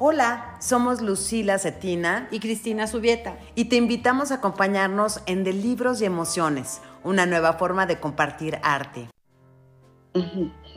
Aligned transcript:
Hola, 0.00 0.56
somos 0.58 1.00
Lucila 1.00 1.56
Cetina 1.60 2.26
y 2.32 2.40
Cristina 2.40 2.88
Subieta 2.88 3.38
y 3.54 3.66
te 3.66 3.76
invitamos 3.76 4.32
a 4.32 4.36
acompañarnos 4.36 5.20
en 5.26 5.44
De 5.44 5.52
Libros 5.52 6.02
y 6.02 6.04
Emociones, 6.04 6.80
una 7.04 7.26
nueva 7.26 7.52
forma 7.52 7.86
de 7.86 8.00
compartir 8.00 8.58
arte. 8.64 9.08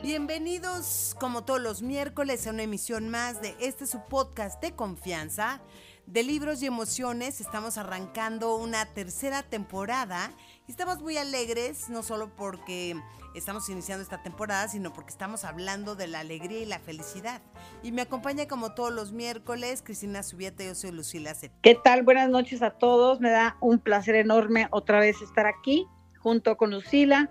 Bienvenidos 0.04 1.16
como 1.18 1.42
todos 1.42 1.60
los 1.60 1.82
miércoles 1.82 2.46
a 2.46 2.50
una 2.50 2.62
emisión 2.62 3.08
más 3.08 3.42
de 3.42 3.56
este 3.58 3.88
su 3.88 4.04
podcast 4.04 4.62
de 4.62 4.76
confianza 4.76 5.62
de 6.08 6.22
libros 6.22 6.62
y 6.62 6.66
emociones. 6.66 7.40
Estamos 7.40 7.76
arrancando 7.76 8.56
una 8.56 8.86
tercera 8.86 9.42
temporada 9.42 10.30
y 10.66 10.70
estamos 10.70 11.00
muy 11.02 11.18
alegres, 11.18 11.90
no 11.90 12.02
solo 12.02 12.34
porque 12.34 12.96
estamos 13.34 13.68
iniciando 13.68 14.02
esta 14.02 14.22
temporada, 14.22 14.68
sino 14.68 14.92
porque 14.92 15.10
estamos 15.10 15.44
hablando 15.44 15.96
de 15.96 16.06
la 16.06 16.20
alegría 16.20 16.60
y 16.60 16.64
la 16.64 16.78
felicidad. 16.78 17.42
Y 17.82 17.92
me 17.92 18.02
acompaña 18.02 18.48
como 18.48 18.72
todos 18.72 18.92
los 18.92 19.12
miércoles 19.12 19.82
Cristina 19.82 20.22
Subieta, 20.22 20.64
yo 20.64 20.74
soy 20.74 20.92
Lucila 20.92 21.34
Cet. 21.34 21.52
¿Qué 21.60 21.74
tal? 21.74 22.02
Buenas 22.02 22.30
noches 22.30 22.62
a 22.62 22.70
todos. 22.70 23.20
Me 23.20 23.30
da 23.30 23.58
un 23.60 23.78
placer 23.78 24.14
enorme 24.14 24.66
otra 24.70 25.00
vez 25.00 25.20
estar 25.20 25.46
aquí 25.46 25.86
junto 26.18 26.56
con 26.56 26.70
Lucila 26.70 27.30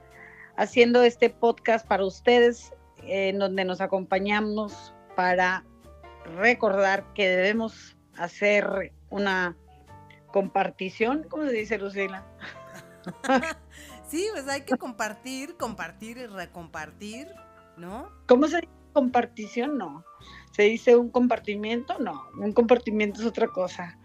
haciendo 0.56 1.02
este 1.04 1.30
podcast 1.30 1.88
para 1.88 2.06
ustedes, 2.06 2.74
en 3.04 3.40
donde 3.40 3.66
nos 3.66 3.82
acompañamos 3.82 4.94
para 5.16 5.64
recordar 6.36 7.14
que 7.14 7.28
debemos 7.28 7.97
hacer 8.18 8.94
una 9.10 9.56
compartición, 10.32 11.26
¿cómo 11.30 11.46
se 11.46 11.54
dice 11.54 11.78
Lucila? 11.78 12.26
sí, 14.08 14.28
pues 14.34 14.48
hay 14.48 14.62
que 14.62 14.78
compartir, 14.78 15.56
compartir 15.56 16.18
y 16.18 16.28
recompartir, 16.28 17.28
¿no? 17.78 18.12
¿Cómo 18.28 18.48
se 18.48 18.58
dice 18.58 18.78
compartición? 18.94 19.78
No. 19.78 20.04
¿Se 20.52 20.64
dice 20.64 20.96
un 20.96 21.10
compartimiento? 21.10 22.00
No, 22.00 22.30
un 22.40 22.52
compartimiento 22.52 23.22
es 23.22 23.28
otra 23.28 23.48
cosa. 23.48 23.98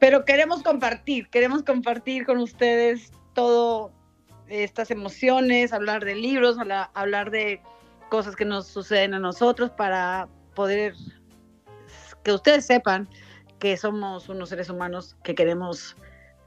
Pero 0.00 0.24
queremos 0.24 0.62
compartir, 0.62 1.28
queremos 1.30 1.62
compartir 1.62 2.26
con 2.26 2.38
ustedes 2.38 3.12
todo 3.32 3.92
estas 4.48 4.90
emociones, 4.90 5.72
hablar 5.72 6.04
de 6.04 6.16
libros, 6.16 6.56
hablar 6.94 7.30
de 7.30 7.62
cosas 8.10 8.34
que 8.34 8.44
nos 8.44 8.66
suceden 8.66 9.14
a 9.14 9.20
nosotros 9.20 9.70
para 9.70 10.28
poder 10.54 10.94
que 12.24 12.32
ustedes 12.32 12.66
sepan 12.66 13.08
que 13.58 13.76
somos 13.76 14.28
unos 14.28 14.48
seres 14.48 14.68
humanos 14.70 15.16
que 15.22 15.34
queremos 15.34 15.96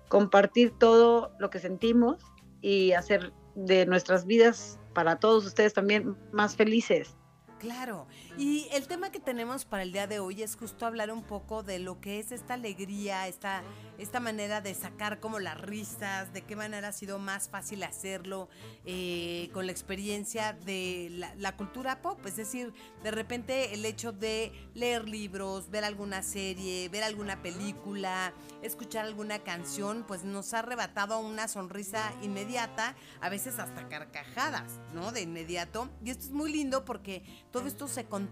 compartir 0.09 0.71
todo 0.77 1.31
lo 1.39 1.49
que 1.49 1.59
sentimos 1.59 2.23
y 2.61 2.93
hacer 2.93 3.33
de 3.55 3.85
nuestras 3.85 4.25
vidas 4.25 4.79
para 4.93 5.17
todos 5.17 5.45
ustedes 5.45 5.73
también 5.73 6.17
más 6.31 6.55
felices. 6.55 7.17
Claro, 7.59 8.07
y 8.37 8.67
el 8.71 8.87
tema 8.87 9.11
que 9.11 9.19
tenemos 9.19 9.65
para 9.65 9.81
el 9.81 9.91
día 9.91 10.05
de 10.05 10.19
hoy 10.19 10.43
es 10.43 10.55
justo 10.55 10.85
hablar 10.85 11.11
un 11.11 11.23
poco 11.23 11.63
de 11.63 11.79
lo 11.79 11.99
que 11.99 12.19
es 12.19 12.31
esta 12.31 12.53
alegría, 12.53 13.27
esta, 13.27 13.63
esta 13.97 14.19
manera 14.19 14.61
de 14.61 14.75
sacar 14.75 15.19
como 15.19 15.39
las 15.39 15.59
risas, 15.59 16.31
de 16.33 16.43
qué 16.43 16.55
manera 16.55 16.89
ha 16.89 16.91
sido 16.91 17.17
más 17.17 17.49
fácil 17.49 17.81
hacerlo 17.81 18.47
eh, 18.85 19.49
con 19.53 19.65
la 19.65 19.71
experiencia 19.71 20.53
de 20.53 21.31
la, 21.35 21.57
cultura 21.57 22.03
pop, 22.03 22.23
es 22.27 22.35
decir, 22.35 22.73
de 23.01 23.09
repente 23.09 23.73
el 23.73 23.83
hecho 23.85 24.11
de 24.11 24.51
leer 24.75 25.09
libros, 25.09 25.71
ver 25.71 25.83
alguna 25.83 26.21
serie, 26.21 26.89
ver 26.89 27.03
alguna 27.03 27.41
película, 27.41 28.33
escuchar 28.61 29.05
alguna 29.05 29.39
canción, 29.39 30.05
pues 30.07 30.23
nos 30.23 30.53
ha 30.53 30.59
arrebatado 30.59 31.19
una 31.19 31.47
sonrisa 31.47 32.13
inmediata, 32.21 32.95
a 33.19 33.29
veces 33.29 33.57
hasta 33.57 33.87
carcajadas, 33.89 34.79
¿no? 34.93 35.11
De 35.11 35.21
inmediato, 35.21 35.89
y 36.05 36.11
esto 36.11 36.25
es 36.25 36.31
muy 36.31 36.51
lindo 36.51 36.85
porque 36.85 37.23
todo 37.51 37.65
esto 37.65 37.87
se 37.87 38.05
contagia. 38.05 38.26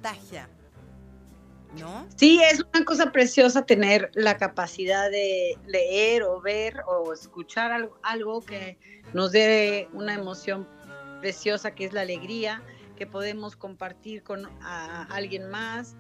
¿No? 1.79 2.07
Sí, 2.15 2.41
es 2.41 2.63
una 2.73 2.85
cosa 2.85 3.11
preciosa 3.11 3.65
tener 3.65 4.09
la 4.13 4.37
capacidad 4.37 5.11
de 5.11 5.57
leer 5.67 6.23
o 6.23 6.39
ver 6.39 6.81
o 6.87 7.11
escuchar 7.11 7.73
algo, 7.73 7.99
algo 8.01 8.41
que 8.41 8.77
nos 9.13 9.33
dé 9.33 9.89
una 9.91 10.13
emoción 10.13 10.67
preciosa 11.19 11.75
que 11.75 11.85
es 11.85 11.91
la 11.91 12.01
alegría, 12.01 12.61
que 12.95 13.05
podemos 13.05 13.55
compartir 13.55 14.23
con 14.23 14.47
alguien 14.61 15.49
más, 15.49 15.95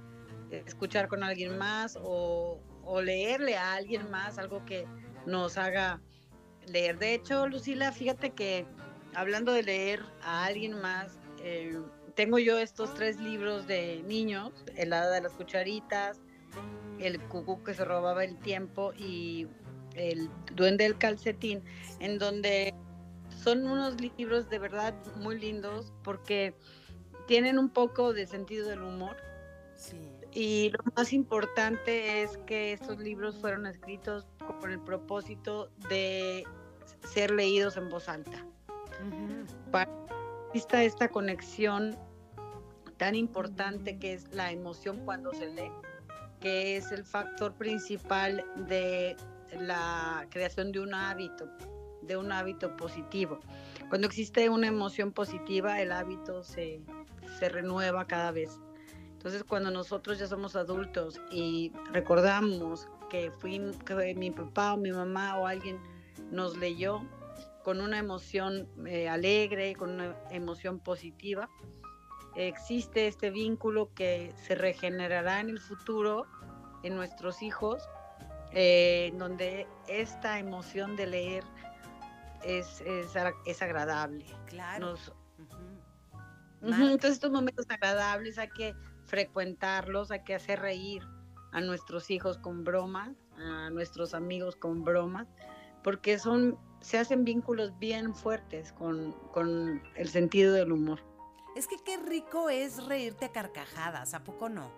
escuchar 0.51 1.07
con 1.07 1.23
alguien 1.23 1.57
más 1.57 1.97
o, 2.01 2.59
leerle 3.01 3.57
a 3.57 3.73
alguien 3.73 4.09
más 4.11 4.37
algo 4.37 4.63
que 4.65 4.85
nos 5.25 5.57
haga 5.57 5.99
leer. 6.67 6.99
De 6.99 7.15
hecho, 7.15 7.47
Lucila, 7.47 7.91
fíjate 7.91 8.29
que 8.29 8.67
hablando 9.15 9.51
de 9.51 9.63
leer 9.63 10.03
a 10.21 10.45
alguien 10.45 10.79
más, 10.79 11.17
eh, 11.39 11.81
tengo 12.15 12.39
yo 12.39 12.57
estos 12.57 12.93
tres 12.93 13.19
libros 13.19 13.67
de 13.67 14.03
niños, 14.07 14.51
El 14.75 14.93
hada 14.93 15.11
de 15.11 15.21
las 15.21 15.33
cucharitas, 15.33 16.19
El 16.99 17.19
cucú 17.21 17.63
que 17.63 17.73
se 17.73 17.85
robaba 17.85 18.23
el 18.23 18.37
tiempo 18.37 18.93
y 18.97 19.47
El 19.93 20.29
duende 20.53 20.85
del 20.85 20.97
calcetín, 20.97 21.63
en 21.99 22.17
donde 22.17 22.73
son 23.43 23.67
unos 23.67 23.99
libros 24.17 24.49
de 24.49 24.59
verdad 24.59 24.93
muy 25.17 25.39
lindos 25.39 25.93
porque 26.03 26.55
tienen 27.27 27.59
un 27.59 27.69
poco 27.69 28.13
de 28.13 28.25
sentido 28.27 28.67
del 28.69 28.81
humor. 28.81 29.17
Y 30.31 30.69
lo 30.71 30.79
más 30.95 31.13
importante 31.13 32.21
es 32.21 32.37
que 32.45 32.73
estos 32.73 32.97
libros 32.99 33.37
fueron 33.39 33.65
escritos 33.65 34.27
con 34.59 34.71
el 34.71 34.79
propósito 34.79 35.69
de 35.89 36.43
ser 37.07 37.31
leídos 37.31 37.77
en 37.77 37.89
voz 37.89 38.09
alta. 38.09 38.45
Para 39.71 39.89
exista 40.55 40.83
esta 40.83 41.09
conexión 41.09 41.97
tan 42.95 43.13
importante 43.13 43.99
que 43.99 44.13
es 44.13 44.33
la 44.33 44.53
emoción 44.53 45.01
cuando 45.03 45.33
se 45.33 45.47
lee, 45.47 45.69
que 46.39 46.77
es 46.77 46.93
el 46.93 47.03
factor 47.03 47.51
principal 47.55 48.41
de 48.65 49.17
la 49.59 50.25
creación 50.29 50.71
de 50.71 50.79
un 50.79 50.93
hábito, 50.93 51.49
de 52.03 52.15
un 52.15 52.31
hábito 52.31 52.77
positivo. 52.77 53.41
Cuando 53.89 54.07
existe 54.07 54.47
una 54.47 54.67
emoción 54.67 55.11
positiva, 55.11 55.81
el 55.81 55.91
hábito 55.91 56.41
se, 56.41 56.79
se 57.37 57.49
renueva 57.49 58.07
cada 58.07 58.31
vez. 58.31 58.57
Entonces, 59.11 59.43
cuando 59.43 59.71
nosotros 59.71 60.19
ya 60.19 60.27
somos 60.27 60.55
adultos 60.55 61.19
y 61.31 61.73
recordamos 61.91 62.87
que, 63.09 63.29
fui, 63.39 63.59
que 63.85 64.15
mi 64.15 64.31
papá 64.31 64.75
o 64.75 64.77
mi 64.77 64.93
mamá 64.93 65.37
o 65.37 65.47
alguien 65.47 65.77
nos 66.31 66.55
leyó 66.55 67.01
con 67.65 67.81
una 67.81 67.97
emoción 67.97 68.69
eh, 68.85 69.09
alegre, 69.09 69.75
con 69.75 69.89
una 69.89 70.15
emoción 70.29 70.79
positiva, 70.79 71.49
existe 72.35 73.07
este 73.07 73.31
vínculo 73.31 73.91
que 73.95 74.31
se 74.35 74.53
regenerará 74.53 75.39
en 75.39 75.49
el 75.49 75.59
futuro 75.59 76.27
en 76.83 76.95
nuestros 76.95 77.41
hijos, 77.41 77.89
eh, 78.51 79.11
donde 79.17 79.67
esta 79.87 80.37
emoción 80.37 80.95
de 80.95 81.07
leer 81.07 81.43
es, 82.43 82.81
es, 82.81 83.61
agradable. 83.63 84.25
Claro. 84.45 84.93
Entonces 86.61 87.13
estos 87.13 87.31
momentos 87.31 87.65
agradables 87.67 88.37
hay 88.37 88.49
que 88.49 88.75
frecuentarlos, 89.05 90.11
hay 90.11 90.23
que 90.23 90.35
hacer 90.35 90.59
reír 90.59 91.01
a 91.51 91.61
nuestros 91.61 92.11
hijos 92.11 92.37
con 92.37 92.63
bromas, 92.63 93.09
a 93.37 93.71
nuestros 93.71 94.13
amigos 94.13 94.55
con 94.55 94.83
bromas, 94.83 95.27
porque 95.83 96.19
son, 96.19 96.59
se 96.85 96.99
hacen 96.99 97.25
vínculos 97.25 97.77
bien 97.79 98.13
fuertes 98.13 98.71
con, 98.71 99.13
con 99.33 99.81
el 99.95 100.07
sentido 100.07 100.53
del 100.53 100.71
humor. 100.71 100.99
Es 101.55 101.65
que 101.67 101.77
qué 101.83 101.97
rico 101.97 102.51
es 102.51 102.85
reírte 102.85 103.25
a 103.25 103.31
carcajadas, 103.31 104.13
¿a 104.13 104.23
poco 104.23 104.49
no? 104.49 104.71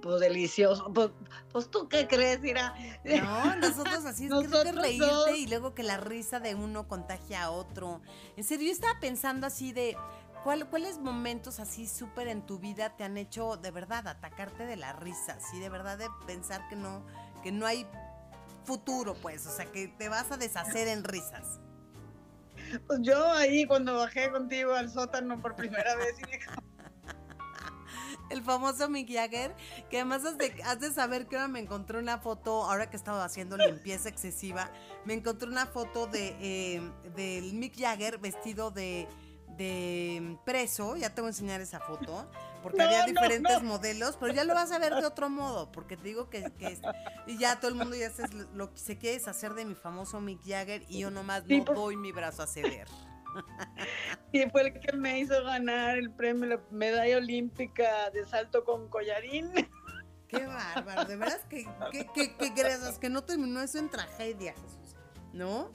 Pues 0.00 0.18
delicioso. 0.18 0.90
Pues, 0.94 1.10
pues 1.52 1.70
tú 1.70 1.88
qué 1.90 2.08
crees, 2.08 2.42
Ira. 2.42 2.74
No, 3.04 3.56
nosotros 3.56 4.06
así 4.06 4.26
es 4.26 4.32
que 4.32 4.72
reírte 4.72 5.36
y 5.36 5.46
luego 5.46 5.74
que 5.74 5.82
la 5.82 5.98
risa 5.98 6.40
de 6.40 6.54
uno 6.54 6.88
contagia 6.88 7.44
a 7.44 7.50
otro. 7.50 8.00
En 8.38 8.44
serio, 8.44 8.68
yo 8.68 8.72
estaba 8.72 8.98
pensando 8.98 9.46
así 9.46 9.72
de 9.72 9.98
¿cuáles 10.42 11.00
momentos 11.00 11.60
así 11.60 11.86
súper 11.86 12.28
en 12.28 12.46
tu 12.46 12.58
vida 12.58 12.96
te 12.96 13.04
han 13.04 13.18
hecho 13.18 13.58
de 13.58 13.70
verdad 13.70 14.08
atacarte 14.08 14.64
de 14.64 14.76
la 14.76 14.94
risa? 14.94 15.34
Así 15.34 15.60
de 15.60 15.68
verdad 15.68 15.98
de 15.98 16.08
pensar 16.26 16.66
que 16.68 16.76
no, 16.76 17.04
que 17.42 17.52
no 17.52 17.66
hay 17.66 17.86
futuro, 18.64 19.14
pues, 19.14 19.46
o 19.46 19.50
sea, 19.50 19.66
que 19.66 19.88
te 19.88 20.08
vas 20.08 20.30
a 20.32 20.36
deshacer 20.36 20.88
en 20.88 21.04
risas. 21.04 21.60
Pues 22.86 23.00
yo 23.02 23.30
ahí 23.32 23.66
cuando 23.66 23.96
bajé 23.96 24.30
contigo 24.30 24.74
al 24.74 24.90
sótano 24.90 25.40
por 25.40 25.54
primera 25.54 25.96
vez 25.96 26.16
y 26.20 26.24
el 28.30 28.42
famoso 28.42 28.88
Mick 28.88 29.12
Jagger, 29.12 29.54
que 29.90 29.98
además 29.98 30.24
has 30.24 30.38
de, 30.38 30.92
saber 30.92 31.26
que 31.26 31.36
ahora 31.36 31.48
me 31.48 31.60
encontré 31.60 31.98
una 31.98 32.18
foto, 32.18 32.64
ahora 32.64 32.88
que 32.90 32.96
estaba 32.96 33.24
haciendo 33.24 33.56
limpieza 33.56 34.08
excesiva, 34.08 34.70
me 35.04 35.14
encontré 35.14 35.48
una 35.48 35.66
foto 35.66 36.06
de 36.06 36.36
eh, 36.40 36.92
del 37.14 37.52
Mick 37.54 37.78
Jagger 37.78 38.18
vestido 38.18 38.70
de 38.70 39.06
de 39.56 40.36
preso, 40.44 40.96
ya 40.96 41.14
te 41.14 41.20
voy 41.20 41.28
a 41.28 41.30
enseñar 41.30 41.60
esa 41.60 41.80
foto, 41.80 42.28
porque 42.64 42.80
había 42.80 43.04
diferentes 43.04 43.62
modelos, 43.62 44.16
pero 44.18 44.32
ya 44.32 44.42
lo 44.44 44.54
vas 44.54 44.72
a 44.72 44.78
ver 44.78 44.94
de 44.94 45.04
otro 45.04 45.28
modo, 45.28 45.70
porque 45.70 45.98
te 45.98 46.04
digo 46.04 46.30
que, 46.30 46.50
y 47.26 47.36
ya 47.36 47.60
todo 47.60 47.68
el 47.68 47.74
mundo 47.74 47.94
ya 47.94 48.08
se, 48.08 48.26
lo, 48.54 48.70
se 48.74 48.96
quiere 48.96 49.18
deshacer 49.18 49.52
de 49.52 49.66
mi 49.66 49.74
famoso 49.74 50.18
Mick 50.18 50.40
Jagger 50.46 50.82
y 50.88 51.00
yo 51.00 51.10
nomás 51.10 51.44
no 51.46 51.64
doy 51.64 51.96
mi 51.96 52.10
brazo 52.10 52.42
a 52.42 52.46
ceder. 52.46 52.88
Y 54.32 54.48
fue 54.48 54.62
el 54.62 54.80
que 54.80 54.96
me 54.96 55.18
hizo 55.18 55.44
ganar 55.44 55.98
el 55.98 56.10
premio, 56.10 56.46
la 56.46 56.60
medalla 56.70 57.18
olímpica 57.18 58.08
de 58.10 58.24
salto 58.24 58.64
con 58.64 58.88
collarín. 58.88 59.52
Qué 60.28 60.46
bárbaro, 60.46 61.04
de 61.04 61.16
veras 61.16 61.44
que, 61.50 61.66
que, 61.92 62.06
que, 62.14 62.34
que 62.34 62.98
que 62.98 63.08
no 63.10 63.24
terminó 63.24 63.60
eso 63.60 63.78
en 63.78 63.90
tragedia, 63.90 64.54
Jesús, 64.54 64.96
¿no? 65.34 65.70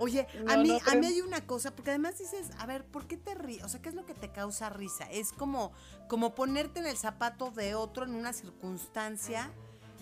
Oye, 0.00 0.26
a 0.48 0.56
mí, 0.56 0.68
no, 0.68 0.74
a 0.90 0.94
mí 0.96 1.06
hay 1.06 1.20
una 1.20 1.46
cosa, 1.46 1.70
porque 1.76 1.90
además 1.90 2.18
dices, 2.18 2.50
a 2.58 2.66
ver, 2.66 2.84
¿por 2.86 3.06
qué 3.06 3.16
te 3.16 3.34
ríes? 3.34 3.62
O 3.62 3.68
sea, 3.68 3.80
¿qué 3.82 3.90
es 3.90 3.94
lo 3.94 4.04
que 4.06 4.14
te 4.14 4.32
causa 4.32 4.68
risa? 4.70 5.04
Es 5.10 5.32
como, 5.32 5.72
como 6.08 6.34
ponerte 6.34 6.80
en 6.80 6.86
el 6.86 6.96
zapato 6.96 7.50
de 7.50 7.74
otro 7.74 8.04
en 8.04 8.14
una 8.14 8.32
circunstancia 8.32 9.50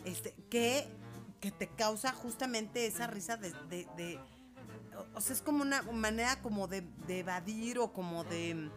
este, 0.04 0.34
que, 0.50 0.88
que 1.40 1.50
te 1.50 1.66
causa 1.68 2.12
justamente 2.12 2.86
esa 2.86 3.06
risa 3.08 3.36
de, 3.36 3.50
de- 3.68 3.88
de- 3.96 4.20
o- 4.96 5.18
o 5.18 5.20
sea, 5.20 5.34
es 5.34 5.42
como 5.42 5.62
una 5.62 5.82
manera 5.82 6.40
como 6.42 6.68
de, 6.68 6.82
de 7.06 7.18
evadir 7.20 7.78
o 7.80 7.92
como 7.92 8.24
de 8.24 8.70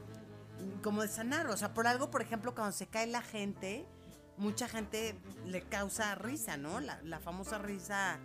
como 0.84 1.02
de 1.02 1.08
sanar, 1.08 1.48
o 1.48 1.58
sea, 1.58 1.74
por 1.74 1.88
algo, 1.88 2.12
por 2.12 2.22
ejemplo, 2.22 2.54
cuando 2.54 2.72
se 2.72 2.86
cae 2.88 3.08
la 3.08 3.22
gente, 3.24 3.86
mucha 4.38 4.68
gente 4.68 5.16
le 5.46 5.62
causa 5.64 6.14
risa, 6.16 6.58
¿no? 6.58 6.80
La, 6.80 7.00
la 7.04 7.20
famosa 7.20 7.58
risa, 7.58 8.20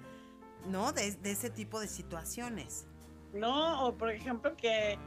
¿no? 0.67 0.93
De, 0.93 1.13
de 1.13 1.31
ese 1.31 1.49
tipo 1.51 1.81
de 1.81 1.89
situaciones. 1.89 2.86
No, 3.37 3.87
o 3.87 3.95
por 3.95 4.11
ejemplo 4.11 4.57
que 4.57 4.99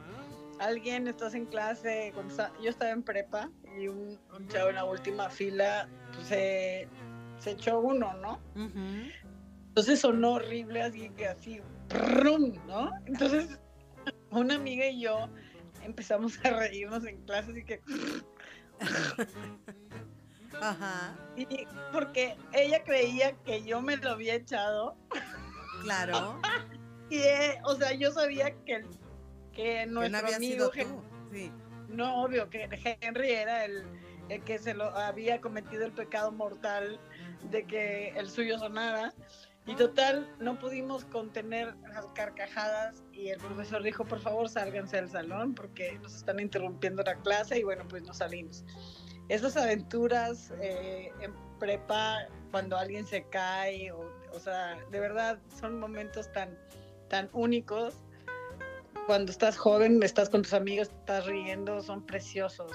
alguien 0.60 1.08
estás 1.08 1.34
en 1.34 1.46
clase, 1.46 2.12
cuando 2.14 2.32
está- 2.32 2.52
yo 2.62 2.70
estaba 2.70 2.92
en 2.92 3.04
prepa 3.04 3.50
y 3.78 3.88
un, 3.88 4.20
un 4.38 4.48
chavo 4.50 4.70
en 4.70 4.76
la 4.76 4.86
última 4.86 5.30
fila 5.30 5.88
pues, 6.14 6.28
se, 6.28 6.88
se 7.40 7.52
echó 7.52 7.80
uno, 7.80 8.14
¿no? 8.16 8.40
Entonces 9.70 10.00
sonó 10.02 10.34
horrible, 10.34 10.82
así 10.82 11.10
que 11.12 11.28
así. 11.28 11.62
¿no? 12.68 12.92
Entonces 13.06 13.58
una 14.32 14.56
amiga 14.56 14.86
y 14.88 15.02
yo 15.02 15.28
empezamos 15.84 16.38
a 16.46 16.50
reírnos 16.52 17.06
en 17.06 17.22
clase, 17.24 17.52
así 17.52 17.64
que 17.64 17.82
Ajá, 20.62 21.16
y 21.36 21.48
porque 21.94 22.36
ella 22.54 22.84
creía 22.84 23.34
que 23.44 23.64
yo 23.64 23.82
me 23.82 23.96
lo 23.98 24.12
había 24.12 24.36
echado 24.36 24.96
claro. 25.84 26.40
y 27.10 27.18
eh, 27.18 27.60
o 27.66 27.76
sea 27.76 27.94
yo 27.94 28.12
sabía 28.12 28.52
que 28.66 28.82
que 28.82 28.84
que 29.54 29.86
no 29.86 30.02
nuestro 30.02 30.36
amigo 30.36 30.72
sido 30.72 30.88
tú. 30.88 31.04
Sí. 31.32 31.52
No, 31.90 32.24
obvio 32.24 32.50
que 32.50 32.70
Henry 33.02 33.32
era 33.32 33.66
el, 33.66 33.84
el 34.30 34.44
que 34.44 34.60
se 34.60 34.74
lo 34.74 34.86
había 34.96 35.42
cometido 35.42 35.86
el 35.86 35.92
pecado 35.92 36.32
mortal 36.32 37.00
de 37.50 37.66
que 37.66 38.10
el 38.10 38.30
suyo 38.30 38.60
sonara. 38.60 39.14
Y 39.66 39.76
total, 39.76 40.28
no 40.40 40.58
pudimos 40.58 41.06
contener 41.06 41.76
las 41.94 42.06
carcajadas 42.16 43.04
y 43.12 43.30
el 43.30 43.38
profesor 43.38 43.84
dijo, 43.84 44.04
por 44.06 44.20
favor, 44.20 44.50
sálganse 44.50 44.96
del 44.96 45.10
salón 45.10 45.54
porque 45.54 46.00
nos 46.00 46.16
están 46.16 46.40
interrumpiendo 46.40 47.04
la 47.04 47.16
clase 47.16 47.60
y 47.60 47.64
bueno, 47.64 47.88
pues 47.88 48.02
nos 48.04 48.18
salimos. 48.18 48.64
Esas 49.28 49.58
aventuras 49.58 50.52
eh, 50.60 51.12
en 51.22 51.34
prepa, 51.60 52.26
cuando 52.50 52.78
alguien 52.78 53.06
se 53.06 53.24
cae, 53.30 53.92
o, 53.92 54.12
o 54.32 54.40
sea, 54.40 54.80
de 54.90 55.00
verdad 55.00 55.38
son 55.60 55.80
momentos 55.80 56.32
tan, 56.32 56.58
tan 57.10 57.30
únicos 57.34 57.96
cuando 59.08 59.32
estás 59.32 59.58
joven, 59.58 60.02
estás 60.04 60.30
con 60.30 60.44
tus 60.44 60.54
amigos, 60.54 60.90
estás 60.90 61.26
riendo, 61.26 61.82
son 61.82 62.06
preciosos. 62.06 62.72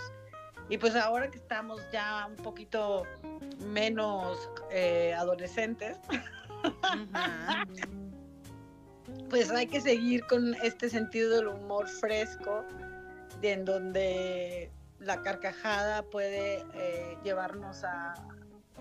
Y 0.68 0.78
pues 0.78 0.96
ahora 0.96 1.30
que 1.30 1.38
estamos 1.38 1.80
ya 1.92 2.26
un 2.26 2.36
poquito 2.36 3.04
menos 3.66 4.50
eh, 4.70 5.14
adolescentes, 5.14 5.98
pues 9.30 9.50
hay 9.50 9.66
que 9.66 9.80
seguir 9.80 10.26
con 10.26 10.54
este 10.56 10.88
sentido 10.88 11.36
del 11.36 11.48
humor 11.48 11.86
fresco, 11.88 12.64
de 13.40 13.52
en 13.52 13.64
donde 13.64 14.72
la 14.98 15.22
carcajada 15.22 16.02
puede 16.02 16.64
eh, 16.74 17.16
llevarnos 17.22 17.84
a, 17.84 18.14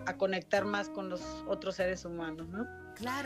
a 0.06 0.18
conectar 0.18 0.66
más 0.66 0.90
con 0.90 1.10
los 1.10 1.22
otros 1.48 1.76
seres 1.76 2.06
humanos, 2.06 2.48
¿no? 2.48 2.83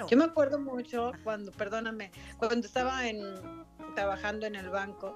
Yo 0.07 0.17
me 0.17 0.25
acuerdo 0.25 0.59
mucho 0.59 1.11
cuando, 1.23 1.51
perdóname, 1.51 2.11
cuando 2.37 2.65
estaba 2.65 3.07
en, 3.07 3.21
trabajando 3.95 4.45
en 4.45 4.55
el 4.55 4.69
banco, 4.69 5.15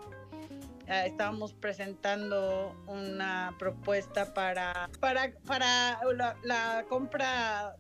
eh, 0.88 1.03
estábamos 1.07 1.53
presentando 1.53 2.75
una 2.88 3.56
propuesta 3.59 4.33
para, 4.33 4.89
para, 5.00 5.31
para 5.45 6.00
la, 6.44 6.86
compra 6.89 7.75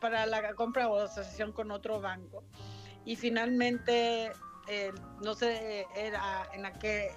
para 0.00 0.26
la 0.26 0.54
compra 0.54 0.88
o 0.88 0.98
asociación 0.98 1.52
con 1.52 1.70
otro 1.70 2.00
banco. 2.00 2.44
Y 3.04 3.16
finalmente 3.16 4.30
eh, 4.68 4.92
no 5.22 5.34
sé 5.34 5.86
era 5.96 6.48
en 6.52 6.66
aquella 6.66 7.12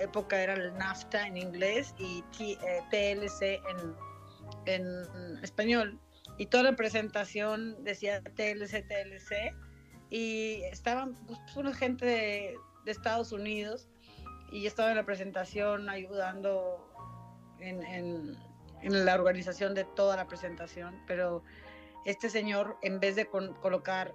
época 0.00 0.40
era 0.42 0.54
el 0.54 0.76
NAFTA 0.76 1.26
en 1.26 1.36
inglés 1.36 1.94
y 1.98 2.22
T- 2.36 2.58
eh, 2.62 2.82
TLC 2.90 3.60
en, 3.70 3.94
en 4.66 5.44
español 5.44 5.98
y 6.38 6.46
toda 6.46 6.62
la 6.62 6.76
presentación 6.76 7.82
decía 7.84 8.22
TLC, 8.22 8.86
TLC, 8.88 9.54
y 10.10 10.62
estaban 10.64 11.14
pues, 11.26 11.38
una 11.56 11.74
gente 11.74 12.06
de, 12.06 12.54
de 12.84 12.90
Estados 12.90 13.32
Unidos, 13.32 13.88
y 14.50 14.62
yo 14.62 14.68
estaba 14.68 14.90
en 14.90 14.96
la 14.96 15.04
presentación 15.04 15.88
ayudando 15.90 16.88
en, 17.60 17.82
en- 17.84 18.36
en 18.80 19.04
la 19.04 19.14
organización 19.16 19.74
de 19.74 19.84
toda 19.84 20.16
la 20.16 20.28
presentación, 20.28 21.02
pero 21.06 21.42
este 22.06 22.30
señor, 22.30 22.76
en 22.82 23.00
vez 23.00 23.16
de 23.16 23.26
con- 23.26 23.52
colocar 23.54 24.14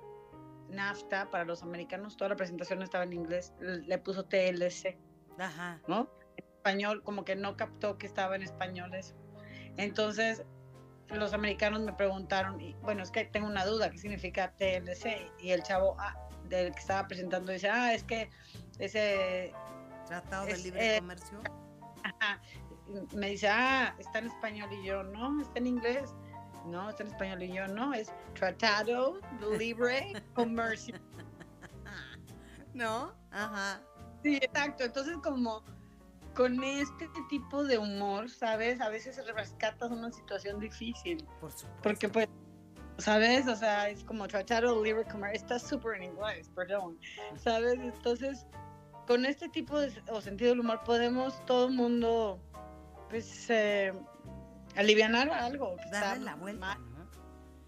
NAFTA 0.70 1.30
para 1.30 1.44
los 1.44 1.62
americanos, 1.64 2.16
toda 2.16 2.30
la 2.30 2.36
presentación 2.38 2.82
estaba 2.82 3.04
en 3.04 3.12
inglés, 3.14 3.54
le 3.60 3.80
le 3.82 3.98
puso 3.98 4.24
TLC. 4.26 4.98
Ajá. 5.38 5.82
¿no? 5.88 6.10
En 6.38 6.46
español, 6.46 7.04
como 7.04 7.26
que 7.26 7.36
no 7.36 7.58
captó 7.58 7.98
que 7.98 8.08
estaba 8.08 8.36
en 8.38 8.44
español 8.44 8.94
eso. 8.96 9.14
Entonces, 9.78 10.44
los 11.10 11.34
americanos 11.34 11.82
me 11.82 11.94
preguntaron, 11.94 12.60
y 12.60 12.74
bueno, 12.82 13.04
es 13.04 13.12
que 13.12 13.26
tengo 13.26 13.48
una 13.48 13.66
duda, 13.66 13.90
¿qué 13.90 13.98
significa 13.98 14.52
TLC? 14.58 15.32
Y 15.40 15.52
el 15.52 15.64
chavo 15.64 15.96
ah, 16.00 16.16
del 16.50 16.74
que 16.74 16.80
estaba 16.80 17.08
presentando 17.08 17.52
dice, 17.52 17.70
ah, 17.70 17.94
es 17.94 18.04
que 18.04 18.30
ese, 18.80 19.54
Tratado 20.08 20.46
de 20.46 20.58
libre 20.58 20.96
eh, 20.96 21.00
comercio. 21.00 21.42
ajá, 22.04 22.42
me 23.14 23.30
dice, 23.30 23.48
ah, 23.48 23.96
está 24.00 24.20
en 24.20 24.28
español 24.28 24.70
y 24.74 24.86
yo, 24.86 25.04
no, 25.04 25.42
está 25.42 25.60
en 25.60 25.68
inglés. 25.68 26.14
No, 26.66 26.90
está 26.90 27.04
en 27.04 27.10
español 27.10 27.44
y 27.44 27.54
yo, 27.54 27.68
no, 27.68 27.94
es 27.94 28.12
Tratado 28.36 29.20
de 29.40 29.58
Libre 29.58 30.14
Comercio. 30.34 30.96
¿No? 32.74 33.14
Ajá. 33.32 33.82
Sí, 34.24 34.38
exacto. 34.38 34.86
Entonces, 34.86 35.18
como 35.22 35.64
con 36.36 36.64
este 36.64 37.10
tipo 37.30 37.64
de 37.64 37.78
humor, 37.78 38.30
¿sabes? 38.30 38.82
A 38.82 38.90
veces 38.90 39.20
rescatas 39.34 39.92
una 39.92 40.12
situación 40.12 40.60
difícil. 40.60 41.24
Por 41.40 41.52
supuesto. 41.52 41.80
Porque, 41.82 42.10
pues, 42.10 42.28
¿sabes? 42.98 43.48
O 43.48 43.56
sea, 43.56 43.90
es 43.90 44.04
como 44.04 44.28
Tratado 44.28 44.76
de 44.78 44.84
Libre 44.84 45.06
Comercio. 45.06 45.42
Está 45.42 45.60
súper 45.60 45.98
en 45.98 46.04
inglés, 46.04 46.50
perdón. 46.56 46.98
¿Sabes? 47.36 47.80
Entonces, 47.80 48.46
con 49.08 49.26
este 49.26 49.50
tipo 49.50 49.80
de 49.80 49.94
o 50.10 50.22
sentido 50.22 50.52
del 50.52 50.62
humor 50.62 50.82
podemos 50.86 51.46
todo 51.46 51.68
el 51.68 51.74
mundo, 51.74 52.40
pues, 53.10 53.50
eh, 53.50 53.94
alivianar 54.76 55.30
algo. 55.30 55.76
Darle 55.92 56.26
la 56.26 56.36
vuelta. 56.36 56.80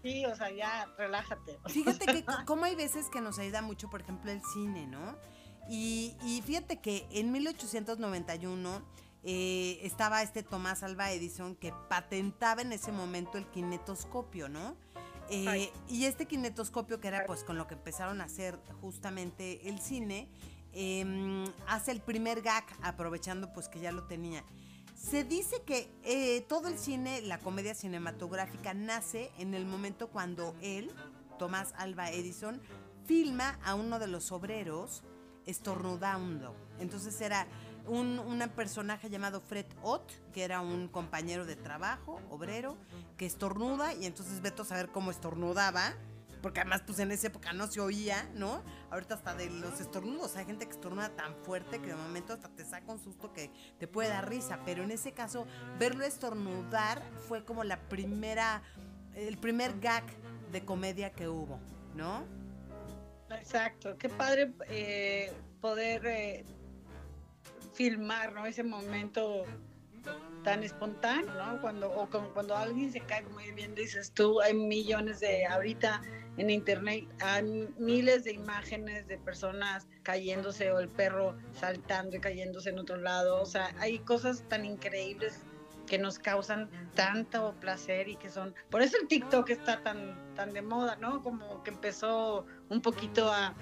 Sí, 0.02 0.24
o 0.24 0.36
sea, 0.36 0.50
ya, 0.52 0.86
relájate. 0.96 1.58
Fíjate 1.66 2.06
que 2.06 2.24
como 2.46 2.64
hay 2.64 2.76
veces 2.76 3.08
que 3.10 3.20
nos 3.20 3.40
ayuda 3.40 3.60
mucho, 3.60 3.90
por 3.90 4.02
ejemplo, 4.02 4.30
el 4.30 4.40
cine, 4.54 4.86
¿no? 4.86 5.18
Y, 5.68 6.16
y 6.24 6.42
fíjate 6.42 6.80
que 6.80 7.06
en 7.10 7.32
1891 7.32 8.82
eh, 9.24 9.80
estaba 9.82 10.22
este 10.22 10.42
Tomás 10.42 10.82
Alva 10.82 11.10
Edison 11.10 11.56
que 11.56 11.72
patentaba 11.88 12.62
en 12.62 12.72
ese 12.72 12.92
momento 12.92 13.38
el 13.38 13.46
kinetoscopio, 13.46 14.48
¿no? 14.48 14.76
Eh, 15.28 15.72
y 15.88 16.04
este 16.04 16.26
kinetoscopio, 16.26 17.00
que 17.00 17.08
era 17.08 17.26
pues 17.26 17.42
con 17.42 17.58
lo 17.58 17.66
que 17.66 17.74
empezaron 17.74 18.20
a 18.20 18.24
hacer 18.24 18.58
justamente 18.80 19.68
el 19.68 19.80
cine, 19.80 20.28
eh, 20.72 21.44
hace 21.66 21.90
el 21.90 22.00
primer 22.00 22.42
gag 22.42 22.64
aprovechando 22.82 23.52
pues 23.52 23.68
que 23.68 23.80
ya 23.80 23.92
lo 23.92 24.04
tenía. 24.04 24.44
Se 24.94 25.24
dice 25.24 25.62
que 25.62 25.90
eh, 26.04 26.42
todo 26.48 26.68
el 26.68 26.78
cine, 26.78 27.20
la 27.22 27.38
comedia 27.38 27.74
cinematográfica, 27.74 28.72
nace 28.74 29.30
en 29.38 29.54
el 29.54 29.66
momento 29.66 30.08
cuando 30.08 30.54
él, 30.62 30.90
Tomás 31.38 31.74
Alba 31.76 32.10
Edison, 32.10 32.60
filma 33.04 33.58
a 33.62 33.74
uno 33.74 33.98
de 33.98 34.06
los 34.06 34.32
obreros 34.32 35.02
estornudando. 35.46 36.54
Entonces 36.78 37.20
era 37.20 37.46
un, 37.86 38.18
un 38.18 38.38
personaje 38.50 39.08
llamado 39.08 39.40
Fred 39.40 39.66
Ott, 39.82 40.12
que 40.32 40.44
era 40.44 40.60
un 40.60 40.88
compañero 40.88 41.46
de 41.46 41.56
trabajo, 41.56 42.20
obrero, 42.30 42.76
que 43.16 43.26
estornuda 43.26 43.94
y 43.94 44.06
entonces 44.06 44.40
Beto 44.42 44.64
saber 44.64 44.90
cómo 44.90 45.10
estornudaba. 45.10 45.94
Porque 46.42 46.60
además, 46.60 46.82
pues 46.86 46.98
en 47.00 47.10
esa 47.10 47.28
época 47.28 47.52
no 47.52 47.66
se 47.66 47.80
oía, 47.80 48.30
¿no? 48.34 48.62
Ahorita 48.90 49.14
hasta 49.14 49.34
de 49.34 49.50
los 49.50 49.80
estornudos. 49.80 50.36
Hay 50.36 50.44
gente 50.44 50.66
que 50.66 50.72
estornuda 50.72 51.08
tan 51.08 51.34
fuerte 51.34 51.80
que 51.80 51.88
de 51.88 51.96
momento 51.96 52.34
hasta 52.34 52.48
te 52.50 52.64
saca 52.64 52.92
un 52.92 53.00
susto 53.00 53.32
que 53.32 53.50
te 53.80 53.88
puede 53.88 54.10
dar 54.10 54.28
risa. 54.28 54.60
Pero 54.64 54.84
en 54.84 54.92
ese 54.92 55.12
caso, 55.12 55.46
verlo 55.78 56.04
estornudar 56.04 57.02
fue 57.26 57.44
como 57.44 57.64
la 57.64 57.80
primera, 57.88 58.62
el 59.14 59.38
primer 59.38 59.80
gag 59.80 60.04
de 60.52 60.64
comedia 60.64 61.10
que 61.10 61.26
hubo, 61.26 61.58
¿no? 61.96 62.24
Exacto, 63.38 63.96
qué 63.98 64.08
padre 64.08 64.52
eh, 64.68 65.32
poder 65.60 66.06
eh, 66.06 66.44
filmar 67.74 68.32
¿no? 68.32 68.46
ese 68.46 68.62
momento 68.62 69.44
tan 70.44 70.62
espontáneo, 70.62 71.32
¿no? 71.34 71.60
Cuando, 71.60 71.90
o 71.90 72.08
cuando 72.32 72.56
alguien 72.56 72.92
se 72.92 73.00
cae, 73.00 73.24
como 73.24 73.38
bien 73.38 73.74
dices 73.74 74.12
tú, 74.12 74.40
hay 74.40 74.54
millones 74.54 75.18
de, 75.18 75.44
ahorita 75.44 76.00
en 76.36 76.50
internet 76.50 77.04
hay 77.20 77.68
miles 77.78 78.24
de 78.24 78.32
imágenes 78.32 79.08
de 79.08 79.18
personas 79.18 79.88
cayéndose 80.02 80.70
o 80.70 80.78
el 80.78 80.88
perro 80.88 81.36
saltando 81.52 82.16
y 82.16 82.20
cayéndose 82.20 82.70
en 82.70 82.78
otro 82.78 82.96
lado, 82.96 83.40
o 83.40 83.46
sea, 83.46 83.74
hay 83.78 83.98
cosas 84.00 84.44
tan 84.48 84.64
increíbles 84.64 85.40
que 85.86 85.98
nos 85.98 86.18
causan 86.18 86.68
tanto 86.94 87.54
placer 87.60 88.08
y 88.08 88.16
que 88.16 88.28
son, 88.28 88.54
por 88.70 88.82
eso 88.82 88.96
el 89.00 89.08
TikTok 89.08 89.48
está 89.50 89.82
tan, 89.82 90.34
tan 90.34 90.52
de 90.52 90.62
moda, 90.62 90.96
¿no? 90.96 91.22
Como 91.22 91.62
que 91.62 91.70
empezó 91.70 92.46
un 92.68 92.82
poquito 92.82 93.32
a 93.32 93.54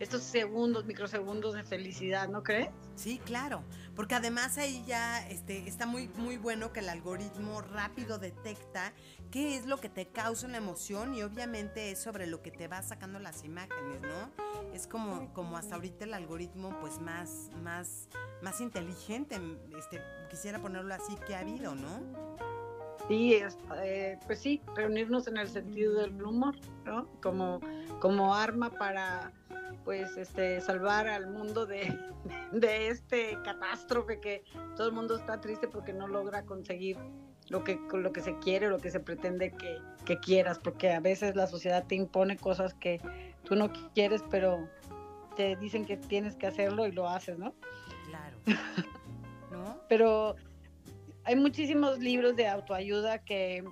estos 0.00 0.22
segundos, 0.22 0.84
microsegundos 0.84 1.54
de 1.54 1.62
felicidad, 1.62 2.28
¿no 2.28 2.42
crees? 2.42 2.70
Sí, 2.94 3.18
claro, 3.24 3.62
porque 3.96 4.14
además 4.14 4.58
ahí 4.58 4.84
ya 4.86 5.26
este, 5.28 5.66
está 5.66 5.86
muy, 5.86 6.08
muy 6.16 6.36
bueno 6.36 6.72
que 6.72 6.80
el 6.80 6.90
algoritmo 6.90 7.62
rápido 7.62 8.18
detecta 8.18 8.92
qué 9.30 9.56
es 9.56 9.66
lo 9.66 9.78
que 9.78 9.88
te 9.88 10.06
causa 10.06 10.46
una 10.46 10.58
emoción 10.58 11.14
y 11.14 11.22
obviamente 11.22 11.90
es 11.90 11.98
sobre 11.98 12.26
lo 12.26 12.42
que 12.42 12.50
te 12.50 12.68
va 12.68 12.82
sacando 12.82 13.18
las 13.18 13.42
imágenes, 13.42 14.02
¿no? 14.02 14.30
Es 14.74 14.86
como, 14.86 15.32
como 15.32 15.56
hasta 15.56 15.76
ahorita 15.76 16.04
el 16.04 16.12
algoritmo 16.12 16.78
pues 16.80 17.00
más, 17.00 17.50
más, 17.62 18.08
más 18.42 18.60
inteligente, 18.60 19.40
este, 19.76 20.02
quisiera 20.28 20.60
ponerlo 20.60 20.94
así, 20.94 21.16
que 21.26 21.34
ha 21.34 21.40
habido, 21.40 21.74
¿no? 21.74 22.36
Sí, 23.08 23.34
eh, 23.82 24.18
pues 24.26 24.40
sí, 24.40 24.60
reunirnos 24.74 25.26
en 25.28 25.38
el 25.38 25.48
sentido 25.48 25.94
del 25.94 26.22
humor, 26.22 26.56
¿no? 26.84 27.08
Como, 27.22 27.60
como 28.00 28.34
arma 28.34 28.70
para 28.70 29.32
pues 29.84 30.16
este 30.16 30.60
salvar 30.60 31.08
al 31.08 31.28
mundo 31.28 31.66
de, 31.66 31.96
de 32.52 32.88
este 32.88 33.38
catástrofe 33.44 34.20
que 34.20 34.44
todo 34.76 34.88
el 34.88 34.92
mundo 34.92 35.16
está 35.16 35.40
triste 35.40 35.68
porque 35.68 35.92
no 35.92 36.08
logra 36.08 36.44
conseguir 36.44 36.98
lo 37.48 37.62
que, 37.62 37.78
lo 37.92 38.12
que 38.12 38.20
se 38.20 38.36
quiere, 38.38 38.68
lo 38.68 38.78
que 38.78 38.90
se 38.90 39.00
pretende 39.00 39.52
que, 39.52 39.78
que 40.04 40.18
quieras, 40.18 40.58
porque 40.58 40.92
a 40.92 41.00
veces 41.00 41.36
la 41.36 41.46
sociedad 41.46 41.84
te 41.86 41.94
impone 41.94 42.36
cosas 42.36 42.74
que 42.74 43.00
tú 43.44 43.54
no 43.54 43.70
quieres, 43.94 44.22
pero 44.30 44.68
te 45.36 45.54
dicen 45.56 45.84
que 45.84 45.96
tienes 45.96 46.34
que 46.34 46.46
hacerlo 46.46 46.86
y 46.86 46.92
lo 46.92 47.08
haces, 47.08 47.38
¿no? 47.38 47.54
Claro. 48.08 48.36
¿No? 49.52 49.80
Pero 49.88 50.34
hay 51.24 51.36
muchísimos 51.36 51.98
libros 51.98 52.34
de 52.34 52.48
autoayuda 52.48 53.18
que 53.18 53.64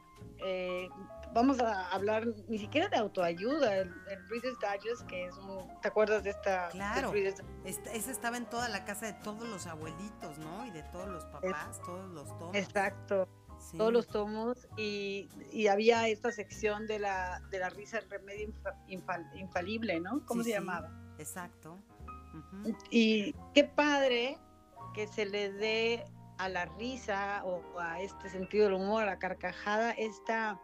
eh, 0.45 0.89
vamos 1.35 1.61
a 1.61 1.91
hablar 1.91 2.27
ni 2.49 2.59
siquiera 2.59 2.89
de 2.89 2.97
autoayuda, 2.97 3.77
el, 3.79 3.93
Reader's 4.29 4.57
Digest, 4.61 5.03
que 5.07 5.27
es 5.27 5.37
un, 5.37 5.69
¿te 5.83 5.89
acuerdas 5.89 6.23
de 6.23 6.31
esta? 6.31 6.69
Claro, 6.69 7.13
ese 7.13 8.11
estaba 8.11 8.37
en 8.37 8.47
toda 8.47 8.69
la 8.69 8.85
casa 8.85 9.07
de 9.07 9.13
todos 9.15 9.47
los 9.49 9.67
abuelitos, 9.67 10.39
¿no? 10.39 10.65
Y 10.65 10.71
de 10.71 10.83
todos 10.85 11.09
los 11.09 11.25
papás, 11.27 11.81
todos 11.85 12.09
los 12.11 12.29
tomos. 12.39 12.57
Exacto, 12.57 13.29
todos 13.77 13.93
los 13.93 14.07
tomos, 14.07 14.69
y, 14.77 15.29
había 15.69 16.09
esta 16.09 16.31
sección 16.31 16.87
de 16.87 17.01
la, 17.01 17.43
de 17.51 17.59
la 17.59 17.69
risa, 17.69 17.99
el 17.99 18.09
remedio 18.09 18.49
infalible, 19.35 20.01
¿no? 20.01 20.25
¿Cómo 20.27 20.43
se 20.43 20.51
llamaba? 20.51 20.91
Exacto. 21.19 21.79
Y 22.91 23.35
qué 23.55 23.65
padre 23.65 24.39
que 24.95 25.07
se 25.09 25.27
le 25.27 25.53
dé 25.53 26.05
a 26.39 26.49
la 26.49 26.65
risa 26.65 27.43
o 27.45 27.79
a 27.79 28.01
este 28.01 28.29
sentido 28.29 28.65
del 28.65 28.75
humor, 28.75 29.03
a 29.05 29.07
la 29.07 29.19
carcajada, 29.19 29.93
esta 29.93 30.61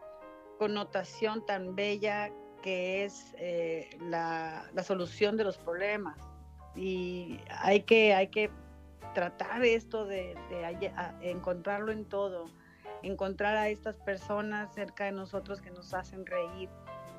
connotación 0.61 1.43
tan 1.43 1.75
bella 1.75 2.29
que 2.61 3.03
es 3.03 3.33
eh, 3.39 3.89
la, 3.99 4.69
solución 4.83 5.35
de 5.35 5.43
los 5.43 5.57
problemas. 5.57 6.19
Y 6.75 7.39
hay 7.49 7.81
que, 7.81 8.13
hay 8.13 8.27
que 8.27 8.51
tratar 9.15 9.65
esto 9.65 10.05
de, 10.05 10.35
encontrarlo 11.21 11.91
en 11.91 12.05
todo, 12.05 12.45
encontrar 13.01 13.55
a 13.57 13.69
estas 13.69 13.97
personas 13.97 14.71
cerca 14.75 15.05
de 15.05 15.13
nosotros 15.13 15.61
que 15.61 15.71
nos 15.71 15.95
hacen 15.95 16.27
reír 16.27 16.69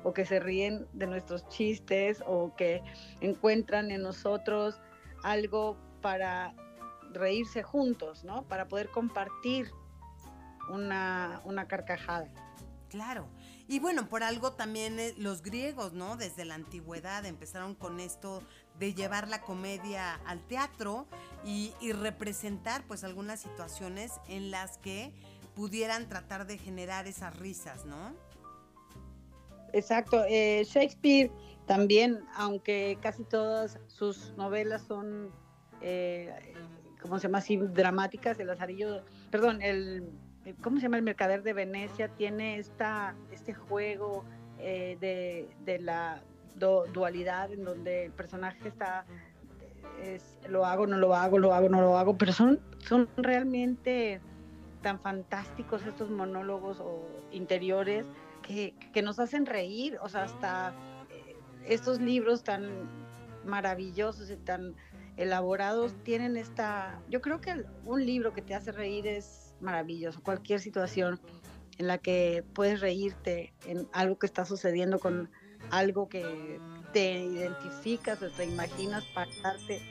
o 0.05 0.13
que 0.13 0.23
se 0.23 0.39
ríen 0.39 0.87
de 0.93 1.07
nuestros 1.07 1.45
chistes 1.49 2.23
o 2.25 2.55
que 2.55 2.81
encuentran 3.19 3.91
en 3.91 4.03
nosotros 4.03 4.79
algo 5.21 5.75
para 6.01 6.55
reírse 7.11 7.61
juntos, 7.61 8.23
¿no? 8.23 8.43
Para 8.43 8.69
poder 8.69 8.87
compartir 8.87 9.69
una, 10.69 11.41
carcajada. 11.67 12.29
Claro. 12.93 13.27
Y 13.67 13.79
bueno, 13.79 14.09
por 14.09 14.23
algo 14.23 14.53
también 14.53 14.99
eh, 14.99 15.13
los 15.17 15.41
griegos, 15.41 15.93
¿no? 15.93 16.17
Desde 16.17 16.45
la 16.45 16.55
antigüedad 16.55 17.25
empezaron 17.25 17.75
con 17.75 17.99
esto 17.99 18.43
de 18.77 18.93
llevar 18.93 19.27
la 19.29 19.41
comedia 19.41 20.15
al 20.25 20.45
teatro 20.47 21.07
y, 21.45 21.73
representar 21.93 22.85
pues 22.87 23.03
algunas 23.03 23.39
situaciones 23.39 24.11
en 24.27 24.51
las 24.51 24.77
que 24.77 25.13
pudieran 25.55 26.09
tratar 26.09 26.47
de 26.47 26.57
generar 26.57 27.07
esas 27.07 27.37
risas, 27.37 27.85
¿no? 27.85 28.13
Exacto. 29.71 30.23
Eh, 30.27 30.63
Shakespeare 30.65 31.31
también, 31.65 32.25
aunque 32.35 32.97
casi 33.01 33.23
todas 33.23 33.79
sus 33.87 34.33
novelas 34.35 34.83
son 34.83 35.31
eh, 35.81 36.53
¿cómo 37.03 37.19
se 37.19 37.27
llama? 37.27 37.39
Así 37.39 37.57
dramáticas, 37.57 38.39
el 38.39 38.49
azarillo, 38.49 39.03
perdón, 39.29 39.61
el, 39.61 40.09
¿cómo 40.61 40.77
se 40.77 40.83
llama? 40.83 40.97
El 40.97 41.03
mercader 41.03 41.43
de 41.43 41.53
Venecia 41.53 42.09
tiene 42.09 42.57
esta, 42.57 43.15
este 43.31 43.53
juego 43.53 44.25
eh, 44.59 44.97
de, 45.65 45.79
la 45.79 46.21
dualidad 46.93 47.51
en 47.51 47.63
donde 47.63 48.05
el 48.05 48.11
personaje 48.11 48.67
está, 48.67 49.05
es, 50.01 50.39
lo 50.47 50.65
hago, 50.65 50.85
no 50.87 50.97
lo 50.97 51.15
hago, 51.15 51.39
lo 51.39 51.53
hago, 51.53 51.69
no 51.69 51.81
lo 51.81 51.97
hago, 51.97 52.17
pero 52.17 52.31
son, 52.31 52.59
son 52.79 53.09
realmente 53.17 54.21
tan 54.81 54.99
fantásticos 54.99 55.85
estos 55.85 56.09
monólogos 56.09 56.79
o 56.79 57.07
interiores 57.31 58.05
que, 58.41 58.75
que 58.93 59.01
nos 59.01 59.19
hacen 59.19 59.45
reír, 59.45 59.97
o 60.01 60.09
sea, 60.09 60.23
hasta 60.23 60.73
eh, 61.09 61.35
estos 61.65 61.99
libros 61.99 62.43
tan 62.43 62.89
maravillosos 63.45 64.29
y 64.29 64.35
tan 64.37 64.75
elaborados 65.17 65.95
tienen 66.03 66.37
esta, 66.37 66.99
yo 67.09 67.21
creo 67.21 67.39
que 67.39 67.65
un 67.85 68.05
libro 68.05 68.33
que 68.33 68.41
te 68.41 68.55
hace 68.55 68.71
reír 68.71 69.07
es 69.07 69.42
maravilloso, 69.63 70.21
cualquier 70.21 70.59
situación 70.59 71.19
en 71.77 71.87
la 71.87 71.97
que 71.97 72.43
puedes 72.53 72.81
reírte 72.81 73.53
en 73.65 73.87
algo 73.93 74.19
que 74.19 74.27
está 74.27 74.45
sucediendo 74.45 74.99
con 74.99 75.31
algo 75.71 76.07
que 76.07 76.59
te 76.91 77.23
identificas 77.23 78.21
o 78.21 78.29
te 78.29 78.45
imaginas 78.45 79.03
para 79.15 79.31
darte. 79.41 79.81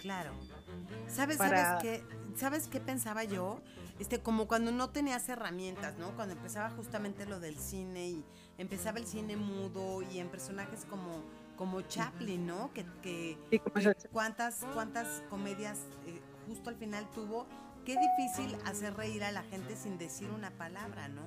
Claro. 0.00 0.32
¿Sabes, 1.06 1.36
¿sabes, 1.36 1.82
qué, 1.82 2.02
¿Sabes 2.36 2.68
qué 2.68 2.80
pensaba 2.80 3.24
yo? 3.24 3.60
Este, 3.98 4.20
como 4.20 4.46
cuando 4.46 4.70
no 4.72 4.90
tenías 4.90 5.28
herramientas, 5.28 5.98
¿no? 5.98 6.14
Cuando 6.14 6.34
empezaba 6.34 6.70
justamente 6.70 7.26
lo 7.26 7.40
del 7.40 7.58
cine 7.58 8.08
y 8.08 8.24
empezaba 8.58 8.98
el 8.98 9.06
cine 9.06 9.36
mudo 9.36 10.02
y 10.02 10.18
en 10.18 10.28
personajes 10.28 10.84
como 10.84 11.22
como 11.58 11.82
Chaplin, 11.82 12.46
¿no? 12.46 12.72
Que, 12.72 12.86
que, 13.02 13.36
cuántas, 14.12 14.64
cuántas 14.72 15.24
comedias 15.28 15.80
eh, 16.06 16.20
justo 16.46 16.70
al 16.70 16.76
final 16.76 17.06
tuvo. 17.10 17.46
Qué 17.88 17.96
difícil 17.96 18.54
hacer 18.66 18.94
reír 18.98 19.24
a 19.24 19.32
la 19.32 19.42
gente 19.44 19.74
sin 19.74 19.96
decir 19.96 20.28
una 20.30 20.50
palabra, 20.50 21.08
¿no? 21.08 21.22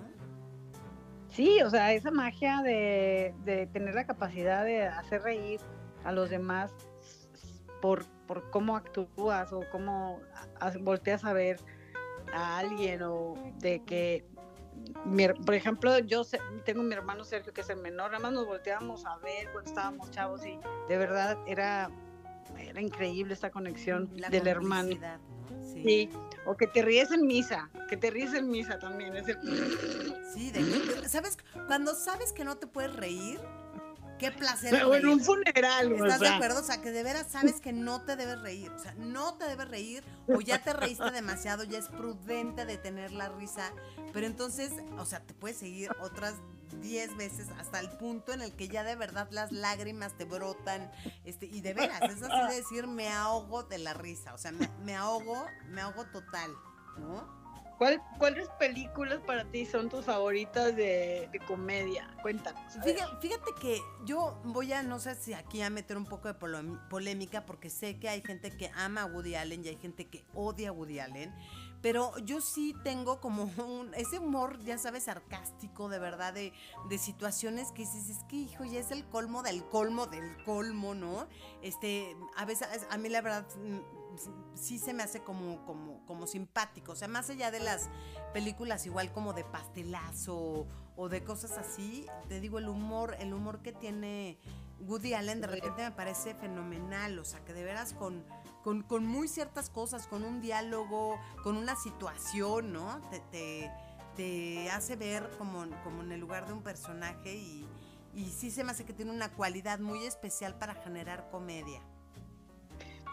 Sí, 1.27 1.60
o 1.63 1.72
sea, 1.72 1.91
esa 1.91 2.12
magia 2.12 2.62
de, 2.62 3.68
tener 3.74 3.96
la 3.96 4.06
capacidad 4.06 4.63
de 4.63 4.84
hacer 4.84 5.24
reír 5.24 5.60
a 6.03 6.12
los 6.12 6.30
demás 6.30 6.72
por, 7.82 8.06
por 8.27 8.51
cómo 8.51 8.75
actúas 8.75 9.51
o 9.51 9.63
cómo 9.72 10.22
volteas 10.82 11.25
a 11.25 11.34
ver 11.34 11.60
a 12.32 12.60
alguien 12.60 13.01
o 13.01 13.34
de 13.58 13.84
que 13.84 14.24
por 15.44 15.56
ejemplo, 15.56 15.98
yo 15.98 16.22
tengo 16.63 16.84
mi 16.84 16.94
hermano 16.94 17.24
Sergio 17.24 17.53
que 17.53 17.62
es 17.62 17.70
el 17.72 17.77
menor, 17.77 18.12
nada 18.12 18.22
más 18.22 18.34
nos 18.34 18.46
volteábamos 18.46 19.03
a 19.08 19.18
ver 19.18 19.51
cuando 19.51 19.68
estábamos 19.68 20.12
chavos 20.12 20.46
y 20.46 20.60
de 20.88 20.98
verdad 20.98 21.39
era, 21.48 21.89
era 22.56 22.80
increíble 22.80 23.34
esta 23.34 23.50
conexión 23.50 24.13
del 24.13 24.48
hermano. 24.48 24.96
Sí. 25.63 26.10
O 26.45 26.55
que 26.57 26.67
te 26.67 26.81
ríes 26.81 27.12
en 27.12 27.25
misa, 27.25 27.69
que 27.89 27.98
te 27.98 28.10
ríes 28.10 28.33
en 28.33 28.50
misa 28.50 28.79
también. 28.79 29.15
Es 29.15 29.25
Sí, 30.33 30.51
¿sabes? 31.07 31.38
Cuando 31.67 31.93
sabes 31.95 32.33
que 32.33 32.43
no 32.43 32.57
te 32.57 32.67
puedes 32.67 32.93
reír, 32.95 33.39
Qué 34.21 34.31
placer. 34.31 34.69
Pero 34.69 34.93
en 34.93 35.07
un 35.07 35.19
funeral, 35.19 35.93
¿Estás 35.93 36.19
de 36.19 36.27
acuerdo? 36.27 36.60
O 36.60 36.63
sea, 36.63 36.79
que 36.79 36.91
de 36.91 37.01
veras 37.01 37.25
sabes 37.31 37.60
que 37.60 37.74
no 37.74 38.03
te 38.03 38.15
debes 38.15 38.39
reír. 38.39 38.69
O 38.69 38.77
sea, 38.77 38.93
no 39.00 39.33
te 39.33 39.45
debes 39.45 39.67
reír 39.67 40.03
o 40.27 40.41
ya 40.41 40.62
te 40.62 40.74
reíste 40.74 41.10
demasiado, 41.10 41.63
ya 41.63 41.79
es 41.79 41.88
prudente 41.88 42.67
detener 42.67 43.12
la 43.13 43.29
risa. 43.29 43.74
Pero 44.13 44.27
entonces, 44.27 44.74
o 45.00 45.07
sea, 45.07 45.21
te 45.21 45.33
puedes 45.33 45.57
seguir 45.57 45.89
otras 46.01 46.36
10 46.80 47.18
veces 47.18 47.50
hasta 47.58 47.80
el 47.80 47.90
punto 47.90 48.34
en 48.34 48.42
el 48.42 48.56
que 48.56 48.68
ya 48.68 48.84
de 48.84 48.96
verdad 48.96 49.28
las 49.32 49.51
lágrimas 49.51 50.18
te 50.18 50.25
brotan. 50.25 50.92
Este, 51.25 51.46
y 51.46 51.62
de 51.62 51.74
veras, 51.74 52.01
es 52.04 52.22
así 52.22 52.48
de 52.50 52.56
decir, 52.56 52.88
me 52.88 53.10
ahogo 53.10 53.63
de 53.63 53.78
la 53.78 53.94
risa. 53.94 54.34
O 54.34 54.38
sea, 54.38 54.51
me, 54.51 54.70
me 54.84 54.96
ahogo, 54.96 55.46
me 55.70 55.82
ahogo 55.82 56.06
total, 56.06 56.51
¿no? 56.98 57.42
¿Cuáles 58.20 58.48
películas 58.60 59.22
para 59.25 59.44
ti 59.46 59.66
son 59.66 59.90
tus 59.90 60.06
favoritas 60.06 60.75
de, 60.75 61.32
comedia? 61.48 62.08
Cuéntanos. 62.22 62.62
Fíjate, 63.20 63.51
que 63.60 63.82
yo 64.06 64.40
voy 64.44 64.72
a, 64.72 64.84
no 64.84 65.00
sé 65.00 65.16
si 65.16 65.34
aquí 65.34 65.63
a 65.63 65.72
meter 65.72 65.98
un 65.98 66.06
poco 66.06 66.28
de 66.28 66.36
polémica, 66.36 67.44
porque 67.48 67.72
sé 67.72 67.98
que 67.98 68.08
hay 68.08 68.22
gente 68.22 68.56
que 68.56 68.70
ama 68.75 69.01
a 69.01 69.06
Woody 69.08 69.34
Allen 69.34 69.66
y 69.66 69.70
hay 69.70 69.78
gente 69.78 70.06
que 70.06 70.24
odia 70.36 70.70
a 70.70 70.72
Woody 70.74 71.00
Allen. 71.00 71.34
Pero 71.81 72.17
yo 72.19 72.41
sí 72.41 72.75
tengo 72.83 73.19
como 73.19 73.43
un, 73.65 73.93
ese 73.95 74.19
humor, 74.19 74.63
ya 74.63 74.77
sabes, 74.77 75.03
sarcástico, 75.03 75.89
de 75.89 76.00
verdad, 76.00 76.33
de, 76.33 76.53
de 76.89 76.97
situaciones 76.97 77.71
que 77.71 77.83
dices, 77.83 78.09
es 78.09 78.23
que 78.25 78.35
hijo, 78.35 78.63
ya 78.63 78.79
es 78.79 78.91
el 78.91 79.05
colmo 79.05 79.43
del 79.43 79.63
colmo 79.65 80.07
del 80.07 80.43
colmo, 80.43 80.93
¿no? 80.93 81.27
Este, 81.61 82.15
a 82.35 82.45
veces, 82.45 82.67
a 82.89 82.97
mí 82.97 83.09
la 83.09 83.21
verdad 83.21 83.45
mm, 83.57 83.79
sí 84.55 84.79
se 84.79 84.93
me 84.93 85.03
hace 85.03 85.21
como, 85.23 85.65
como, 85.65 86.05
como 86.05 86.27
simpático. 86.27 86.91
O 86.91 86.95
sea, 86.95 87.07
más 87.07 87.29
allá 87.29 87.51
de 87.51 87.59
las 87.59 87.89
películas 88.33 88.85
igual 88.85 89.11
como 89.11 89.33
de 89.33 89.43
pastelazo 89.43 90.67
o 90.95 91.09
de 91.09 91.23
cosas 91.23 91.57
así, 91.57 92.05
te 92.27 92.39
digo, 92.39 92.59
el 92.59 92.69
humor, 92.69 93.15
el 93.19 93.33
humor 93.33 93.61
que 93.61 93.71
tiene 93.71 94.38
Woody 94.81 95.13
Allen 95.13 95.41
de 95.41 95.47
repente 95.47 95.83
me 95.83 95.91
parece 95.91 96.35
fenomenal. 96.35 97.17
O 97.19 97.25
sea, 97.25 97.43
que 97.43 97.53
de 97.53 97.63
veras 97.63 97.93
con 97.93 98.23
con, 98.63 99.06
muy 99.06 99.27
ciertas 99.27 99.70
cosas, 99.70 100.08
con 100.08 100.24
un 100.24 100.41
diálogo, 100.41 101.20
con 101.44 101.58
una 101.58 101.75
situación, 101.75 102.74
¿no? 102.74 103.01
Te, 103.10 103.70
te, 104.15 104.70
hace 104.72 104.96
ver 104.96 105.30
como, 105.38 105.65
como, 105.84 106.03
en 106.03 106.12
el 106.12 106.20
lugar 106.20 106.46
de 106.46 106.53
un 106.53 106.62
personaje 106.62 107.36
y, 107.36 107.65
y 108.13 108.25
sí 108.25 108.51
se 108.51 108.63
me 108.63 108.72
hace 108.72 108.86
que 108.86 108.94
tiene 108.94 109.12
una 109.12 109.32
cualidad 109.32 109.80
muy 109.80 110.03
especial 110.06 110.56
para 110.58 110.75
generar 110.75 111.30
comedia. 111.32 111.82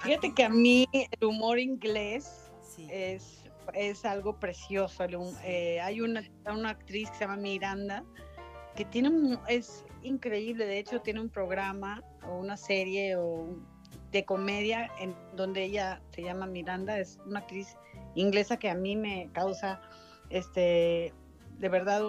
Fíjate 0.02 0.34
que 0.34 0.44
a 0.44 0.48
mí 0.48 0.86
el 0.92 1.24
humor 1.24 1.58
inglés 1.58 2.50
es, 2.90 3.44
es 3.74 4.04
algo 4.04 4.38
precioso. 4.38 5.04
Eh, 5.44 5.80
hay 5.80 6.00
una, 6.00 6.22
una 6.46 6.70
actriz 6.70 7.10
que 7.10 7.16
se 7.16 7.24
llama 7.24 7.36
Miranda 7.36 8.04
que 8.78 8.84
tiene 8.84 9.08
un, 9.08 9.40
es 9.48 9.84
increíble, 10.04 10.64
de 10.64 10.78
hecho 10.78 11.00
tiene 11.00 11.20
un 11.20 11.28
programa 11.28 12.00
o 12.28 12.38
una 12.38 12.56
serie 12.56 13.16
o 13.16 13.24
un 13.24 13.66
de 14.10 14.24
comedia 14.24 14.90
en 14.98 15.14
donde 15.34 15.64
ella 15.64 16.00
se 16.10 16.22
llama 16.22 16.46
Miranda, 16.46 16.98
es 16.98 17.18
una 17.26 17.40
actriz 17.40 17.76
inglesa 18.14 18.58
que 18.58 18.70
a 18.70 18.74
mí 18.74 18.96
me 18.96 19.30
causa 19.32 19.80
este 20.30 21.12
de 21.58 21.68
verdad 21.68 22.02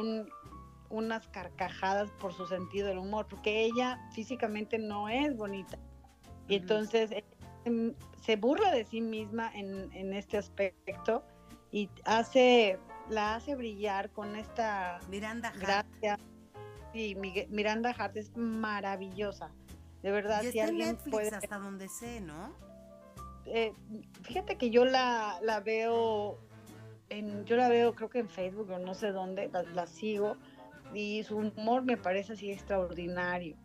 unas 0.89 1.27
carcajadas 1.27 2.11
por 2.19 2.33
su 2.33 2.45
sentido 2.47 2.87
del 2.87 2.97
humor, 2.97 3.27
porque 3.29 3.63
ella 3.63 3.99
físicamente 4.13 4.77
no 4.77 5.09
es 5.09 5.35
bonita. 5.35 5.77
Y 6.47 6.55
entonces 6.55 7.11
se 8.21 8.35
burla 8.35 8.71
de 8.71 8.85
sí 8.85 9.01
misma 9.01 9.51
en, 9.53 10.13
este 10.13 10.37
aspecto 10.37 11.23
y 11.71 11.89
hace 12.05 12.79
la 13.09 13.35
hace 13.35 13.55
brillar 13.55 14.09
con 14.11 14.35
esta 14.35 14.99
Miranda 15.09 15.51
gracia. 15.59 16.17
Sí, 16.93 17.15
Miranda 17.49 17.91
Hart 17.91 18.17
es 18.17 18.35
maravillosa. 18.35 19.51
De 20.01 20.11
verdad, 20.11 20.41
si 20.43 20.59
alguien 20.59 20.97
puede. 21.09 21.29
hasta 21.29 21.57
donde 21.57 21.89
sé, 21.89 22.21
¿no? 22.21 22.55
Eh, 23.45 23.73
fíjate 24.23 24.57
que 24.57 24.69
yo 24.69 24.85
la, 24.85 25.39
la 25.41 25.59
veo, 25.59 26.39
en, 27.09 27.45
yo 27.45 27.55
la 27.55 27.67
veo 27.67 27.95
creo 27.95 28.09
que 28.09 28.19
en 28.19 28.29
Facebook 28.29 28.69
o 28.69 28.79
no 28.79 28.93
sé 28.93 29.11
dónde, 29.11 29.49
la, 29.73 29.87
sigo 29.87 30.37
y 30.93 31.23
su 31.23 31.37
humor 31.37 31.83
me 31.83 31.97
parece 31.97 32.33
así 32.33 32.51
extraordinario. 32.51 33.57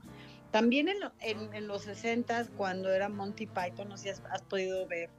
También 0.51 0.89
en, 0.89 1.53
en, 1.53 1.67
los 1.67 1.83
60 1.83 2.47
cuando 2.57 2.91
era 2.91 3.09
Monty 3.09 3.47
Python, 3.47 3.89
no 3.89 3.97
sé 3.97 4.15
si 4.15 4.23
has, 4.31 4.43
podido 4.43 4.87
ver 4.87 5.11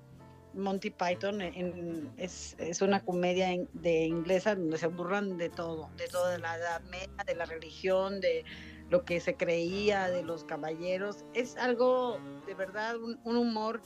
Monty 0.53 0.89
Python, 0.89 1.41
es, 1.41 2.55
es, 2.57 2.81
una 2.81 3.03
comedia 3.03 3.49
de 3.73 4.05
inglesa 4.05 4.55
donde 4.55 4.77
se 4.77 4.87
burlan 4.87 5.37
de 5.37 5.49
todo, 5.49 5.89
de 5.97 6.07
toda 6.07 6.37
la 6.37 6.55
edad 6.55 6.81
media, 6.83 7.23
de 7.25 7.35
la 7.35 7.45
religión, 7.45 8.21
de 8.21 8.45
lo 8.89 9.03
que 9.03 9.19
se 9.19 9.35
creía 9.35 10.09
de 10.09 10.23
los 10.23 10.43
caballeros. 10.43 11.25
Es 11.33 11.57
algo 11.57 12.19
de 12.45 12.53
verdad, 12.53 12.95
un, 12.97 13.19
humor 13.23 13.81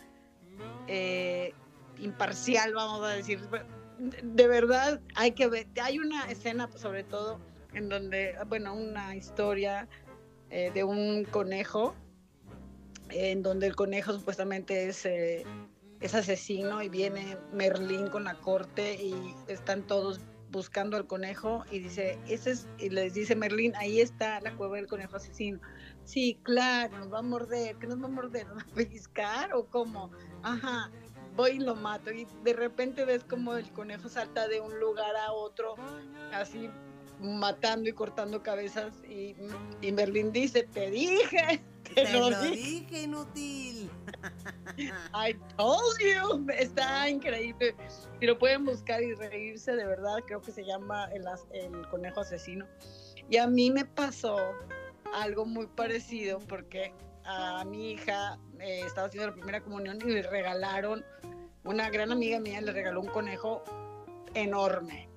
eh, 0.87 1.53
imparcial, 1.97 2.73
vamos 2.73 3.03
a 3.03 3.09
decir. 3.09 3.39
De 4.23 4.47
verdad, 4.47 5.01
hay 5.15 5.31
que 5.31 5.47
ver. 5.47 5.67
Hay 5.81 5.99
una 5.99 6.29
escena, 6.29 6.69
sobre 6.75 7.03
todo, 7.03 7.39
en 7.73 7.89
donde, 7.89 8.35
bueno, 8.47 8.73
una 8.73 9.15
historia 9.15 9.87
eh, 10.49 10.71
de 10.73 10.83
un 10.83 11.25
conejo, 11.25 11.95
en 13.09 13.43
donde 13.43 13.67
el 13.67 13.75
conejo 13.75 14.13
supuestamente 14.13 14.87
es, 14.87 15.05
eh, 15.05 15.43
es 15.99 16.15
asesino 16.15 16.81
y 16.81 16.89
viene 16.89 17.37
Merlín 17.53 18.07
con 18.09 18.23
la 18.23 18.35
corte 18.35 18.95
y 18.95 19.35
están 19.47 19.83
todos 19.83 20.21
buscando 20.51 20.97
al 20.97 21.07
conejo 21.07 21.63
y 21.71 21.79
dice, 21.79 22.19
ese 22.27 22.51
es, 22.51 22.67
y 22.77 22.89
les 22.89 23.13
dice 23.13 23.35
Merlín, 23.35 23.75
ahí 23.75 24.01
está 24.01 24.39
la 24.41 24.55
cueva 24.55 24.77
del 24.77 24.87
conejo 24.87 25.17
asesino. 25.17 25.59
Sí, 26.03 26.39
claro, 26.43 26.97
nos 26.97 27.13
va 27.13 27.19
a 27.19 27.23
morder, 27.23 27.75
¿qué 27.77 27.87
nos 27.87 28.01
va 28.01 28.05
a 28.05 28.09
morder? 28.09 28.47
¿Nos 28.47 28.57
va 28.57 28.61
a 28.61 28.75
pellizcar 28.75 29.53
o 29.53 29.65
cómo? 29.67 30.11
Ajá, 30.43 30.91
voy 31.35 31.51
y 31.51 31.59
lo 31.59 31.75
mato. 31.75 32.11
Y 32.11 32.27
de 32.43 32.53
repente 32.53 33.05
ves 33.05 33.23
como 33.23 33.53
el 33.55 33.71
conejo 33.71 34.09
salta 34.09 34.47
de 34.47 34.59
un 34.59 34.79
lugar 34.79 35.15
a 35.15 35.31
otro, 35.31 35.75
así 36.33 36.69
matando 37.19 37.89
y 37.89 37.93
cortando 37.93 38.41
cabezas. 38.41 38.93
Y, 39.07 39.35
y 39.81 39.91
Merlín 39.91 40.31
dice, 40.31 40.63
te 40.63 40.89
dije. 40.89 41.61
Te, 41.93 42.11
lo, 42.13 42.29
dije, 42.41 43.01
inútil. 43.03 43.89
I 45.13 45.35
told 45.57 45.97
you. 45.99 46.45
Está 46.51 47.09
increíble. 47.09 47.75
Si 48.19 48.27
lo 48.27 48.37
pueden 48.37 48.65
buscar 48.65 49.01
y 49.01 49.15
reírse, 49.15 49.75
de 49.75 49.85
verdad, 49.85 50.19
creo 50.27 50.41
que 50.41 50.51
se 50.51 50.63
llama 50.63 51.09
El, 51.11 51.25
el 51.51 51.87
Conejo 51.89 52.21
Asesino. 52.21 52.67
Y 53.29 53.37
a 53.37 53.47
mí 53.47 53.71
me 53.71 53.85
pasó 53.85 54.37
algo 55.13 55.45
muy 55.45 55.67
parecido 55.67 56.39
porque 56.39 56.93
a 57.25 57.63
mi 57.65 57.91
hija 57.91 58.39
eh, 58.59 58.81
estaba 58.85 59.07
haciendo 59.07 59.29
la 59.29 59.33
primera 59.33 59.61
comunión 59.61 59.99
y 60.03 60.09
le 60.09 60.23
regalaron, 60.23 61.05
una 61.63 61.89
gran 61.89 62.11
amiga 62.11 62.39
mía 62.39 62.61
le 62.61 62.71
regaló 62.71 63.01
un 63.01 63.07
conejo 63.07 63.63
enorme. 64.33 65.08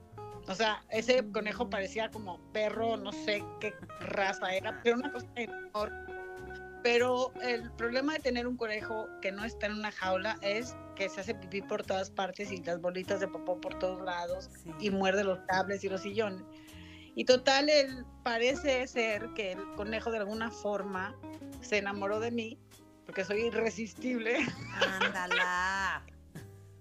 O 0.49 0.55
sea, 0.55 0.83
ese 0.91 1.25
conejo 1.31 1.71
parecía 1.71 2.11
como 2.11 2.41
perro, 2.53 2.97
no 2.97 3.13
sé 3.13 3.45
qué 3.61 3.75
raza 4.01 4.55
era, 4.55 4.81
pero 4.83 4.97
una 4.97 5.13
cosa 5.13 5.29
enorme 5.37 6.13
pero 6.83 7.33
el 7.43 7.71
problema 7.73 8.15
de 8.15 8.19
tener 8.19 8.47
un 8.47 8.57
conejo 8.57 9.09
que 9.21 9.31
no 9.31 9.45
está 9.45 9.67
en 9.67 9.75
una 9.75 9.93
jaula 9.93 10.37
es 10.43 10.75
que 10.97 11.09
se 11.09 11.21
hace 11.21 11.35
pipí 11.35 11.63
por 11.63 11.85
todas 11.85 12.11
partes 12.11 12.51
y 12.51 12.59
las 12.59 12.81
bolitas 12.81 13.21
de 13.21 13.29
popó 13.29 13.61
por 13.61 13.79
todos 13.79 14.03
lados 14.03 14.51
y 14.81 14.91
muerde 14.91 15.25
los 15.25 15.39
cables 15.47 15.85
y 15.85 15.89
los 15.89 16.03
sillones. 16.03 16.43
Y 17.15 17.25
total, 17.25 17.69
él 17.69 18.05
parece 18.25 18.87
ser 18.87 19.29
que 19.35 19.53
el 19.53 19.61
conejo 19.77 20.11
de 20.11 20.19
alguna 20.19 20.51
forma 20.51 21.15
se 21.61 21.79
enamoró 21.79 22.19
de 22.21 22.31
mí 22.31 22.59
porque 23.07 23.25
soy 23.25 23.43
irresistible. 23.43 24.39
Ándala. 25.03 26.05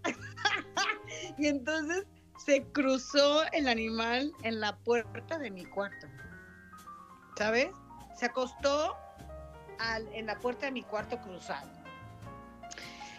y 1.38 1.48
entonces 1.48 2.06
se 2.46 2.64
cruzó 2.72 3.44
el 3.52 3.68
animal 3.68 4.34
en 4.44 4.60
la 4.60 4.76
puerta 4.78 5.38
de 5.38 5.52
mi 5.52 5.66
cuarto. 5.66 6.08
¿Sabes? 7.38 7.70
Se 8.18 8.26
acostó 8.26 8.96
en 10.14 10.26
la 10.26 10.38
puerta 10.40 10.68
de 10.68 10.72
mi 10.72 10.84
cuarto 10.84 11.20
cruzado. 11.22 11.70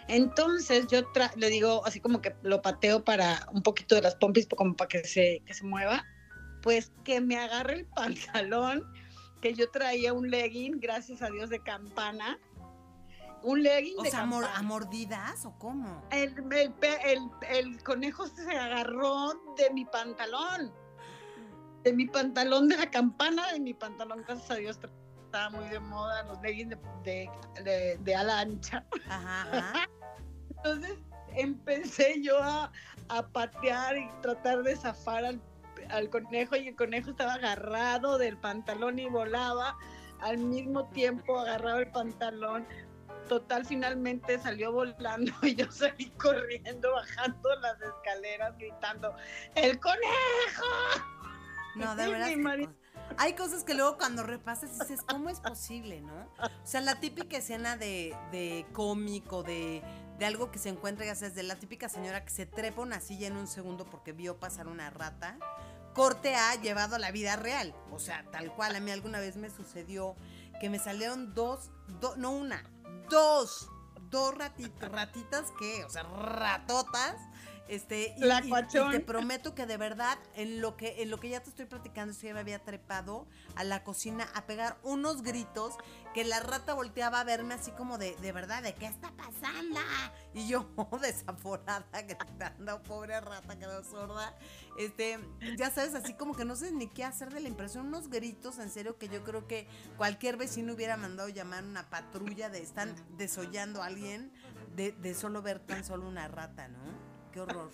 Entonces 0.09 0.87
yo 0.89 1.03
le 1.37 1.49
digo, 1.49 1.85
así 1.87 2.01
como 2.01 2.21
que 2.21 2.35
lo 2.43 2.63
pateo 2.63 3.05
para 3.05 3.47
un 3.53 3.63
poquito 3.63 3.95
de 3.95 4.03
las 4.03 4.15
pompis, 4.17 4.47
como 4.49 4.77
para 4.77 4.89
que 4.89 5.05
se, 5.05 5.43
que 5.47 5.55
se 5.55 5.65
mueva, 5.65 6.05
pues 6.61 6.93
que 7.05 7.21
me 7.21 7.37
agarre 7.37 7.75
el 7.75 7.87
pantalón, 7.97 8.85
que 9.41 9.55
yo 9.55 9.71
traía 9.71 10.13
un 10.13 10.31
legging, 10.31 10.79
gracias 10.81 11.23
a 11.23 11.31
Dios, 11.31 11.51
de 11.51 11.61
campana. 11.63 12.39
Un 13.45 13.63
legging 13.63 13.99
o 13.99 14.03
de 14.03 14.11
sea, 14.11 14.21
¿A 14.23 14.63
mordidas 14.63 15.45
o 15.45 15.59
cómo? 15.59 16.03
El, 16.11 16.35
el, 16.53 17.31
el, 17.49 17.83
conejo 17.83 18.27
se 18.27 18.51
agarró 18.57 19.35
de 19.57 19.71
mi 19.73 19.85
pantalón. 19.85 20.73
De 21.83 21.93
mi 21.93 22.07
pantalón, 22.07 22.69
de 22.69 22.77
la 22.77 22.91
campana 22.91 23.51
de 23.53 23.61
mi 23.61 23.75
pantalón, 23.75 24.23
gracias 24.23 24.51
a 24.51 24.55
Dios 24.55 24.79
estaba 25.33 25.49
muy 25.49 25.67
de 25.71 25.81
moda 25.81 26.23
los 26.25 26.43
leggings 26.43 26.77
de, 27.03 27.31
de, 27.65 27.99
de, 27.99 28.15
ala 28.15 28.41
ancha. 28.41 28.85
Entonces 30.57 30.99
empecé 31.35 32.21
yo 32.23 32.39
a, 32.39 32.71
a, 33.09 33.27
patear 33.29 33.97
y 33.97 34.09
tratar 34.21 34.63
de 34.63 34.77
zafar 34.77 35.25
al, 35.25 35.41
al, 35.89 36.11
conejo 36.11 36.55
y 36.57 36.69
el 36.69 36.77
conejo 36.77 37.11
estaba 37.11 37.35
agarrado 37.35 38.19
del 38.19 38.37
pantalón 38.37 38.99
y 38.99 39.09
volaba. 39.09 39.79
Al 40.21 40.37
mismo 40.37 40.87
tiempo 40.91 41.39
agarraba 41.41 41.81
el 41.81 41.91
pantalón. 41.91 42.67
Total, 43.29 43.65
finalmente 43.65 44.39
salió 44.39 44.73
volando 44.73 45.33
y 45.43 45.55
yo 45.55 45.71
salí 45.71 46.11
corriendo, 46.11 46.93
bajando 46.93 47.55
las 47.61 47.81
escaleras, 47.81 48.57
gritando, 48.59 49.15
¡El 49.55 49.79
conejo! 49.81 50.67
No, 51.77 51.97
de 51.97 52.09
verdad 52.09 52.69
hay 53.19 53.35
cosas 53.35 53.65
que 53.65 53.75
luego 53.75 53.99
cuando 53.99 54.23
repasas 54.23 54.79
dices, 54.79 55.03
¿cómo 55.03 55.29
es 55.29 55.41
posible, 55.41 56.01
no? 56.01 56.15
O 56.39 56.67
sea, 56.67 56.81
la 56.81 57.01
típica 57.01 57.37
escena 57.37 57.77
de, 57.77 58.17
de 58.31 58.67
cómico, 58.73 59.43
de, 59.43 59.83
de 60.19 60.27
algo 60.27 60.51
que 60.51 60.59
se 60.59 60.69
encuentra, 60.69 61.05
ya 61.05 61.15
sabes, 61.15 61.35
de 61.35 61.43
la 61.43 61.57
típica 61.57 61.89
señora 61.89 62.25
que 62.25 62.31
se 62.31 62.47
trepa 62.47 62.83
una 62.83 63.01
silla 63.01 63.27
en 63.27 63.37
un 63.37 63.47
segundo 63.47 63.85
porque 63.85 64.13
vio 64.13 64.39
pasar 64.39 64.67
una 64.67 64.91
rata, 64.91 65.37
corte 65.95 66.35
ha 66.35 66.55
llevado 66.57 66.97
a 66.97 66.99
la 66.99 67.11
vida 67.11 67.37
real. 67.37 67.75
O 67.91 67.99
sea, 67.99 68.25
tal 68.31 68.53
cual, 68.55 68.77
a 68.77 68.81
mí 68.81 68.91
alguna 68.91 69.21
vez 69.21 69.37
me 69.37 69.51
sucedió 69.51 70.17
que 70.63 70.71
me 70.71 70.79
salieron 70.79 71.35
dos, 71.35 71.73
no 72.17 72.31
una, 72.31 72.63
dos, 73.11 73.69
dos 74.11 74.33
ratitas, 74.33 74.93
ratitas 74.93 75.53
que, 75.59 75.85
o 75.85 75.91
sea, 75.91 76.05
ratotas 76.05 77.17
Este, 77.69 78.15
y, 78.19 78.21
La 78.21 78.45
y- 78.45 78.49
y 78.89 78.91
te 78.91 79.01
prometo 79.01 79.55
que 79.55 79.67
de 79.67 79.77
verdad, 79.77 80.19
en 80.35 80.61
lo 80.61 80.77
que, 80.77 81.03
en 81.03 81.11
lo 81.11 81.19
que 81.21 81.29
ya 81.31 81.43
te 81.43 81.49
estoy 81.49 81.67
platicando, 81.67 82.13
sí 82.13 82.31
me 82.33 82.41
había 82.41 82.59
trepado 82.59 83.27
a 83.55 83.65
la 83.65 83.83
cocina 83.85 84.29
a 84.35 84.47
pegar 84.47 84.77
unos 84.83 85.23
gritos 85.23 85.75
que 86.13 86.25
la 86.25 86.41
rata 86.41 86.75
volteaba 86.75 87.21
a 87.21 87.25
verme 87.25 87.55
así 87.55 87.71
como 87.71 87.97
de, 87.99 88.15
de 88.17 88.33
verdad, 88.33 88.63
de 88.63 88.75
qué 88.75 88.87
está 88.87 89.11
pasando. 89.13 89.81
Y 90.35 90.49
yo, 90.49 90.69
desaforada, 91.01 91.87
gritando, 92.07 92.83
pobre 92.83 93.21
rata, 93.21 93.59
quedó 93.59 93.83
sorda. 93.85 94.37
Este, 94.77 95.19
ya 95.57 95.71
sabes, 95.71 95.95
así 95.95 96.15
como 96.15 96.35
que 96.35 96.45
no 96.45 96.57
sé 96.57 96.73
ni 96.73 96.89
qué 96.89 97.05
hacer 97.05 97.33
de 97.33 97.41
la 97.41 97.49
impresión, 97.49 97.87
unos 97.87 98.09
gritos 98.09 98.59
en 98.59 98.71
serio 98.71 98.99
que 98.99 99.09
yo 99.09 99.23
creo 99.23 99.47
que 99.47 99.67
cualquier 99.97 100.37
vecino 100.37 100.75
hubiera 100.75 100.97
mandado 100.97 101.29
llamar 101.29 101.63
una 101.65 101.89
patrulla 101.89 102.51
de 102.51 102.61
están 102.63 102.95
desollando 103.17 103.83
a 103.83 103.87
alguien 103.87 104.33
de, 104.77 104.93
de 104.93 105.15
solo 105.15 105.43
ver 105.43 105.61
tan 105.61 105.85
solo 105.85 106.09
una 106.09 106.27
rata, 106.29 106.69
¿no? 106.69 107.12
Qué 107.33 107.41
horror. 107.41 107.71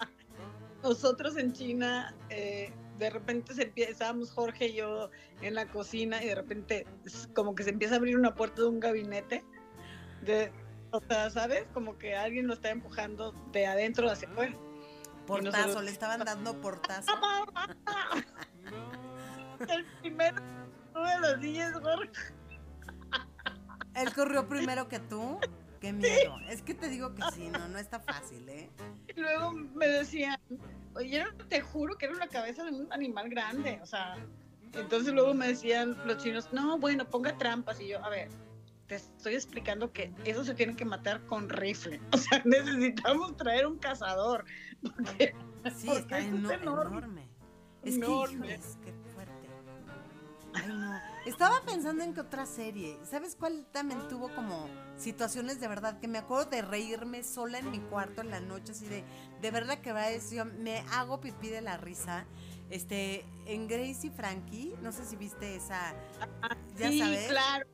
Nosotros 0.83 1.37
en 1.37 1.53
China, 1.53 2.15
eh, 2.31 2.73
de 2.99 3.11
repente 3.11 3.53
se 3.55 3.65
empieza, 3.65 3.91
estábamos 3.91 4.31
Jorge 4.31 4.69
y 4.69 4.75
yo 4.75 5.11
en 5.43 5.55
la 5.55 5.67
cocina 5.67 6.23
y 6.23 6.29
de 6.29 6.35
repente 6.37 6.87
como 7.35 7.55
que 7.55 7.65
se 7.65 7.71
empieza 7.71 7.95
a 7.95 7.99
abrir 7.99 8.17
una 8.17 8.35
puerta 8.35 8.63
de 8.63 8.69
un 8.69 8.81
gabinete. 8.81 9.45
De, 10.23 10.53
o 10.91 11.01
sea, 11.01 11.29
¿sabes? 11.31 11.65
Como 11.75 11.99
que 11.99 12.17
alguien 12.17 12.47
lo 12.47 12.55
está 12.55 12.71
empujando 12.71 13.33
de 13.53 13.67
adentro 13.67 14.11
hacia 14.11 14.29
afuera. 14.29 14.55
Portazo, 15.27 15.57
nosotros- 15.59 15.85
le 15.85 15.91
estaban 15.91 16.25
dando 16.25 16.61
portazo. 16.61 17.13
El 19.69 19.85
primero 20.01 20.41
de 20.41 21.19
los 21.21 21.39
niños, 21.41 21.73
Jorge. 21.83 22.11
Él 23.95 24.15
corrió 24.15 24.49
primero 24.49 24.89
que 24.89 25.01
tú. 25.01 25.39
Qué 25.81 25.93
miedo. 25.93 26.39
Es 26.49 26.63
que 26.63 26.75
te 26.75 26.89
digo 26.89 27.15
que 27.15 27.23
sí, 27.35 27.49
no, 27.51 27.69
no 27.69 27.79
está 27.79 28.01
fácil, 28.01 28.49
¿eh? 28.49 28.71
Y 29.17 29.21
luego 29.21 29.53
me 29.53 29.87
decían, 29.87 30.39
oye, 30.95 31.25
te 31.49 31.61
juro 31.61 31.97
que 31.97 32.07
era 32.07 32.15
una 32.15 32.29
cabeza 32.29 32.65
de 32.65 32.71
un 32.73 32.93
animal 32.93 33.29
grande. 33.29 33.79
O 33.83 33.87
sea, 33.87 34.17
entonces 34.73 35.13
luego 35.15 35.35
me 35.35 35.49
decían 35.49 35.97
los 36.07 36.19
chinos, 36.23 36.53
no, 36.53 36.79
bueno, 36.79 37.05
ponga 37.09 37.37
trampas. 37.39 37.81
Y 37.81 37.89
yo, 37.89 38.05
a 38.05 38.09
ver, 38.11 38.29
te 38.87 38.97
estoy 38.97 39.35
explicando 39.35 39.93
que 39.93 40.13
eso 40.25 40.45
se 40.45 40.55
tiene 40.55 40.75
que 40.77 40.85
matar 40.85 41.25
con 41.27 41.49
rifle. 41.49 42.01
O 42.13 42.17
sea, 42.17 42.43
necesitamos 42.45 43.37
traer 43.37 43.67
un 43.67 43.79
cazador. 43.79 44.45
Porque, 44.83 45.35
Sí, 45.77 45.87
porque 45.87 46.01
está 46.01 46.19
esto 46.21 46.37
es 46.37 46.43
eno- 46.43 46.51
enorme. 46.53 46.99
enorme. 46.99 47.29
Es 47.83 47.99
que, 47.99 48.05
Enorme. 48.05 48.35
híjoles, 48.47 48.79
qué 48.85 48.93
fuerte. 49.15 49.33
Ay, 50.55 50.69
no. 50.69 51.01
Estaba 51.27 51.61
pensando 51.63 52.03
en 52.05 52.15
que 52.15 52.21
otra 52.21 52.47
serie. 52.47 52.99
¿Sabes 53.05 53.35
cuál 53.37 53.67
también 53.73 54.07
tuvo 54.09 54.29
como 54.35 54.69
situaciones 54.99 55.61
de 55.61 55.69
verdad? 55.69 55.99
Que 56.01 56.09
me 56.09 56.19
acuerdo 56.19 56.51
de 56.51 56.63
reírme 56.63 57.23
sola 57.23 57.59
en 57.59 57.71
mi 57.71 57.79
cuarto 57.79 58.21
en 58.21 58.31
la 58.31 58.41
noche, 58.41 58.73
así 58.73 58.87
de, 58.87 59.05
de 59.41 59.51
verdad 59.51 59.79
que 59.79 59.93
va 59.93 60.09
yo 60.17 60.45
me 60.45 60.81
hago 60.93 61.21
pipí 61.21 61.49
de 61.49 61.61
la 61.61 61.77
risa. 61.77 62.27
Este, 62.71 63.25
en 63.47 63.67
Grace 63.67 64.09
y 64.09 64.11
Frankie, 64.11 64.75
no 64.83 64.93
sé 64.93 65.07
si 65.07 65.17
viste 65.17 65.57
esa, 65.57 65.95
ya 66.77 66.91
sí, 66.91 66.99
sabes. 66.99 67.29
claro. 67.29 67.67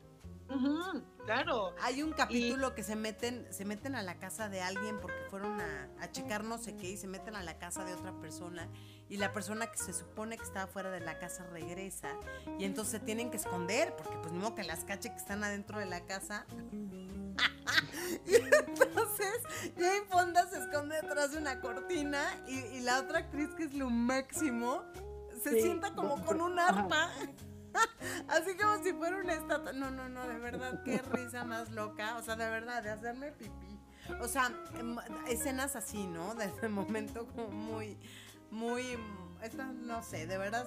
Ujú, 0.49 1.03
claro. 1.25 1.75
Hay 1.81 2.03
un 2.03 2.13
capítulo 2.13 2.75
que 2.75 2.83
se 2.83 2.95
meten, 2.97 3.47
se 3.51 3.65
meten 3.65 3.95
a 3.95 4.03
la 4.03 4.19
casa 4.19 4.49
de 4.49 4.61
alguien 4.61 5.01
porque 5.01 5.17
fueron 5.31 5.59
a, 5.61 5.89
a 6.01 6.13
checar 6.13 6.45
no 6.45 6.59
sé 6.59 6.77
qué 6.77 6.91
y 6.91 6.97
se 6.97 7.09
meten 7.09 7.35
a 7.35 7.43
la 7.43 7.59
casa 7.59 7.85
de 7.85 7.95
otra 7.95 8.13
persona 8.21 8.69
y 9.09 9.17
la 9.17 9.33
persona 9.33 9.71
que 9.71 9.79
se 9.79 9.93
supone 9.93 10.37
que 10.37 10.45
estaba 10.45 10.67
fuera 10.67 10.91
de 10.91 11.01
la 11.01 11.19
casa 11.19 11.45
regresa 11.47 12.11
y 12.59 12.65
entonces 12.65 12.93
se 12.93 13.01
tienen 13.01 13.31
que 13.31 13.39
esconder 13.39 13.95
porque 13.97 14.17
pues 14.19 14.33
modo 14.33 14.55
que 14.55 14.65
las 14.65 14.85
cache 14.85 15.11
que 15.11 15.17
están 15.17 15.43
adentro 15.45 15.79
de 15.79 15.87
la 15.87 16.05
casa. 16.05 16.47
Y 18.27 18.35
entonces 18.37 19.43
Jane 19.77 20.05
Fonda 20.11 20.47
se 20.49 20.59
esconde 20.59 20.97
detrás 21.01 21.33
de 21.33 21.39
una 21.39 21.61
cortina 21.61 22.23
y, 22.47 22.59
y 22.59 22.81
la 22.81 23.01
otra 23.01 23.19
actriz 23.21 23.49
que 23.57 23.65
es 23.65 23.75
lo 23.75 23.91
máximo 23.91 24.83
se 25.43 25.51
Sí. 25.51 25.61
sienta 25.63 25.95
como 25.95 26.25
con 26.25 26.41
un 26.41 26.59
arpa. 26.59 27.11
Así 28.29 28.57
como 28.57 28.83
si 28.83 28.93
fuera 28.93 29.17
una 29.17 29.35
estatua. 29.35 29.73
No, 29.73 29.91
no, 29.91 30.09
no, 30.09 30.27
de 30.27 30.39
verdad, 30.39 30.83
qué 30.85 30.99
risa 31.13 31.45
más 31.45 31.71
loca. 31.71 32.17
O 32.17 32.23
sea, 32.23 32.37
de 32.37 32.49
verdad, 32.49 32.83
de 32.83 32.91
hacerme 32.91 33.33
pipí. 33.33 33.79
O 34.21 34.29
sea, 34.29 34.51
em, 34.79 34.97
escenas 35.29 35.77
así, 35.77 36.07
¿no? 36.07 36.35
Desde 36.35 36.67
el 36.67 36.73
momento 36.73 37.27
como 37.27 37.49
muy, 37.49 37.99
muy, 38.51 38.97
esta, 39.43 39.65
no 39.67 40.03
sé, 40.03 40.27
de 40.27 40.39
verdad. 40.39 40.67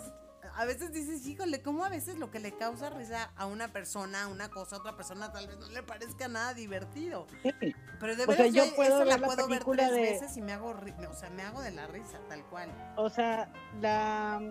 A 0.57 0.65
veces 0.65 0.91
dices, 0.91 1.25
híjole, 1.27 1.61
¿cómo 1.61 1.85
a 1.85 1.89
veces 1.89 2.17
lo 2.17 2.31
que 2.31 2.39
le 2.39 2.51
causa 2.51 2.89
risa 2.89 3.31
a 3.35 3.45
una 3.45 3.67
persona, 3.67 4.23
a 4.23 4.27
una 4.27 4.49
cosa, 4.49 4.75
a 4.77 4.79
otra 4.79 4.95
persona, 4.97 5.31
tal 5.31 5.45
vez 5.47 5.57
no 5.59 5.69
le 5.69 5.83
parezca 5.83 6.27
nada 6.27 6.53
divertido? 6.55 7.27
Sí. 7.43 7.51
Pero 7.99 8.15
de 8.15 8.23
O 8.23 8.25
sea, 8.25 8.43
verdad, 8.45 8.45
yo 8.45 8.65
yo 8.65 8.75
puedo 8.75 8.95
esa 8.95 9.05
la 9.05 9.11
ver 9.17 9.21
la 9.21 9.27
puedo 9.27 9.47
ver 9.47 9.63
tres 9.63 9.91
de- 9.91 10.01
veces 10.01 10.35
y 10.35 10.41
me 10.41 10.53
hago, 10.53 10.69
o 11.09 11.13
sea, 11.13 11.29
me 11.29 11.43
hago 11.43 11.61
de 11.61 11.71
la 11.71 11.85
risa, 11.87 12.19
tal 12.27 12.43
cual. 12.45 12.69
O 12.97 13.07
sea, 13.09 13.51
la. 13.81 14.41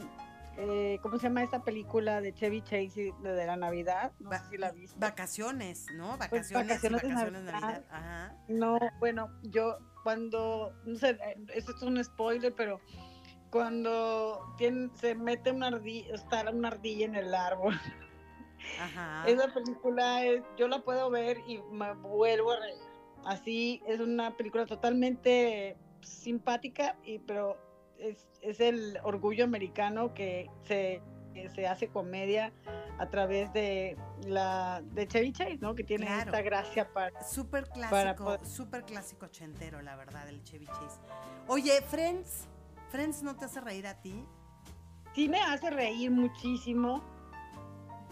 eh, 0.58 0.98
¿Cómo 1.02 1.16
se 1.18 1.24
llama 1.24 1.42
esta 1.42 1.62
película 1.64 2.20
de 2.20 2.32
Chevy 2.32 2.62
Chase 2.62 3.12
de, 3.22 3.46
la 3.46 3.56
Navidad? 3.56 4.12
No 4.20 4.30
Va- 4.30 4.38
sé 4.44 4.50
si 4.50 4.56
la 4.58 4.70
viste. 4.70 4.96
Vacaciones, 4.98 5.86
¿no? 5.94 6.16
Pues, 6.30 6.30
Vacaciones, 6.30 6.50
y 6.50 6.54
vacaciones 6.68 7.02
de 7.02 7.08
vacaciones 7.08 7.44
de 7.44 7.52
Navidad. 7.52 7.68
Navidad. 7.68 7.84
Ajá. 7.90 8.36
No, 8.48 8.78
bueno, 9.00 9.28
yo 9.42 9.76
cuando, 10.04 10.72
no 10.84 10.96
sé, 10.98 11.10
eh, 11.10 11.44
esto 11.52 11.74
es 11.74 11.82
un 11.82 12.02
spoiler, 12.02 12.54
pero 12.54 12.80
cuando 13.50 14.54
tiene, 14.56 14.90
se 14.94 15.14
mete 15.14 15.50
una 15.50 15.68
ardilla, 15.68 16.14
está 16.14 16.48
una 16.50 16.68
ardilla 16.68 17.04
en 17.06 17.14
el 17.14 17.34
árbol. 17.34 17.78
Ajá. 18.80 19.24
Esa 19.26 19.52
película 19.52 20.24
es, 20.24 20.42
yo 20.56 20.68
la 20.68 20.80
puedo 20.80 21.10
ver 21.10 21.38
y 21.46 21.58
me 21.70 21.92
vuelvo 21.94 22.52
a 22.52 22.60
reír. 22.60 22.76
Así 23.24 23.82
es 23.86 23.98
una 24.00 24.36
película 24.36 24.66
totalmente 24.66 25.76
simpática, 26.02 26.96
y, 27.04 27.18
pero 27.18 27.56
es, 27.98 28.28
es 28.40 28.60
el 28.60 28.98
orgullo 29.02 29.44
americano 29.44 30.14
que 30.14 30.48
se, 30.62 31.02
que 31.34 31.48
se 31.50 31.66
hace 31.66 31.88
comedia 31.88 32.52
a 32.98 33.08
través 33.10 33.52
de 33.52 33.96
la 34.26 34.80
de 34.92 35.08
Chevy 35.08 35.32
Chase, 35.32 35.58
¿no? 35.60 35.74
Que 35.74 35.82
tiene 35.82 36.06
Claro. 36.06 36.30
esta 36.30 36.42
gracia 36.42 36.92
para 36.92 37.22
Súper 37.24 37.64
para 37.68 37.88
clásico, 38.14 38.24
poder- 38.24 38.46
súper 38.46 38.84
clásico 38.84 39.26
ochentero, 39.26 39.82
la 39.82 39.96
verdad, 39.96 40.28
el 40.28 40.42
Chevy 40.44 40.66
Chase. 40.66 41.00
Oye, 41.48 41.80
Friends, 41.82 42.48
Friends 42.90 43.22
no 43.22 43.36
te 43.36 43.44
hace 43.44 43.60
reír 43.60 43.86
a 43.86 44.00
ti. 44.00 44.24
sí 45.14 45.28
me 45.28 45.40
hace 45.40 45.70
reír 45.70 46.10
muchísimo, 46.10 47.02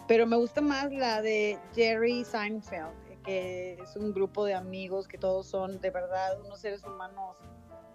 pero 0.07 0.27
me 0.27 0.37
gusta 0.37 0.61
más 0.61 0.93
la 0.93 1.23
de 1.23 1.59
Jerry 1.75 2.25
Seinfeld, 2.25 3.23
que 3.25 3.75
es 3.75 3.97
un 3.97 4.13
grupo 4.13 4.45
de 4.45 4.55
amigos 4.55 5.09
que 5.09 5.17
todos 5.17 5.47
son 5.47 5.81
de 5.81 5.91
verdad 5.91 6.41
unos 6.45 6.61
seres 6.61 6.85
humanos 6.85 7.37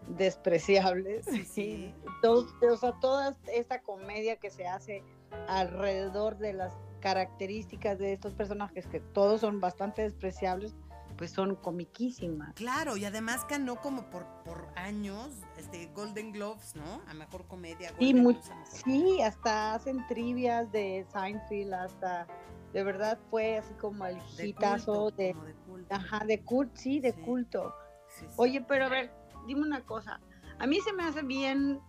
despreciables. 0.08 1.26
Sí, 1.26 1.46
sí. 1.46 1.96
Todos, 2.22 2.48
o 2.62 2.78
sea, 2.78 2.94
toda 3.00 3.36
esta 3.54 3.82
comedia 3.82 4.38
que 4.38 4.50
se 4.50 4.68
hace 4.68 5.04
alrededor 5.48 6.38
de 6.38 6.54
las 6.54 6.74
características 7.00 8.00
de 8.00 8.14
estos 8.14 8.34
personajes, 8.34 8.88
que 8.88 9.00
todos 9.00 9.42
son 9.42 9.62
bastante 9.62 10.02
despreciables, 10.02 10.76
pues 11.20 11.32
son 11.32 11.56
comiquísimas. 11.58 12.54
Claro, 12.56 12.96
y 12.96 13.04
además 13.04 13.46
ganó 13.50 13.76
como 13.82 14.10
por, 14.10 14.26
por 14.46 14.70
años 14.78 15.28
este 15.58 15.88
Golden 15.88 16.32
Globes, 16.32 16.78
¿no? 16.78 17.02
A 17.08 17.14
mejor 17.14 17.46
comedia. 17.46 17.90
Sí, 18.00 18.14
Golden 18.14 18.24
mejor 18.24 18.42
sí, 18.86 19.22
hasta 19.22 19.74
hacen 19.74 20.08
trivias 20.08 20.72
de 20.72 21.06
Seinfeld, 21.12 21.74
hasta 21.74 22.26
de 22.72 22.84
verdad 22.86 23.20
fue 23.30 23.58
así 23.58 23.74
como 23.74 24.06
el 24.06 24.18
de 24.38 24.48
hitazo 24.48 24.94
culto, 24.94 25.18
de, 25.18 25.34
como 25.34 25.44
de 25.46 25.54
culto. 25.56 25.94
ajá, 25.96 26.26
de 26.26 26.42
culto, 26.42 26.74
sí, 26.78 27.02
de 27.02 27.12
Sí. 27.12 27.22
culto. 27.22 27.76
Sí, 28.08 28.26
sí. 28.26 28.34
Oye, 28.38 28.62
pero 28.62 28.86
a 28.86 28.90
ver, 28.90 29.12
dime 29.46 29.64
una 29.64 29.82
cosa. 29.82 30.22
A 30.58 30.68
mí 30.68 30.80
se 30.80 30.94
me 30.94 31.04
hace 31.04 31.22
bien, 31.22 31.82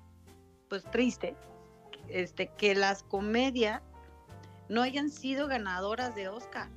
pues 0.69 0.83
triste, 0.91 1.37
este, 2.09 2.49
que 2.59 2.75
las 2.75 3.05
comedias 3.05 3.81
no 4.69 4.83
hayan 4.83 5.09
sido 5.09 5.47
ganadoras 5.47 6.17
de 6.17 6.29
Oscar. 6.29 6.69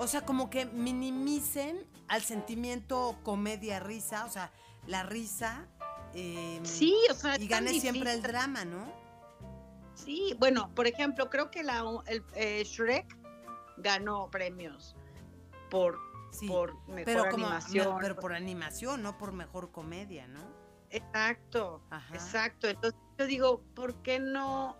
O 0.00 0.06
sea, 0.06 0.22
como 0.24 0.48
que 0.48 0.64
minimicen 0.64 1.86
al 2.08 2.22
sentimiento 2.22 3.18
comedia-risa, 3.22 4.24
o 4.24 4.30
sea, 4.30 4.50
la 4.86 5.02
risa. 5.02 5.68
eh, 6.14 6.58
Sí, 6.64 6.96
o 7.10 7.14
sea, 7.14 7.38
Y 7.38 7.46
gane 7.46 7.78
siempre 7.78 8.10
el 8.10 8.22
drama, 8.22 8.64
¿no? 8.64 8.90
Sí, 9.94 10.34
bueno, 10.38 10.74
por 10.74 10.86
ejemplo, 10.86 11.28
creo 11.28 11.50
que 11.50 11.62
la, 11.62 11.84
el, 12.06 12.24
eh, 12.34 12.64
Shrek 12.64 13.14
ganó 13.76 14.30
premios 14.30 14.96
por, 15.70 15.98
Sí. 16.32 16.48
por 16.48 16.72
mejor 16.88 17.04
pero 17.04 17.28
como 17.30 17.46
animación. 17.46 17.98
pero 18.00 18.16
por 18.16 18.32
animación, 18.32 19.02
no 19.02 19.18
por 19.18 19.32
mejor 19.32 19.70
comedia, 19.70 20.26
¿no? 20.28 20.40
Exacto, 20.88 21.82
Ajá. 21.90 22.14
exacto. 22.14 22.68
Entonces 22.68 22.98
yo 23.18 23.26
digo, 23.26 23.60
¿por 23.74 23.96
qué 24.02 24.18
no 24.18 24.78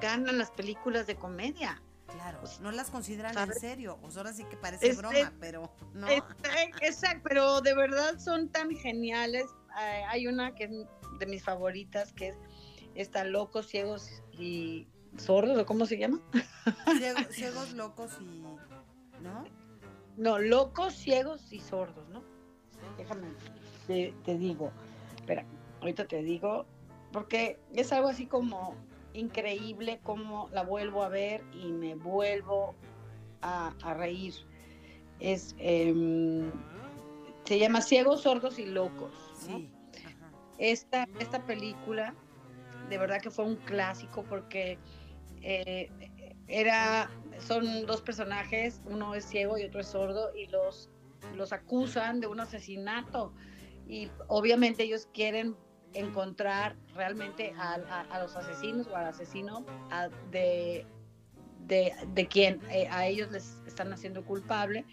ganan 0.00 0.38
las 0.38 0.52
películas 0.52 1.08
de 1.08 1.16
comedia? 1.16 1.82
Claro, 2.12 2.40
no 2.60 2.70
las 2.72 2.90
consideran 2.90 3.36
en 3.36 3.54
serio. 3.54 3.98
Sea, 4.08 4.18
ahora 4.22 4.32
sí 4.32 4.44
que 4.44 4.56
parece 4.56 4.88
Este- 4.88 5.00
broma, 5.00 5.32
pero 5.40 5.70
no. 5.94 6.08
Exacto, 6.08 6.48
exacto, 6.82 7.20
pero 7.24 7.60
de 7.60 7.74
verdad 7.74 8.18
son 8.18 8.48
tan 8.48 8.70
geniales. 8.76 9.46
Eh, 9.80 10.02
hay 10.08 10.26
una 10.26 10.54
que 10.54 10.64
es 10.64 10.70
de 11.18 11.26
mis 11.26 11.44
favoritas, 11.44 12.12
que 12.12 12.28
es 12.28 12.36
esta 12.94 13.24
Locos, 13.24 13.68
Ciegos 13.68 14.22
y 14.32 14.88
Sordos, 15.16 15.58
¿o 15.58 15.66
cómo 15.66 15.86
se 15.86 15.98
llama? 15.98 16.20
Ciegos, 16.98 17.26
ciegos, 17.30 17.72
locos 17.72 18.12
y. 18.20 18.42
¿No? 19.22 19.44
No, 20.16 20.38
Locos, 20.38 20.94
Ciegos 20.94 21.52
y 21.52 21.60
Sordos, 21.60 22.08
¿no? 22.10 22.22
Déjame, 22.96 23.28
te, 23.86 24.14
te 24.24 24.36
digo. 24.38 24.70
Espera. 25.16 25.44
ahorita 25.80 26.06
te 26.06 26.22
digo, 26.22 26.66
porque 27.12 27.60
es 27.74 27.92
algo 27.92 28.08
así 28.08 28.26
como 28.26 28.74
increíble 29.12 30.00
como 30.02 30.48
la 30.52 30.62
vuelvo 30.62 31.02
a 31.02 31.08
ver 31.08 31.42
y 31.52 31.72
me 31.72 31.94
vuelvo 31.94 32.74
a, 33.42 33.72
reír. 33.94 34.34
Es, 35.18 35.54
em, 35.58 36.50
se 37.44 37.58
llama 37.58 37.80
Ciegos, 37.80 38.22
Sordos 38.22 38.58
y 38.58 38.66
Locos. 38.66 39.12
Esta, 40.58 41.08
esta 41.18 41.44
película 41.46 42.14
de 42.90 42.98
verdad 42.98 43.22
que 43.22 43.30
fue 43.30 43.44
un 43.46 43.56
clásico 43.56 44.24
porque 44.24 44.78
eh, 45.40 45.88
era, 46.48 47.08
son 47.38 47.86
dos 47.86 48.02
personajes, 48.02 48.82
uno 48.84 49.14
es 49.14 49.24
ciego 49.24 49.56
y 49.56 49.62
otro 49.62 49.80
es 49.80 49.86
sordo, 49.86 50.34
y 50.36 50.48
los, 50.48 50.90
los 51.36 51.52
acusan 51.52 52.20
de 52.20 52.26
un 52.26 52.40
asesinato. 52.40 53.32
Y 53.88 54.10
obviamente 54.26 54.82
ellos 54.82 55.08
quieren 55.14 55.56
encontrar 55.94 56.76
realmente 56.94 57.54
a, 57.58 58.18
los 58.20 58.36
asesinos 58.36 58.86
o 58.88 58.96
al 58.96 59.06
asesino 59.06 59.64
de, 60.30 60.86
de, 61.66 62.26
quien 62.28 62.60
eh, 62.70 62.88
a 62.90 63.06
ellos 63.06 63.30
les 63.30 63.56
están 63.66 63.92
haciendo 63.92 64.24
culpable. 64.24 64.84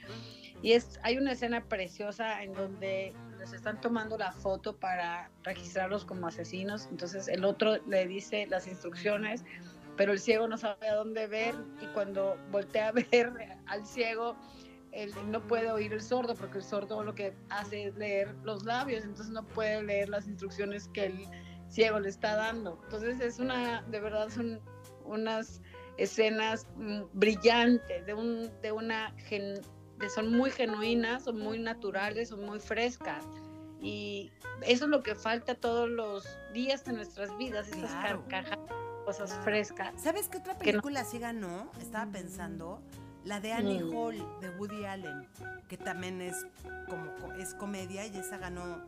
Y 0.62 0.74
es, 0.74 1.00
hay 1.04 1.18
una 1.18 1.34
escena 1.34 1.64
preciosa 1.64 2.42
en 2.42 2.54
donde 2.54 3.14
les 3.38 3.54
están 3.54 3.80
tomando 3.80 4.18
la 4.18 4.32
foto 4.32 4.76
para 4.76 5.30
registrarlos 5.44 6.06
como 6.06 6.28
asesinos. 6.28 6.88
Entonces 6.92 7.28
el 7.28 7.46
otro 7.46 7.78
le 7.88 8.08
dice 8.08 8.48
las 8.48 8.68
instrucciones, 8.68 9.44
pero 9.96 10.14
el 10.14 10.20
ciego 10.20 10.48
no 10.48 10.58
sabe 10.58 10.88
a 10.88 10.96
dónde 10.96 11.28
ver 11.28 11.56
y 11.82 11.86
cuando 11.88 12.38
voltea 12.52 12.90
a 12.90 12.92
ver 13.12 13.32
al 13.68 13.86
ciego, 13.86 14.36
él 14.98 15.14
no 15.28 15.46
puede 15.46 15.72
oír 15.72 15.94
el 15.94 16.02
sordo 16.02 16.34
porque 16.34 16.58
el 16.58 16.64
sordo 16.64 17.04
lo 17.04 17.14
que 17.14 17.36
hace 17.50 17.86
es 17.86 17.96
leer 17.96 18.34
los 18.44 18.66
labios, 18.66 19.04
entonces 19.04 19.30
no 19.30 19.46
puede 19.46 19.84
leer 19.84 20.10
las 20.10 20.28
instrucciones 20.28 20.88
que 20.88 21.06
el 21.06 21.28
ciego 21.70 22.00
le 22.00 22.10
está 22.10 22.36
dando. 22.36 22.80
Entonces 22.86 23.20
es 23.20 23.38
una, 23.38 23.84
de 23.84 24.00
verdad 24.00 24.30
son 24.30 24.60
unas 25.06 25.62
escenas 25.98 26.66
mm, 26.76 27.02
brillantes, 27.14 28.06
de, 28.08 28.14
un, 28.16 28.50
de 28.62 28.72
una, 28.72 29.16
son 30.14 30.36
muy 30.36 30.50
genuinas, 30.50 31.26
son 31.26 31.40
muy 31.40 31.60
naturales, 31.60 32.30
son 32.30 32.44
muy 32.44 32.60
frescas. 32.60 33.24
Y 33.80 34.32
eso 34.64 34.86
es 34.86 34.90
lo 34.90 35.04
que 35.04 35.14
falta 35.14 35.54
todos 35.54 35.88
los 35.88 36.28
días 36.54 36.84
de 36.86 36.94
nuestras 36.94 37.38
vidas, 37.38 37.68
esas 37.68 37.92
carcajadas, 37.92 38.58
cosas 39.06 39.32
frescas. 39.44 39.94
¿Sabes 40.02 40.28
qué 40.28 40.40
otra 40.40 40.58
película 40.58 41.04
sí 41.04 41.20
ganó? 41.20 41.72
Estaba 41.80 42.12
pensando 42.12 42.82
la 43.28 43.42
de 43.42 43.52
Annie 43.52 43.84
mm. 43.84 43.94
Hall 43.94 44.40
de 44.40 44.50
Woody 44.52 44.86
Allen, 44.86 45.28
que 45.68 45.78
también 45.78 46.22
es 46.22 46.48
como 46.90 47.34
es 47.34 47.54
comedia 47.56 48.08
y 48.08 48.18
esa 48.18 48.38
ganó 48.38 48.88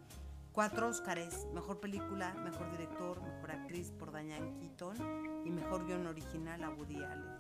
cuatro 0.54 0.88
Oscars, 0.88 1.46
mejor 1.54 1.82
película, 1.82 2.34
mejor 2.36 2.72
director, 2.72 3.22
mejor 3.22 3.52
actriz 3.52 3.92
por 3.92 4.12
Diane 4.14 4.54
Keaton 4.62 5.44
y 5.46 5.52
mejor 5.52 5.86
guion 5.86 6.08
original 6.08 6.64
a 6.64 6.70
Woody 6.70 7.04
Allen. 7.04 7.38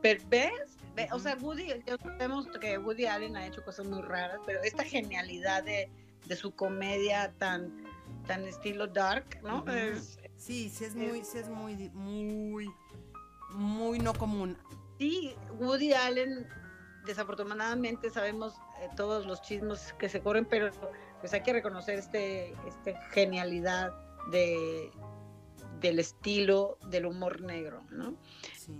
Pero, 0.00 0.22
¿Ves? 0.28 0.52
O 1.10 1.18
sea, 1.18 1.36
Woody, 1.40 1.66
ya 1.84 1.96
sabemos 1.98 2.46
que 2.60 2.78
Woody 2.78 3.06
Allen 3.06 3.36
ha 3.36 3.46
hecho 3.46 3.64
cosas 3.64 3.86
muy 3.86 4.00
raras, 4.00 4.38
pero 4.46 4.62
esta 4.62 4.84
genialidad 4.84 5.64
de, 5.64 5.90
su 6.36 6.52
comedia 6.52 7.32
tan, 7.38 7.84
tan 8.26 8.44
estilo 8.44 8.86
dark, 8.86 9.40
¿no? 9.42 9.64
sí, 10.36 10.70
sí 10.70 10.84
es 10.84 10.94
muy, 10.94 11.24
sí 11.24 11.38
es 11.38 11.48
muy, 11.48 11.90
muy, 11.90 12.70
muy 13.50 13.98
no 13.98 14.14
común 14.14 14.56
sí, 14.98 15.34
Woody 15.58 15.92
Allen, 15.92 16.46
desafortunadamente 17.06 18.10
sabemos 18.10 18.54
eh, 18.80 18.88
todos 18.96 19.26
los 19.26 19.40
chismos 19.42 19.92
que 19.98 20.08
se 20.08 20.20
corren, 20.20 20.44
pero 20.44 20.70
pues 21.20 21.32
hay 21.32 21.42
que 21.42 21.52
reconocer 21.52 21.98
este, 21.98 22.54
este 22.66 22.94
genialidad 23.10 23.92
de, 24.30 24.90
del 25.80 25.98
estilo 25.98 26.78
del 26.90 27.06
humor 27.06 27.40
negro, 27.40 27.82
¿no? 27.90 28.14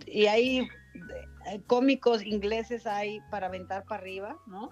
Y 0.07 0.26
hay, 0.26 0.68
cómicos 1.66 2.22
ingleses 2.22 2.87
hay 2.87 3.20
para 3.31 3.46
aventar 3.46 3.85
para 3.85 4.00
arriba, 4.00 4.38
¿no? 4.46 4.70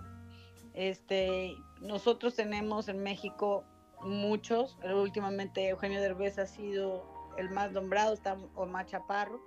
Este, 0.75 1.55
nosotros 1.81 2.35
tenemos 2.35 2.89
en 2.89 3.03
México 3.03 3.65
muchos, 4.03 4.77
últimamente 4.85 5.69
Eugenio 5.69 6.01
Derbez 6.01 6.39
ha 6.39 6.47
sido 6.47 7.05
el 7.39 7.51
más 7.51 7.73
nombrado, 7.73 8.13
está 8.13 8.37
Omar 8.55 8.87
Chaparro, 8.87 9.41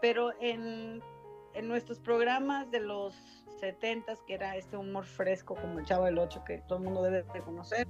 pero 0.00 0.32
en 0.40 1.02
en 1.60 1.68
nuestros 1.68 1.98
programas 2.00 2.70
de 2.70 2.80
los 2.80 3.14
70 3.60 4.14
que 4.26 4.34
era 4.34 4.56
este 4.56 4.76
humor 4.76 5.04
fresco 5.04 5.54
como 5.54 5.78
el 5.78 5.84
Chavo 5.84 6.06
del 6.06 6.18
8 6.18 6.42
que 6.44 6.58
todo 6.58 6.78
el 6.78 6.84
mundo 6.84 7.02
debe 7.02 7.22
de 7.22 7.40
conocer, 7.42 7.86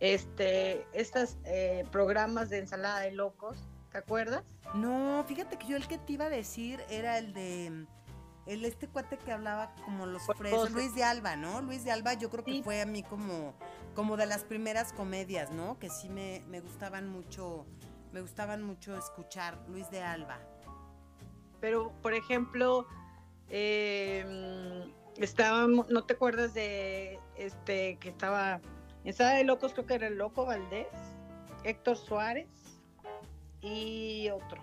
este, 0.00 0.86
estos 0.92 1.38
eh, 1.44 1.84
programas 1.90 2.50
de 2.50 2.58
ensalada 2.58 3.00
de 3.00 3.12
locos, 3.12 3.58
¿te 3.90 3.98
acuerdas? 3.98 4.44
No, 4.74 5.24
fíjate 5.26 5.56
que 5.56 5.66
yo 5.66 5.76
el 5.76 5.88
que 5.88 5.98
te 5.98 6.12
iba 6.12 6.26
a 6.26 6.30
decir 6.30 6.80
era 6.90 7.18
el 7.18 7.32
de 7.32 7.86
el 8.46 8.64
este 8.64 8.86
cuate 8.88 9.18
que 9.18 9.32
hablaba 9.32 9.74
como 9.84 10.06
los 10.06 10.22
frescos, 10.36 10.70
Luis 10.70 10.94
de 10.94 11.04
Alba, 11.04 11.36
¿no? 11.36 11.60
Luis 11.60 11.84
de 11.84 11.90
Alba 11.90 12.14
yo 12.14 12.30
creo 12.30 12.44
que 12.44 12.62
fue 12.62 12.80
a 12.80 12.86
mí 12.86 13.02
como, 13.02 13.54
como 13.94 14.16
de 14.16 14.26
las 14.26 14.44
primeras 14.44 14.92
comedias, 14.92 15.50
¿no? 15.50 15.78
Que 15.78 15.90
sí 15.90 16.08
me, 16.08 16.42
me 16.48 16.60
gustaban 16.60 17.08
mucho, 17.08 17.66
me 18.12 18.22
gustaban 18.22 18.62
mucho 18.62 18.96
escuchar, 18.96 19.58
Luis 19.68 19.90
de 19.90 20.02
Alba. 20.02 20.38
Pero, 21.60 21.92
por 22.02 22.14
ejemplo, 22.14 22.86
eh, 23.50 24.84
estábamos, 25.16 25.88
¿no 25.88 26.04
te 26.04 26.14
acuerdas 26.14 26.54
de 26.54 27.18
este 27.36 27.98
que 27.98 28.10
estaba 28.10 28.60
en 29.04 29.12
Sala 29.12 29.34
de 29.34 29.44
Locos? 29.44 29.72
Creo 29.72 29.86
que 29.86 29.94
era 29.94 30.06
el 30.06 30.18
Loco 30.18 30.46
Valdés, 30.46 30.86
Héctor 31.64 31.96
Suárez 31.96 32.48
y 33.60 34.28
otro. 34.30 34.62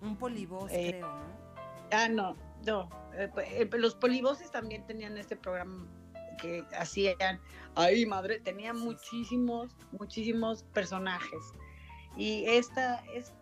Un 0.00 0.16
polibos, 0.16 0.70
eh, 0.72 0.90
creo, 0.90 1.08
¿no? 1.08 1.48
Ah, 1.90 2.08
no, 2.08 2.36
no. 2.64 2.88
Eh, 3.14 3.28
pues, 3.32 3.80
los 3.80 3.94
poliboses 3.94 4.50
también 4.50 4.86
tenían 4.86 5.16
este 5.18 5.36
programa 5.36 5.86
que 6.40 6.64
hacían, 6.78 7.40
ay 7.74 8.06
madre, 8.06 8.38
tenían 8.38 8.78
muchísimos, 8.78 9.76
muchísimos 9.92 10.62
personajes. 10.62 11.52
Y 12.16 12.44
esta, 12.46 13.04
es, 13.12 13.32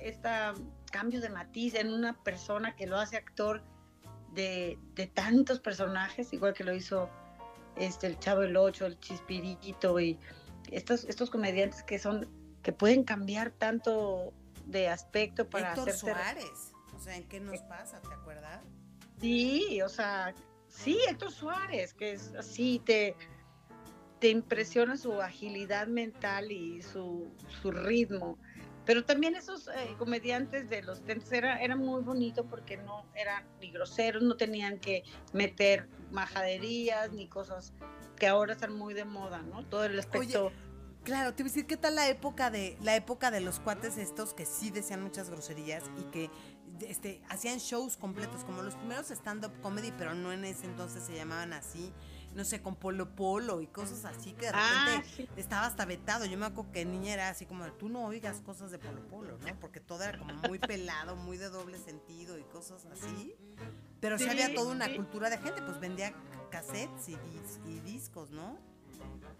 esta 0.00 0.54
cambio 0.90 1.20
de 1.20 1.28
matiz 1.28 1.74
en 1.74 1.92
una 1.92 2.14
persona 2.22 2.74
que 2.76 2.86
lo 2.86 2.98
hace 2.98 3.16
actor 3.16 3.62
de, 4.32 4.78
tantos 5.14 5.60
personajes, 5.60 6.32
igual 6.32 6.54
que 6.54 6.64
lo 6.64 6.74
hizo 6.74 7.10
este, 7.76 8.06
el 8.06 8.18
Chavo 8.18 8.42
el 8.42 8.56
Ocho, 8.56 8.86
el 8.86 8.98
Chispirito 9.00 9.98
y 10.00 10.18
estos, 10.70 11.04
estos 11.04 11.30
comediantes 11.30 11.82
que 11.82 11.98
son, 11.98 12.28
que 12.62 12.72
pueden 12.72 13.04
cambiar 13.04 13.50
tanto 13.50 14.32
de 14.66 14.88
aspecto 14.88 15.48
para 15.48 15.70
Héctor 15.70 15.92
Suárez, 15.92 16.72
o 16.94 17.00
sea, 17.00 17.16
¿en 17.16 17.26
qué 17.28 17.40
nos 17.40 17.60
pasa? 17.62 18.00
¿Te 18.02 18.12
acuerdas? 18.12 18.62
Sí, 19.20 19.80
o 19.82 19.88
sea, 19.88 20.34
sí, 20.68 20.98
Héctor 21.08 21.32
Suárez, 21.32 21.94
que 21.94 22.12
es 22.12 22.34
así, 22.34 22.80
te, 22.84 23.16
te 24.20 24.28
impresiona 24.28 24.96
su 24.96 25.20
agilidad 25.20 25.86
mental 25.86 26.52
y 26.52 26.82
su, 26.82 27.30
su 27.62 27.70
ritmo. 27.70 28.38
Pero 28.88 29.04
también 29.04 29.36
esos 29.36 29.68
eh, 29.68 29.94
comediantes 29.98 30.70
de 30.70 30.80
los 30.80 31.02
tentes 31.02 31.30
era, 31.30 31.60
era 31.60 31.76
muy 31.76 32.00
bonito 32.00 32.46
porque 32.46 32.78
no 32.78 33.04
eran 33.14 33.44
ni 33.60 33.70
groseros, 33.70 34.22
no 34.22 34.38
tenían 34.38 34.78
que 34.78 35.04
meter 35.34 35.90
majaderías 36.10 37.12
ni 37.12 37.28
cosas 37.28 37.74
que 38.16 38.26
ahora 38.26 38.54
están 38.54 38.72
muy 38.72 38.94
de 38.94 39.04
moda, 39.04 39.42
¿no? 39.42 39.62
Todo 39.66 39.84
el 39.84 39.98
aspecto... 39.98 40.50
Claro, 41.04 41.34
te 41.34 41.42
voy 41.42 41.50
a 41.50 41.52
decir, 41.52 41.66
¿qué 41.66 41.76
tal 41.76 41.96
la 41.96 42.08
época 42.08 42.50
de 42.50 42.78
la 42.80 42.96
época 42.96 43.30
de 43.30 43.42
los 43.42 43.60
cuates 43.60 43.98
estos 43.98 44.32
que 44.32 44.46
sí 44.46 44.70
decían 44.70 45.02
muchas 45.02 45.28
groserías 45.28 45.84
y 45.98 46.04
que 46.04 46.30
este, 46.80 47.20
hacían 47.28 47.58
shows 47.58 47.98
completos, 47.98 48.42
como 48.44 48.62
los 48.62 48.74
primeros 48.76 49.10
stand-up 49.10 49.52
comedy, 49.60 49.92
pero 49.98 50.14
no 50.14 50.32
en 50.32 50.46
ese 50.46 50.64
entonces 50.64 51.02
se 51.02 51.14
llamaban 51.14 51.52
así, 51.52 51.92
no 52.34 52.44
sé, 52.44 52.62
con 52.62 52.76
Polo 52.76 53.14
Polo 53.14 53.60
y 53.60 53.66
cosas 53.66 54.04
así 54.04 54.32
que 54.32 54.46
de 54.46 54.52
ah, 54.54 55.02
repente 55.02 55.28
estaba 55.40 55.66
hasta 55.66 55.84
vetado. 55.84 56.24
Yo 56.24 56.38
me 56.38 56.46
acuerdo 56.46 56.72
que 56.72 56.84
niña 56.84 57.14
era 57.14 57.28
así 57.28 57.46
como, 57.46 57.64
tú 57.72 57.88
no 57.88 58.04
oigas 58.04 58.40
cosas 58.40 58.70
de 58.70 58.78
Polo 58.78 59.06
Polo, 59.08 59.38
¿no? 59.38 59.60
Porque 59.60 59.80
todo 59.80 60.02
era 60.04 60.18
como 60.18 60.34
muy 60.48 60.58
pelado, 60.58 61.16
muy 61.16 61.36
de 61.36 61.48
doble 61.48 61.78
sentido 61.78 62.38
y 62.38 62.42
cosas 62.44 62.86
así. 62.86 63.34
Pero 64.00 64.18
sí, 64.18 64.28
había 64.28 64.54
toda 64.54 64.72
una 64.72 64.94
cultura 64.94 65.30
de 65.30 65.38
gente, 65.38 65.60
pues 65.62 65.80
vendía 65.80 66.12
cassettes 66.50 67.08
y, 67.08 67.16
y 67.66 67.80
discos, 67.80 68.30
¿no? 68.30 68.56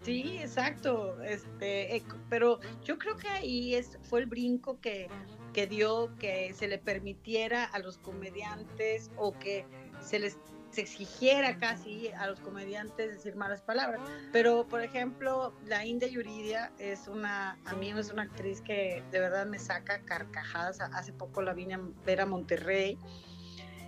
Sí, 0.01 0.37
exacto. 0.39 1.21
Este, 1.21 1.97
eh, 1.97 2.03
pero 2.29 2.59
yo 2.83 2.97
creo 2.97 3.17
que 3.17 3.27
ahí 3.27 3.75
es, 3.75 3.97
fue 4.03 4.21
el 4.21 4.25
brinco 4.27 4.79
que, 4.79 5.09
que 5.53 5.67
dio 5.67 6.15
que 6.17 6.53
se 6.53 6.67
le 6.67 6.77
permitiera 6.77 7.65
a 7.65 7.79
los 7.79 7.97
comediantes 7.97 9.11
o 9.17 9.37
que 9.37 9.65
se 10.01 10.19
les 10.19 10.37
se 10.71 10.81
exigiera 10.81 11.57
casi 11.57 12.09
a 12.09 12.27
los 12.27 12.39
comediantes 12.39 13.11
decir 13.11 13.35
malas 13.35 13.61
palabras. 13.61 14.01
Pero, 14.31 14.67
por 14.67 14.81
ejemplo, 14.81 15.53
la 15.65 15.85
India 15.85 16.07
Yuridia 16.07 16.71
es 16.77 17.07
una, 17.07 17.57
a 17.65 17.73
mí 17.73 17.91
es 17.91 18.11
una 18.11 18.23
actriz 18.23 18.61
que 18.61 19.03
de 19.11 19.19
verdad 19.19 19.45
me 19.45 19.59
saca 19.59 20.01
carcajadas. 20.01 20.79
Hace 20.79 21.13
poco 21.13 21.41
la 21.41 21.53
vine 21.53 21.75
a 21.75 21.81
ver 22.05 22.21
a 22.21 22.25
Monterrey. 22.25 22.97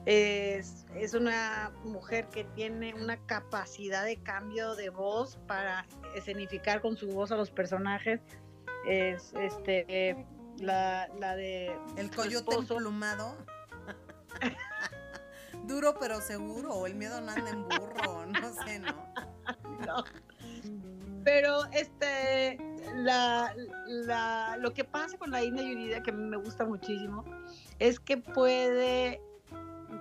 Es, 0.06 0.86
es 0.96 1.13
una 1.13 1.72
mujer 1.84 2.28
que 2.30 2.44
tiene 2.44 2.96
una 2.96 3.17
capacidad 3.28 4.04
de 4.04 4.17
cambio 4.17 4.76
de 4.76 4.89
voz 4.89 5.38
para 5.48 5.86
escenificar 6.15 6.82
con 6.82 6.98
su 6.98 7.08
voz 7.08 7.32
a 7.32 7.36
los 7.36 7.52
personajes 7.52 8.20
es 8.86 9.34
este 9.39 10.26
la, 10.60 11.08
la 11.20 11.36
de 11.36 11.76
El 11.98 12.10
coyote 12.12 12.52
esposo. 12.52 12.76
emplumado. 12.76 13.36
Duro 15.67 15.95
pero 16.00 16.19
seguro, 16.21 16.69
o 16.74 16.88
el 16.88 16.95
miedo 16.95 17.21
no 17.21 17.32
anda 17.32 17.50
en 17.50 17.63
burro, 17.63 18.26
no 18.26 18.54
sé, 18.65 18.80
¿no? 18.80 19.13
No. 19.86 20.04
Pero 21.24 21.65
este, 21.71 22.58
la, 22.95 23.54
la- 23.88 24.58
lo 24.60 24.74
que 24.74 24.84
pasa 24.84 25.17
con 25.17 25.32
la 25.32 25.43
India 25.43 25.63
Yurida, 25.63 26.02
que 26.04 26.12
me 26.12 26.38
gusta 26.38 26.65
muchísimo, 26.65 27.24
es 27.80 28.00
que 28.00 28.17
puede, 28.17 29.21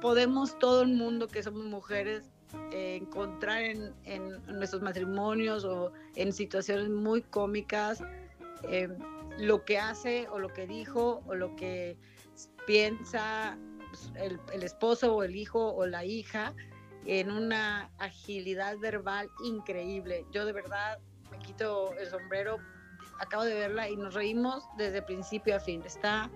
podemos 0.01 0.59
todo 0.59 0.83
el 0.83 0.89
mundo 0.95 1.29
que 1.29 1.43
somos 1.43 1.65
mujeres 1.65 2.31
eh, 2.73 2.97
encontrar 3.01 3.63
en, 3.63 3.95
en 4.05 4.43
nuestros 4.59 4.83
matrimonios 4.83 5.65
o 5.65 5.93
en 6.17 6.33
situaciones 6.33 6.89
muy 6.89 7.23
cómicas 7.23 8.03
eh, 8.65 8.89
lo 9.39 9.65
que 9.65 9.79
hace 9.79 10.27
o 10.31 10.39
lo 10.39 10.49
que 10.49 10.67
dijo 10.67 11.23
o 11.27 11.35
lo 11.35 11.55
que 11.57 11.97
piensa 12.67 13.57
el, 14.17 14.41
el 14.53 14.63
esposo 14.63 15.15
o 15.15 15.23
el 15.23 15.35
hijo 15.37 15.73
o 15.75 15.87
la 15.87 16.05
hija 16.05 16.55
en 17.07 17.31
una 17.31 17.91
agilidad 17.99 18.77
verbal 18.79 19.29
increíble. 19.45 20.27
Yo 20.33 20.45
de 20.45 20.53
verdad 20.53 20.99
me 21.31 21.39
quito 21.39 21.93
el 21.99 22.09
sombrero, 22.09 22.59
acabo 23.21 23.45
de 23.45 23.55
verla 23.55 23.89
y 23.89 23.97
nos 23.97 24.15
reímos 24.15 24.65
desde 24.77 25.01
principio 25.03 25.57
a 25.57 25.61
fin. 25.61 25.83
Está, 25.85 26.31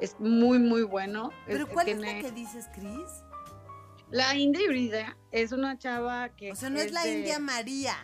es 0.00 0.18
muy, 0.18 0.58
muy 0.58 0.82
bueno. 0.82 1.30
Pero 1.46 1.64
Es- 1.66 1.70
¿cuál 1.72 1.88
es 1.88 1.98
la 2.00 2.20
que 2.20 2.32
dices, 2.32 2.68
Cris? 2.74 3.22
La 4.10 4.34
India 4.34 4.62
Yurida 4.64 5.16
es 5.32 5.52
una 5.52 5.76
chava 5.78 6.30
que... 6.30 6.52
O 6.52 6.56
sea, 6.56 6.70
no 6.70 6.78
es 6.80 6.92
la 6.92 7.02
de- 7.04 7.18
India 7.18 7.38
María. 7.38 7.94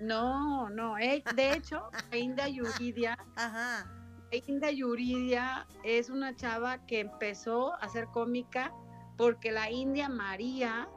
No, 0.00 0.70
no, 0.70 0.96
eh, 0.96 1.22
de 1.34 1.52
hecho, 1.52 1.90
la 2.10 2.16
India 2.16 2.48
Yuridia 2.48 3.18
Ajá. 3.36 3.92
Inda 4.30 4.70
Yuridia 4.70 5.66
es 5.84 6.10
una 6.10 6.34
chava 6.36 6.84
que 6.86 7.00
empezó 7.00 7.74
a 7.74 7.78
hacer 7.78 8.06
cómica 8.08 8.72
porque 9.16 9.52
la 9.52 9.70
India 9.70 10.08
María 10.08 10.88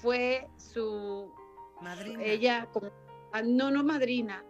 fue 0.00 0.48
su 0.56 1.32
Madrina. 1.80 2.22
ella 2.22 2.68
como 2.72 2.90
ah, 3.32 3.42
no 3.42 3.70
no 3.70 3.82
madrina. 3.82 4.44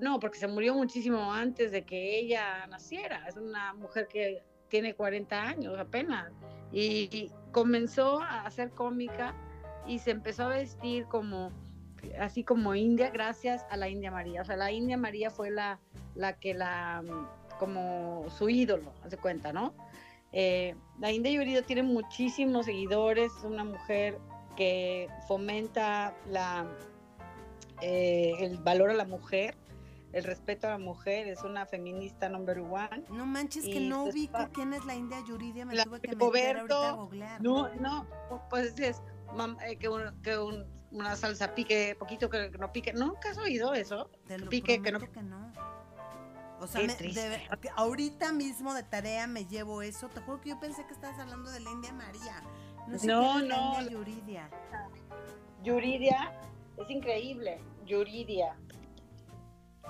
No 0.00 0.18
porque 0.18 0.38
se 0.38 0.48
murió 0.48 0.74
muchísimo 0.74 1.32
antes 1.32 1.70
de 1.70 1.84
que 1.84 2.18
ella 2.18 2.66
naciera. 2.66 3.26
Es 3.28 3.36
una 3.36 3.74
mujer 3.74 4.08
que 4.08 4.42
tiene 4.68 4.94
40 4.94 5.42
años 5.42 5.78
apenas. 5.78 6.32
Y, 6.72 7.08
y 7.12 7.30
comenzó 7.52 8.20
a 8.20 8.46
hacer 8.46 8.70
cómica 8.70 9.34
y 9.86 9.98
se 9.98 10.10
empezó 10.10 10.44
a 10.44 10.48
vestir 10.48 11.04
como 11.06 11.52
así 12.18 12.42
como 12.42 12.74
india 12.74 13.10
gracias 13.10 13.64
a 13.70 13.76
la 13.76 13.88
India 13.88 14.10
María. 14.10 14.42
O 14.42 14.44
sea 14.44 14.56
la 14.56 14.72
India 14.72 14.96
María 14.96 15.30
fue 15.30 15.50
la 15.50 15.78
la 16.14 16.34
que 16.38 16.54
la 16.54 17.02
mm, 17.02 17.58
como 17.58 18.24
su 18.30 18.48
ídolo 18.48 18.92
hace 19.04 19.16
cuenta 19.16 19.52
no 19.52 19.72
Eh, 20.34 20.74
la 20.98 21.10
India 21.12 21.30
Yurida 21.30 21.60
tiene 21.62 21.82
muchísimos 21.82 22.64
seguidores 22.64 23.30
es 23.38 23.44
una 23.44 23.64
mujer 23.64 24.18
que 24.56 25.08
fomenta 25.28 26.14
la, 26.26 26.66
eh, 27.80 28.32
el 28.40 28.56
valor 28.58 28.90
a 28.90 28.94
la 28.94 29.04
mujer, 29.04 29.56
el 30.12 30.24
respeto 30.24 30.66
a 30.68 30.70
la 30.70 30.78
mujer, 30.78 31.26
es 31.28 31.42
una 31.42 31.66
feminista 31.66 32.28
number 32.28 32.60
one. 32.60 33.04
No 33.10 33.26
manches 33.26 33.64
que 33.64 33.80
no 33.80 34.04
después- 34.06 34.14
ubico 34.14 34.48
quién 34.52 34.72
es 34.72 34.84
la 34.84 34.94
India 34.94 35.18
Yuridia, 35.26 35.64
me 35.66 35.74
La 35.74 35.84
tuve 35.84 36.00
que 36.00 36.14
meter 36.16 36.56
a 36.72 36.92
googlear. 36.92 37.42
No, 37.42 37.68
no, 37.74 38.06
pues 38.50 38.78
es 38.78 39.02
eh, 39.66 39.76
que, 39.76 39.88
un- 39.88 40.22
que 40.22 40.38
un- 40.38 40.64
una 40.92 41.16
salsa 41.16 41.54
pique, 41.54 41.96
poquito 41.98 42.28
que 42.28 42.50
no 42.58 42.70
pique. 42.72 42.92
¿Nunca 42.92 43.30
has 43.30 43.38
oído 43.38 43.72
eso? 43.74 44.10
Te 44.26 44.38
lo 44.38 44.48
pique, 44.50 44.80
que 44.82 44.92
no- 44.92 44.98
que 45.00 45.22
no. 45.22 45.50
O 46.62 46.66
sea, 46.68 46.80
me- 46.86 46.94
de- 46.94 47.48
ahorita 47.76 48.32
mismo 48.32 48.72
de 48.72 48.84
tarea 48.84 49.26
me 49.26 49.46
llevo 49.46 49.82
eso. 49.82 50.08
Te 50.08 50.20
juro 50.20 50.40
que 50.40 50.50
yo 50.50 50.60
pensé 50.60 50.86
que 50.86 50.92
estabas 50.92 51.18
hablando 51.18 51.50
de 51.50 51.58
la 51.58 51.70
India 51.70 51.92
María. 51.92 52.40
No 52.86 52.98
sé 52.98 53.06
No, 53.08 53.38
es 53.40 53.46
no. 53.48 53.48
la 53.48 53.80
India 53.80 53.90
Yuridia. 53.90 54.50
Yuridia 55.64 56.32
es 56.76 56.88
increíble, 56.90 57.60
Yuridia. 57.84 58.56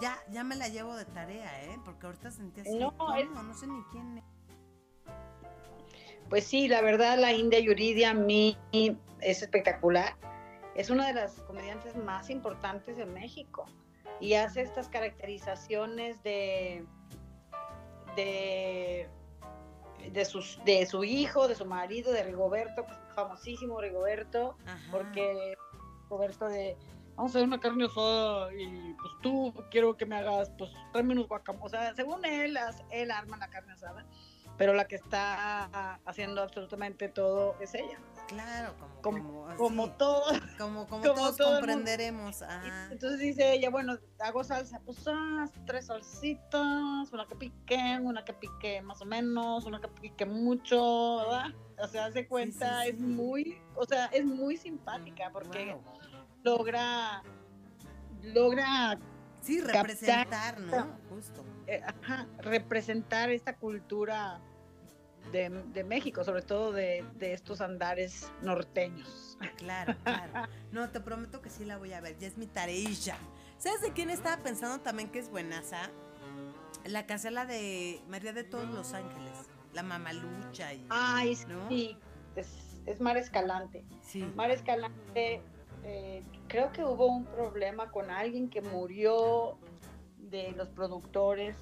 Ya, 0.01 0.17
ya 0.31 0.45
me 0.45 0.57
la 0.57 0.69
llevo 0.69 0.97
de 0.97 1.05
tarea, 1.05 1.63
¿eh? 1.65 1.79
Porque 1.85 2.07
ahorita 2.07 2.31
sentí 2.31 2.63
así. 2.63 2.75
No, 2.79 2.97
¿cómo? 2.97 3.15
es- 3.17 3.29
No 3.31 3.55
sé 3.55 3.67
ni 3.67 3.83
quién 3.93 4.19
es. 4.19 4.25
Pues 6.31 6.47
sí, 6.47 6.69
la 6.69 6.81
verdad, 6.81 7.19
la 7.19 7.33
India 7.33 7.61
Yuridia 7.61 8.11
a 8.11 8.15
mí 8.15 8.57
es 8.73 9.43
espectacular. 9.43 10.17
Es 10.75 10.89
una 10.89 11.07
de 11.07 11.13
las 11.13 11.33
comediantes 11.43 11.95
más 11.97 12.31
importantes 12.31 12.97
de 12.97 13.05
México 13.05 13.67
y 14.23 14.35
hace 14.35 14.63
estas 14.63 14.89
caracterizaciones 14.89 16.23
de, 16.23 16.87
de, 18.15 19.09
de, 20.13 20.25
sus, 20.25 20.61
de 20.65 20.87
su 20.87 21.03
hijo, 21.03 21.49
de 21.49 21.57
su 21.57 21.67
marido, 21.67 22.13
de 22.13 22.23
Rigoberto, 22.23 22.87
famosísimo 23.17 23.81
Rigoberto, 23.81 24.57
Ajá. 24.65 24.79
porque 24.93 25.57
Rigoberto 26.05 26.49
de 26.49 26.77
vamos 27.17 27.35
a 27.35 27.39
hacer 27.39 27.49
una 27.49 27.59
carne 27.59 27.87
asada 27.87 28.55
y 28.55 28.95
pues 28.95 29.13
tú 29.23 29.53
quiero 29.73 29.97
que 29.97 30.07
me 30.07 30.17
hagas, 30.17 30.51
pues 30.57 30.71
tráeme 30.93 31.15
unos 31.15 31.27
guacamoles. 31.27 31.67
O 31.67 31.69
sea, 31.77 31.95
según 31.97 32.25
él, 32.25 32.57
él 32.91 33.11
arma 33.11 33.37
la 33.39 33.51
carne 33.51 33.73
asada, 33.73 34.07
pero 34.57 34.73
la 34.73 34.87
que 34.87 34.97
está 34.97 35.99
haciendo 36.05 36.43
absolutamente 36.43 37.09
todo 37.09 37.57
es 37.61 37.75
ella. 37.75 37.99
Claro, 38.33 38.75
como, 38.79 39.01
Como- 39.03 39.57
como, 39.57 39.91
todo. 39.93 40.25
como, 40.59 40.87
como 40.87 41.03
todos 41.03 41.37
todo 41.37 41.57
comprenderemos. 41.57 42.43
Entonces 42.91 43.19
dice 43.21 43.53
ella, 43.55 43.71
bueno, 43.71 43.99
hago 44.21 44.43
salsa, 44.45 44.81
pues 44.85 45.07
haz 45.07 45.51
tres 45.67 45.87
salsitas, 45.87 47.13
una 47.13 47.27
que 47.27 47.35
pique, 47.37 47.99
una 48.03 48.25
que 48.25 48.33
pique 48.33 48.81
más 48.83 49.01
o 49.03 49.05
menos, 49.05 49.65
una 49.67 49.81
que 49.81 49.89
pique 49.89 50.25
mucho, 50.25 51.17
¿verdad? 51.19 51.47
O 51.79 51.89
sea, 51.89 52.07
hace 52.07 52.27
cuenta, 52.29 52.83
sí, 52.83 52.91
es 52.91 52.99
muy, 53.01 53.61
o 53.75 53.85
sea, 53.85 54.07
es 54.07 54.25
muy 54.25 54.57
simpática 54.57 55.31
porque 55.33 55.75
Wow. 55.75 55.83
logra, 56.45 57.23
logra 58.23 58.99
Sí, 59.41 59.61
captar- 59.61 59.83
representar, 59.83 60.61
¿no? 60.61 60.87
Justo. 61.09 61.45
eh, 61.67 61.83
ajá, 61.85 62.27
representar 62.39 63.31
esta 63.31 63.57
cultura 63.57 64.41
de, 65.33 65.49
de 65.49 65.85
México, 65.85 66.23
sobre 66.23 66.43
todo 66.43 66.73
de, 66.73 67.05
de 67.15 67.33
estos 67.33 67.61
andares 67.61 68.31
norteños. 68.43 69.37
Claro, 69.57 69.97
claro. 70.05 70.49
No, 70.71 70.89
te 70.91 71.01
prometo 71.01 71.43
que 71.43 71.51
sí 71.51 71.65
la 71.65 71.79
voy 71.79 71.93
a 71.93 72.01
ver. 72.01 72.17
Ya 72.19 72.29
es 72.29 72.39
mi 72.39 72.47
tareilla. 72.47 73.17
¿Sabes 73.59 73.81
de 73.81 73.93
quién 73.93 74.11
estaba 74.11 74.43
pensando 74.43 74.81
también 74.83 75.11
que 75.11 75.19
es 75.19 75.31
buenaza? 75.31 75.91
La 76.85 77.07
casela 77.07 77.47
de 77.47 78.01
María 78.09 78.33
de 78.33 78.45
todos 78.45 78.69
los 78.69 78.93
Ángeles. 78.93 79.33
La 79.73 79.83
mamalucha 79.83 80.75
y. 80.75 80.87
Ay, 80.91 81.37
¿No? 81.49 81.69
sí, 81.69 81.97
es, 82.37 82.83
es 82.87 83.01
Mar 83.01 83.17
Escalante. 83.17 83.85
Sí. 84.03 84.23
Mar 84.37 84.51
Escalante, 84.51 85.43
eh, 85.85 86.23
creo 86.49 86.73
que 86.73 86.85
hubo 86.85 87.07
un 87.07 87.25
problema 87.25 87.91
con 87.91 88.11
alguien 88.11 88.51
que 88.51 88.61
murió 88.61 89.59
de 90.19 90.53
los 90.53 90.69
productores 90.69 91.57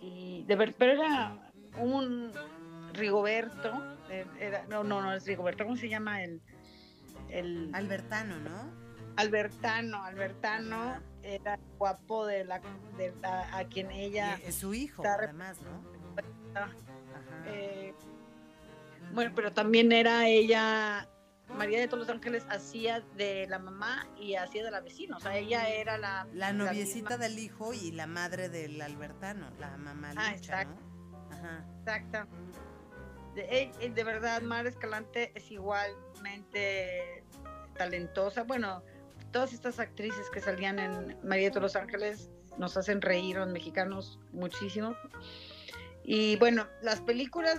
y 0.00 0.44
de 0.44 0.56
ver, 0.56 0.74
pero 0.76 0.92
era 0.92 1.52
un 1.78 2.32
Rigoberto, 2.96 3.96
eh, 4.10 4.26
era, 4.40 4.64
no, 4.68 4.84
no, 4.84 5.00
no 5.02 5.12
es 5.12 5.26
Rigoberto, 5.26 5.64
¿cómo 5.64 5.76
se 5.76 5.88
llama 5.88 6.22
el, 6.22 6.40
el 7.30 7.70
Albertano, 7.74 8.38
¿no? 8.40 8.70
Albertano? 9.16 10.04
Albertano 10.04 11.00
era 11.22 11.58
guapo 11.78 12.26
de 12.26 12.44
la, 12.44 12.60
de 12.98 13.14
la- 13.22 13.56
a 13.56 13.64
quien 13.64 13.90
ella 13.90 14.38
Y 14.44 14.48
es 14.48 14.54
su 14.56 14.74
hijo, 14.74 15.02
está 15.02 15.14
además, 15.14 15.58
¿no? 15.62 15.82
Ajá. 16.60 16.70
Eh, 17.46 17.94
bueno, 19.12 19.32
pero 19.34 19.52
también 19.52 19.92
era 19.92 20.26
ella, 20.28 21.08
María 21.56 21.78
de 21.80 21.86
todos 21.86 22.00
los 22.06 22.10
Ángeles, 22.10 22.44
hacía 22.50 23.00
de 23.16 23.46
la 23.48 23.58
mamá 23.58 24.06
y 24.18 24.34
hacía 24.34 24.64
de 24.64 24.70
la 24.70 24.80
vecina. 24.80 25.16
O 25.16 25.20
sea, 25.20 25.36
ella 25.36 25.68
era 25.68 25.96
la. 25.96 26.26
La 26.34 26.52
noviecita 26.52 27.16
del 27.16 27.38
hijo 27.38 27.72
y 27.72 27.92
la 27.92 28.06
madre 28.06 28.48
del 28.48 28.80
Albertano, 28.82 29.48
la 29.60 29.76
mamá 29.76 30.10
Ah, 30.16 30.32
lucha, 30.32 30.34
exacto. 30.36 30.80
¿no? 30.80 31.28
Ajá. 31.34 31.64
Exacta. 31.78 32.26
De, 33.36 33.42
eh, 33.42 33.70
eh, 33.80 33.90
de 33.90 34.02
verdad, 34.04 34.40
Mar 34.42 34.66
Escalante 34.66 35.30
es 35.34 35.50
igualmente 35.50 37.22
talentosa. 37.76 38.42
Bueno, 38.44 38.82
todas 39.30 39.52
estas 39.52 39.78
actrices 39.78 40.28
que 40.30 40.40
salían 40.40 40.78
en 40.78 41.18
María 41.22 41.50
de 41.50 41.60
los 41.60 41.76
Ángeles 41.76 42.30
nos 42.56 42.76
hacen 42.78 43.02
reír 43.02 43.36
a 43.36 43.40
los 43.40 43.50
mexicanos 43.50 44.18
muchísimo. 44.32 44.96
Y 46.02 46.36
bueno, 46.36 46.66
las 46.82 47.00
películas 47.02 47.58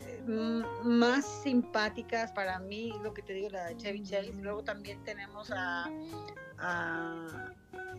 eh, 0.00 0.22
m- 0.26 0.64
más 0.84 1.26
simpáticas 1.42 2.32
para 2.32 2.58
mí, 2.58 2.94
lo 3.02 3.12
que 3.12 3.20
te 3.20 3.34
digo, 3.34 3.50
la 3.50 3.66
de 3.66 3.76
Chevy 3.76 4.02
Chase. 4.02 4.32
Luego 4.32 4.64
también 4.64 5.02
tenemos 5.04 5.50
a, 5.50 5.90
a 6.58 7.52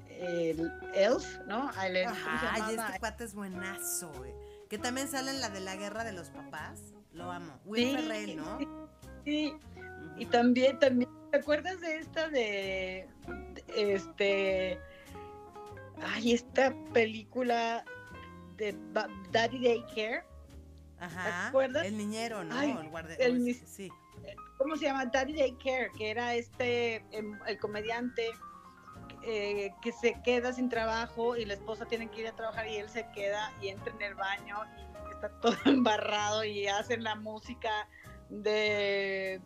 el 0.09 0.71
Elf, 0.95 1.39
¿no? 1.45 1.69
A 1.75 1.87
el- 1.87 2.03
¿cómo 2.05 2.15
se 2.15 2.21
Ajá, 2.29 2.71
y 2.71 2.75
este 2.75 2.99
cuate 2.99 3.23
es 3.25 3.35
buenazo, 3.35 4.11
güey. 4.17 4.33
Que 4.69 4.77
también 4.79 5.07
sale 5.09 5.31
en 5.31 5.41
la 5.41 5.49
de 5.49 5.59
la 5.59 5.75
guerra 5.75 6.03
de 6.05 6.13
los 6.13 6.29
papás. 6.29 6.79
Lo 7.13 7.31
amo. 7.31 7.59
Will 7.65 7.89
Sí, 7.89 7.95
Ferrell, 7.95 8.37
¿no? 8.37 8.87
sí, 9.25 9.53
y 10.17 10.25
también, 10.27 10.79
también, 10.79 11.09
¿te 11.31 11.37
acuerdas 11.37 11.79
de 11.81 11.97
esta 11.97 12.27
de, 12.29 13.07
de- 13.55 13.93
este, 13.95 14.79
Ay, 16.03 16.33
esta 16.33 16.73
película 16.93 17.83
de 18.57 18.75
Daddy 19.31 19.63
Daycare. 19.63 20.23
Ajá. 20.99 21.23
¿Te 21.23 21.47
acuerdas? 21.49 21.85
El 21.85 21.97
niñero, 21.97 22.43
¿no? 22.43 22.55
Ay, 22.57 22.71
el 22.79 22.89
guardia. 22.89 23.15
el 23.17 23.53
sí. 23.55 23.89
¿Cómo 24.57 24.75
se 24.77 24.85
llama? 24.85 25.05
Daddy 25.05 25.33
Daycare, 25.35 25.91
que 25.97 26.11
era 26.11 26.33
este, 26.35 27.03
em, 27.11 27.39
el 27.47 27.57
comediante 27.59 28.29
eh, 29.23 29.71
que 29.81 29.91
se 29.91 30.19
queda 30.23 30.53
sin 30.53 30.69
trabajo 30.69 31.35
y 31.35 31.45
la 31.45 31.53
esposa 31.55 31.85
tiene 31.85 32.09
que 32.09 32.21
ir 32.21 32.27
a 32.27 32.35
trabajar 32.35 32.67
y 32.67 32.77
él 32.77 32.89
se 32.89 33.07
queda 33.11 33.51
y 33.61 33.67
entra 33.69 33.93
en 33.93 34.01
el 34.01 34.15
baño 34.15 34.57
y 34.79 34.90
está 35.21 35.39
todo 35.39 35.53
embarrado 35.65 36.43
y 36.43 36.67
hacen 36.67 37.03
la 37.03 37.15
música 37.15 37.87
de 38.29 39.41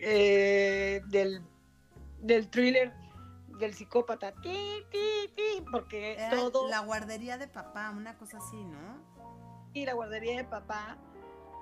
eh, 0.00 1.00
del, 1.08 1.42
del 2.20 2.50
thriller 2.50 2.92
del 3.58 3.72
psicópata 3.72 4.32
ti, 4.42 4.84
ti, 4.90 5.30
ti, 5.34 5.64
porque 5.70 6.14
Era 6.14 6.30
todo 6.30 6.68
La 6.68 6.80
guardería 6.80 7.38
de 7.38 7.46
papá, 7.46 7.90
una 7.90 8.16
cosa 8.18 8.38
así, 8.38 8.62
¿no? 8.64 9.14
y 9.72 9.84
la 9.84 9.94
guardería 9.94 10.36
de 10.36 10.44
papá 10.44 10.96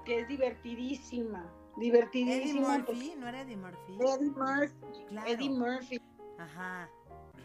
que 0.04 0.20
es 0.20 0.28
divertidísima 0.28 1.50
Eddie 1.76 1.90
divertidísima 1.90 2.78
Murphy, 2.78 3.14
¿no 3.18 3.28
era 3.28 3.40
Eddie 3.40 3.56
Murphy? 3.56 3.98
Eddie 3.98 4.30
Murphy 4.30 5.04
Claro. 5.08 5.30
Eddie 5.30 5.50
Murphy 5.50 6.02
Ajá. 6.38 6.90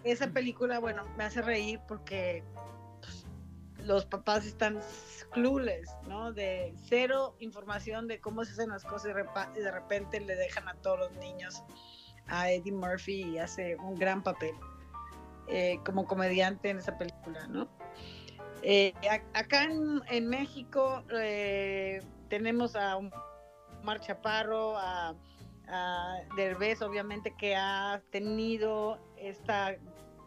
esa 0.04 0.28
película, 0.32 0.80
bueno, 0.80 1.06
me 1.18 1.24
hace 1.26 1.42
reír 1.42 1.80
porque 1.88 2.44
los 3.88 4.06
papás 4.06 4.46
están 4.46 4.80
clueless, 5.32 5.90
¿no? 6.08 6.34
De 6.34 6.74
cero 6.88 7.36
información 7.40 8.08
de 8.08 8.20
cómo 8.20 8.44
se 8.46 8.52
hacen 8.52 8.70
las 8.70 8.84
cosas 8.84 9.12
y, 9.12 9.60
de 9.60 9.72
repente 9.72 10.20
le 10.20 10.36
dejan 10.36 10.68
a 10.68 10.76
todos 10.76 11.00
los 11.00 11.12
niños 11.14 11.64
a 12.28 12.52
Eddie 12.52 12.74
Murphy 12.74 13.24
y 13.24 13.38
hace 13.40 13.78
un 13.78 13.96
gran 13.96 14.22
papel 14.22 14.54
eh, 15.48 15.80
como 15.86 16.06
comediante 16.06 16.70
en 16.70 16.80
esa 16.80 16.98
película, 16.98 17.48
¿no? 17.48 17.70
Eh, 18.64 18.94
acá 19.34 19.64
en, 19.64 20.02
en 20.10 20.28
México 20.28 21.04
eh, 21.14 22.02
tenemos 22.28 22.76
a 22.76 22.98
Omar 22.98 24.02
Chaparro, 24.02 24.78
a, 24.78 25.16
a 25.70 26.16
Derbez, 26.36 26.82
obviamente, 26.82 27.34
que 27.38 27.56
ha 27.56 28.02
tenido 28.12 29.00
esta 29.18 29.76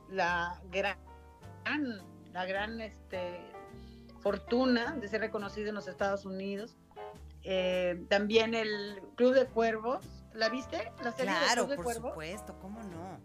la 0.08 0.61
gran 0.70 0.96
la 2.32 2.44
gran 2.44 2.80
este 2.80 3.40
fortuna 4.20 4.96
de 4.96 5.08
ser 5.08 5.20
reconocido 5.20 5.68
en 5.68 5.74
los 5.74 5.88
Estados 5.88 6.24
Unidos 6.24 6.76
Eh, 7.42 8.04
también 8.10 8.54
el 8.54 9.00
Club 9.16 9.32
de 9.34 9.46
Cuervos 9.46 10.04
¿la 10.34 10.48
viste? 10.50 10.92
la 11.02 11.10
serie 11.12 11.32
Claro, 11.32 11.62
Club 11.62 11.70
de 11.70 11.76
por 11.76 11.84
Cuervos 11.86 12.10
supuesto, 12.12 12.58
¿cómo 12.60 12.82
no? 12.82 13.18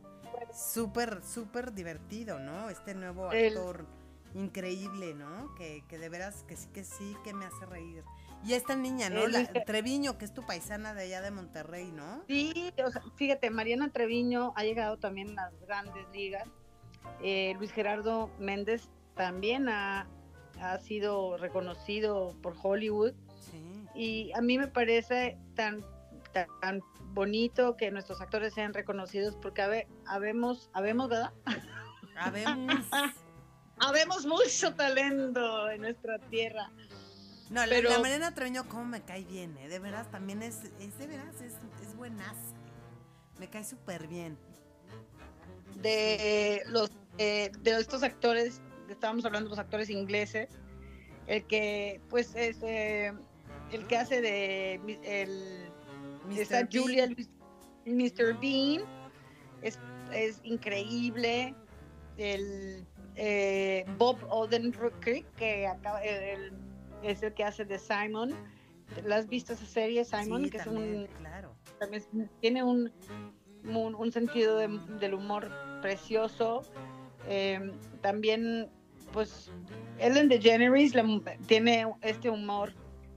Súper, 0.54 1.22
súper 1.24 1.74
divertido, 1.74 2.40
¿no? 2.40 2.70
Este 2.70 2.94
nuevo 2.96 3.32
El- 3.32 3.58
actor 3.58 3.86
increíble, 4.34 5.14
¿no? 5.14 5.54
Que, 5.56 5.84
que 5.88 5.98
de 5.98 6.10
veras 6.10 6.44
que 6.48 6.56
sí, 6.56 6.68
que 6.74 6.84
sí, 6.84 7.16
que 7.24 7.34
me 7.34 7.46
hace 7.46 7.66
reír. 7.66 8.04
Y 8.44 8.54
esta 8.54 8.76
niña, 8.76 9.10
¿no? 9.10 9.24
El 9.26 9.32
La, 9.34 9.46
Treviño, 9.66 10.18
que 10.18 10.26
es 10.26 10.34
tu 10.34 10.46
paisana 10.46 10.94
de 10.94 11.04
allá 11.04 11.22
de 11.22 11.32
Monterrey, 11.32 11.92
¿no? 11.92 12.24
Sí, 12.28 12.72
o 12.86 12.92
sea, 12.92 13.02
fíjate, 13.16 13.50
Mariana 13.50 13.90
Treviño 13.92 14.54
ha 14.56 14.64
llegado 14.64 14.98
también 14.98 15.38
a 15.40 15.50
las 15.52 15.60
grandes 15.62 16.06
ligas. 16.14 16.48
Eh, 17.22 17.54
Luis 17.58 17.72
Gerardo 17.72 18.30
Méndez 18.40 18.90
también 19.16 19.68
ha, 19.70 20.08
ha 20.62 20.78
sido 20.80 21.38
reconocido 21.38 22.36
por 22.42 22.56
Hollywood. 22.62 23.14
Sí. 23.40 23.86
Y 23.96 24.32
a 24.34 24.42
mí 24.42 24.58
me 24.58 24.68
parece 24.68 25.38
tan, 25.56 25.84
tan, 26.34 26.48
tan 26.62 26.82
bonito 27.14 27.78
que 27.78 27.92
nuestros 27.92 28.20
actores 28.22 28.54
sean 28.54 28.74
reconocidos 28.74 29.36
porque 29.42 29.62
habe- 29.62 29.88
habemos, 30.06 30.70
habemos, 30.74 31.10
¿verdad? 31.10 31.32
Habemos. 32.18 32.76
Habemos 33.78 34.26
mucho 34.26 34.74
talento 34.74 35.70
en 35.70 35.82
nuestra 35.82 36.18
tierra. 36.18 36.72
No, 37.50 37.60
la, 37.66 37.68
Pero- 37.76 37.90
la 37.90 38.00
Mariana 38.00 38.34
Treviño, 38.34 38.68
cómo 38.70 38.86
me 38.86 39.02
cae 39.02 39.26
bien, 39.26 39.58
¿eh? 39.58 39.68
De 39.68 39.80
veras, 39.80 40.10
también 40.12 40.42
es, 40.42 40.72
es 40.80 40.98
de 40.98 41.08
veras, 41.08 41.42
es, 41.42 41.56
es 41.84 41.94
buenaza. 41.94 42.56
Me 43.38 43.50
cae 43.50 43.66
súper 43.66 44.08
bien. 44.08 44.38
de 45.82 46.64
los 46.68 46.90
eh, 47.18 47.52
de 47.60 47.72
estos 47.80 48.02
actores, 48.04 48.62
estábamos 48.90 49.26
hablando 49.26 49.50
de 49.50 49.52
los 49.52 49.60
actores 49.60 49.90
ingleses, 49.90 50.50
el 51.28 51.44
que 51.46 52.00
pues 52.10 52.36
es 52.36 52.58
eh, 52.64 53.14
el 53.72 53.86
que 53.88 53.98
hace 53.98 54.22
de 54.22 54.76
el 55.04 55.70
Mr. 56.28 56.48
Bean. 56.50 56.70
Julia 56.72 57.08
Mr. 57.86 58.40
Bean 58.40 58.84
es, 59.62 59.80
es 60.14 60.40
increíble 60.44 61.56
el 62.18 62.86
eh, 63.16 63.86
Bob 63.98 64.18
Odenkirk 64.30 65.00
que 65.36 65.68
acaba 65.68 66.02
el- 66.04 66.54
es 67.04 67.22
el 67.24 67.34
que 67.34 67.44
hace 67.44 67.66
de 67.66 67.78
Simon 67.78 68.34
¿la 69.04 69.18
has 69.18 69.28
visto 69.28 69.54
esa 69.54 69.66
serie 69.66 70.04
Simon 70.06 70.46
Sí, 70.46 70.50
que 70.50 70.58
es 70.58 70.64
también, 70.64 70.96
un 71.02 71.08
claro. 71.20 71.56
también 71.80 72.02
es- 72.04 72.30
tiene 72.42 72.64
un, 72.64 72.92
un, 73.66 73.96
un 73.96 74.12
sentido 74.12 74.58
de- 74.58 74.80
del 75.00 75.14
humor 75.16 75.52
precioso. 75.82 76.64
Eh, 77.28 77.72
también, 78.02 78.70
pues, 79.12 79.52
Ellen 80.00 80.30
DeGeneres 80.30 80.94
la 80.94 81.06
tiene 81.48 81.88
este 82.02 82.30
humor 82.30 82.74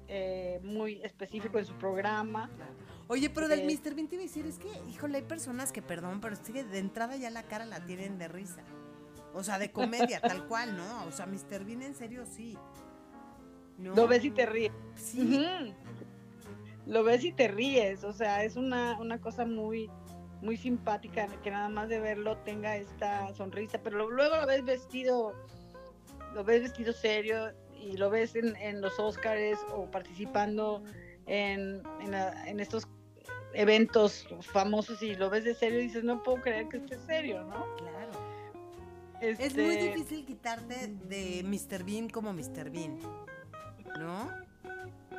eh, 0.09 0.61
muy 0.63 1.01
específico 1.03 1.59
en 1.59 1.67
su 1.67 1.75
programa. 1.75 2.49
Oye, 3.09 3.31
pero 3.31 3.49
del 3.49 3.61
Eh, 3.61 3.65
Mr. 3.65 3.95
Bean 3.95 4.09
te 4.09 4.15
iba 4.17 4.23
a 4.23 4.27
decir, 4.27 4.47
es 4.47 4.59
que, 4.59 4.69
híjole, 4.91 5.19
hay 5.19 5.25
personas 5.25 5.73
que, 5.73 5.83
perdón, 5.83 6.21
pero 6.21 6.35
es 6.35 6.41
que 6.41 6.65
de 6.65 6.79
entrada 6.79 7.17
ya 7.17 7.31
la 7.31 7.43
cara 7.43 7.65
la 7.65 7.85
tienen 7.85 8.19
de 8.19 8.29
risa. 8.29 8.63
O 9.35 9.43
sea, 9.43 9.59
de 9.59 9.71
comedia, 9.71 10.21
tal 10.21 10.47
cual, 10.47 10.77
¿no? 10.77 11.05
O 11.05 11.13
sea, 11.13 11.27
Mr. 11.27 11.65
Bean 11.65 11.83
en 11.83 11.95
serio 11.95 12.25
sí. 12.27 12.57
¿No? 13.79 13.95
Lo 13.95 14.09
ves 14.09 14.25
y 14.25 14.31
te 14.31 14.47
ríes. 14.47 14.73
Sí. 14.97 15.41
Lo 16.87 17.05
ves 17.05 17.25
y 17.25 17.33
te 17.33 17.49
ríes. 17.49 18.05
O 18.05 18.13
sea, 18.13 18.45
es 18.45 18.57
una, 18.57 18.99
una 18.99 19.21
cosa 19.21 19.45
muy, 19.45 19.91
muy 20.43 20.57
simpática 20.57 21.27
que 21.43 21.51
nada 21.51 21.69
más 21.69 21.89
de 21.89 21.99
verlo 22.01 22.37
tenga 22.39 22.77
esta 22.77 23.33
sonrisa. 23.35 23.79
Pero 23.83 24.09
luego 24.11 24.37
lo 24.37 24.47
ves 24.47 24.65
vestido, 24.65 25.35
lo 26.35 26.45
ves 26.45 26.63
vestido 26.63 26.93
serio 26.93 27.53
y 27.81 27.97
lo 27.97 28.11
ves 28.11 28.35
en, 28.37 28.55
en 28.57 28.81
los 28.81 28.99
Oscars 28.99 29.59
o 29.75 29.91
participando 29.91 30.83
en, 31.27 31.83
en, 32.01 32.11
la- 32.11 32.49
en 32.49 32.61
estos 32.61 32.87
eventos 33.55 34.27
famosos 34.43 35.03
y 35.03 35.15
lo 35.15 35.31
ves 35.31 35.45
de 35.45 35.55
serio 35.55 35.81
y 35.81 35.85
dices, 35.85 36.05
no 36.05 36.23
puedo 36.23 36.41
creer 36.43 36.69
que 36.69 36.77
esté 36.79 36.99
serio, 36.99 37.43
¿no? 37.45 37.67
claro. 37.77 38.11
Es 39.21 39.41
Este, 39.41 39.63
muy 39.65 39.77
difícil 39.77 40.25
quitarte 40.25 40.87
de 41.09 41.43
Mr. 41.45 41.83
Bean 41.83 42.09
como 42.09 42.33
Mr. 42.33 42.71
Bean. 42.71 42.99
¿No? 43.99 44.31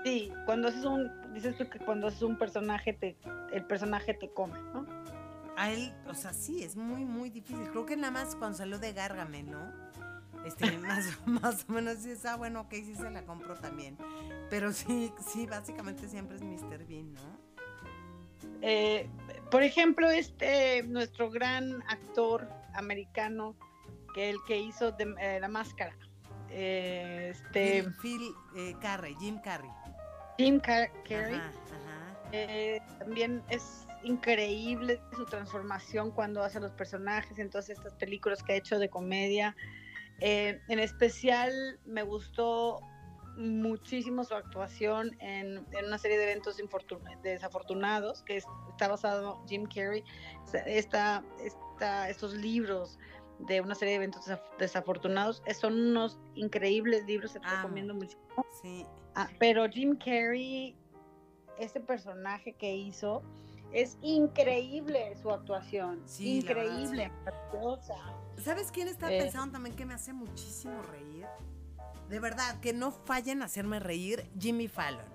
Sí, 0.05 0.31
cuando 0.45 0.69
haces 0.69 0.85
un, 0.85 1.11
dices 1.33 1.57
tú 1.57 1.67
que 1.69 1.79
cuando 1.79 2.07
haces 2.07 2.21
un 2.21 2.37
personaje, 2.37 2.93
te, 2.93 3.17
el 3.51 3.65
personaje 3.65 4.13
te 4.13 4.29
come, 4.29 4.57
¿no? 4.73 4.85
A 5.59 5.71
él, 5.71 5.93
o 6.07 6.13
sea, 6.13 6.33
sí, 6.33 6.63
es 6.63 6.75
muy, 6.75 7.03
muy 7.05 7.29
difícil. 7.29 7.69
Creo 7.71 7.85
que 7.85 7.97
nada 7.97 8.11
más 8.11 8.35
cuando 8.35 8.57
salió 8.57 8.79
de 8.79 8.93
Gárgame, 8.93 9.43
¿no? 9.43 9.71
Este, 10.45 10.65
más, 10.79 11.05
más 11.25 11.65
o 11.67 11.73
menos 11.73 11.97
dices, 12.03 12.25
ah, 12.25 12.37
bueno, 12.37 12.61
ok, 12.61 12.71
sí 12.73 12.95
se 12.95 13.09
la 13.09 13.23
compro 13.25 13.55
también. 13.55 13.97
Pero 14.49 14.71
sí, 14.71 15.11
sí, 15.27 15.45
básicamente 15.45 16.07
siempre 16.07 16.37
es 16.37 16.43
Mr. 16.43 16.85
Bean, 16.87 17.13
¿no? 17.13 17.49
Eh, 18.61 19.09
por 19.51 19.63
ejemplo, 19.63 20.09
este 20.09 20.83
nuestro 20.83 21.29
gran 21.29 21.81
actor 21.87 22.47
americano, 22.73 23.55
que 24.13 24.29
el 24.29 24.37
que 24.47 24.57
hizo 24.59 24.91
de- 24.93 25.13
eh, 25.19 25.39
la 25.39 25.47
máscara, 25.49 25.95
eh, 26.49 27.29
este 27.33 27.83
Phil, 27.83 27.93
Phil, 28.01 28.35
eh, 28.55 28.75
Carrey, 28.81 29.15
Jim 29.19 29.39
Carrey. 29.41 29.69
Jim 30.37 30.59
Car- 30.61 30.89
Carrey, 31.07 31.35
Ajá, 31.35 31.51
ajá. 31.51 32.97
también 32.99 33.43
es 33.49 33.85
increíble 34.03 35.01
su 35.15 35.25
transformación 35.25 36.11
cuando 36.11 36.43
hace 36.43 36.59
los 36.59 36.71
personajes 36.71 37.37
en 37.39 37.49
todas 37.49 37.69
estas 37.69 37.93
películas 37.95 38.43
que 38.43 38.53
ha 38.53 38.55
hecho 38.55 38.79
de 38.79 38.89
comedia. 38.89 39.55
Eh, 40.21 40.59
en 40.67 40.79
especial 40.79 41.79
me 41.85 42.03
gustó 42.03 42.79
muchísimo 43.37 44.23
su 44.25 44.33
actuación 44.35 45.15
en, 45.21 45.65
en 45.71 45.85
una 45.85 45.97
serie 45.97 46.17
de 46.17 46.25
eventos 46.25 46.57
desafortunados 47.23 48.21
que 48.23 48.35
es- 48.37 48.45
está 48.69 48.89
basado 48.89 49.41
Jim 49.47 49.63
Carrey 49.73 50.03
esta, 50.65 51.23
esta, 51.39 52.09
estos 52.09 52.33
libros 52.33 52.99
de 53.39 53.61
una 53.61 53.75
serie 53.75 53.91
de 53.93 53.95
eventos 53.97 54.27
desaf- 54.27 54.57
desafortunados 54.57 55.41
eh, 55.45 55.53
son 55.53 55.73
unos 55.79 56.19
increíbles 56.35 57.05
libros 57.05 57.31
se 57.31 57.39
te 57.39 57.47
Amo. 57.47 57.55
recomiendo 57.61 57.93
mucho 57.93 58.17
Sí. 58.61 58.85
Ah, 59.15 59.29
pero 59.39 59.69
Jim 59.69 59.95
Carrey, 59.97 60.75
ese 61.57 61.79
personaje 61.79 62.53
que 62.53 62.75
hizo, 62.75 63.21
es 63.73 63.97
increíble 64.01 65.15
su 65.21 65.29
actuación. 65.31 66.01
Sí, 66.05 66.37
increíble, 66.39 67.11
maravillosa. 67.25 67.95
¿Sabes 68.37 68.71
quién 68.71 68.87
estaba 68.87 69.11
Eh. 69.13 69.21
pensando 69.21 69.53
también 69.53 69.75
que 69.75 69.85
me 69.85 69.93
hace 69.93 70.13
muchísimo 70.13 70.81
reír? 70.83 71.25
De 72.09 72.19
verdad, 72.19 72.59
que 72.59 72.73
no 72.73 72.91
fallen 72.91 73.39
en 73.39 73.43
hacerme 73.43 73.79
reír, 73.79 74.29
Jimmy 74.39 74.67
Fallon. 74.67 75.05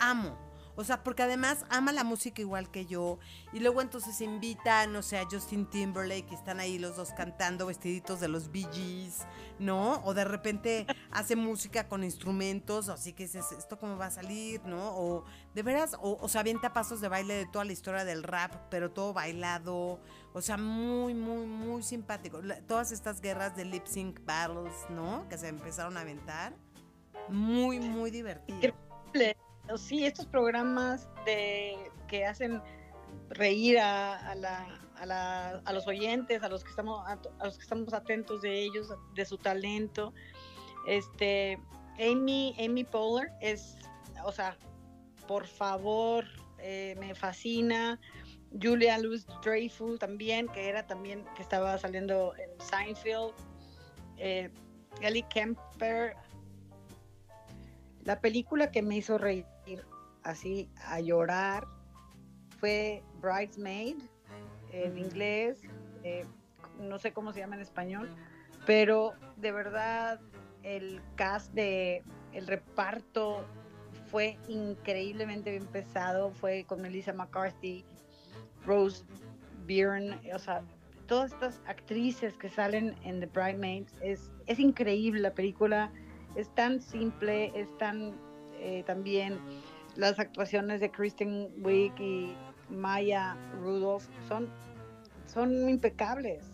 Amo. 0.00 0.36
O 0.74 0.84
sea, 0.84 1.02
porque 1.02 1.22
además 1.22 1.66
ama 1.68 1.92
la 1.92 2.04
música 2.04 2.40
igual 2.40 2.70
que 2.70 2.86
yo. 2.86 3.18
Y 3.52 3.60
luego 3.60 3.82
entonces 3.82 4.20
invita, 4.20 4.86
no 4.86 5.02
sé, 5.02 5.18
a 5.18 5.26
Justin 5.30 5.66
Timberlake, 5.66 6.26
y 6.30 6.34
están 6.34 6.60
ahí 6.60 6.78
los 6.78 6.96
dos 6.96 7.12
cantando 7.12 7.66
vestiditos 7.66 8.20
de 8.20 8.28
los 8.28 8.50
Bee 8.50 8.66
Gees, 8.72 9.26
¿no? 9.58 10.02
O 10.04 10.14
de 10.14 10.24
repente 10.24 10.86
hace 11.10 11.36
música 11.36 11.88
con 11.88 12.04
instrumentos, 12.04 12.88
así 12.88 13.12
que 13.12 13.24
dices, 13.24 13.52
¿esto 13.52 13.78
cómo 13.78 13.96
va 13.96 14.06
a 14.06 14.10
salir, 14.10 14.62
no? 14.64 14.96
O 14.96 15.24
de 15.54 15.62
veras, 15.62 15.94
o, 16.00 16.16
o 16.20 16.28
se 16.28 16.38
avienta 16.38 16.72
pasos 16.72 17.00
de 17.00 17.08
baile 17.08 17.34
de 17.34 17.46
toda 17.46 17.64
la 17.64 17.72
historia 17.72 18.04
del 18.04 18.22
rap, 18.22 18.54
pero 18.70 18.90
todo 18.90 19.12
bailado. 19.12 20.00
O 20.32 20.40
sea, 20.40 20.56
muy, 20.56 21.12
muy, 21.12 21.46
muy 21.46 21.82
simpático. 21.82 22.40
Todas 22.66 22.92
estas 22.92 23.20
guerras 23.20 23.54
de 23.54 23.66
lip 23.66 23.86
sync 23.86 24.24
battles, 24.24 24.72
¿no? 24.88 25.28
Que 25.28 25.36
se 25.36 25.48
empezaron 25.48 25.96
a 25.98 26.00
aventar. 26.00 26.54
Muy, 27.28 27.78
muy 27.78 28.10
divertido. 28.10 28.74
Increíble. 29.12 29.36
Sí, 29.76 30.04
estos 30.04 30.26
programas 30.26 31.08
de 31.24 31.76
que 32.08 32.26
hacen 32.26 32.60
reír 33.30 33.78
a, 33.78 34.34
la- 34.34 34.66
a 34.96 35.06
la- 35.06 35.62
a 35.64 35.72
los 35.72 35.86
oyentes, 35.86 36.42
a 36.42 36.48
los 36.48 36.62
que 36.62 36.70
estamos 36.70 37.02
a 37.08 37.18
los 37.44 37.56
que 37.56 37.62
estamos 37.62 37.92
atentos 37.94 38.42
de 38.42 38.60
ellos, 38.60 38.88
de 39.14 39.24
su 39.24 39.38
talento. 39.38 40.12
Este, 40.86 41.58
Amy, 41.98 42.54
Amy 42.58 42.84
Poehler 42.84 43.32
es, 43.40 43.76
o 44.24 44.32
sea, 44.32 44.56
por 45.26 45.46
favor, 45.46 46.24
eh, 46.58 46.94
me 46.98 47.14
fascina. 47.14 47.98
Julia 48.60 48.98
Louis 48.98 49.26
Dreyfus 49.42 49.98
también, 49.98 50.46
que 50.48 50.68
era 50.68 50.86
también, 50.86 51.24
que 51.36 51.42
estaba 51.42 51.78
saliendo 51.78 52.34
en 52.36 52.50
Seinfeld. 52.60 53.32
Eh, 54.18 54.50
Ellie 55.00 55.26
Kemper. 55.30 56.14
La 58.04 58.20
película 58.20 58.70
que 58.70 58.82
me 58.82 58.96
hizo 58.96 59.16
reír 59.16 59.46
así 60.24 60.68
a 60.86 61.00
llorar 61.00 61.66
fue 62.58 63.02
Bridesmaid 63.20 63.96
en 64.72 64.92
Ujú. 64.92 65.00
inglés, 65.00 65.60
eh, 66.04 66.24
no 66.78 66.98
sé 66.98 67.12
cómo 67.12 67.32
se 67.32 67.40
llama 67.40 67.56
en 67.56 67.62
español, 67.62 68.08
pero 68.66 69.14
de 69.36 69.52
verdad 69.52 70.20
el 70.62 71.00
cast 71.16 71.52
de 71.52 72.02
el 72.32 72.46
reparto 72.46 73.44
fue 74.10 74.38
increíblemente 74.48 75.50
bien 75.50 75.66
pesado, 75.66 76.30
fue 76.32 76.64
con 76.64 76.80
Melissa 76.82 77.12
McCarthy, 77.12 77.84
Rose 78.64 79.04
Byrne, 79.66 80.18
o 80.34 80.38
sea, 80.38 80.62
todas 81.06 81.32
estas 81.32 81.60
actrices 81.66 82.36
que 82.36 82.48
salen 82.48 82.94
en 83.04 83.20
The 83.20 83.26
Bridesmaids, 83.26 83.92
es, 84.02 84.30
es 84.46 84.58
increíble 84.58 85.20
la 85.20 85.32
película, 85.34 85.90
es 86.36 86.48
tan 86.54 86.80
simple, 86.80 87.52
es 87.58 87.76
tan 87.78 88.14
eh, 88.58 88.84
también 88.86 89.38
las 89.96 90.18
actuaciones 90.18 90.80
de 90.80 90.90
Kristen 90.90 91.48
Wiig 91.62 91.92
y 92.00 92.34
Maya 92.70 93.36
Rudolph 93.60 94.04
son, 94.28 94.48
son 95.26 95.68
impecables. 95.68 96.44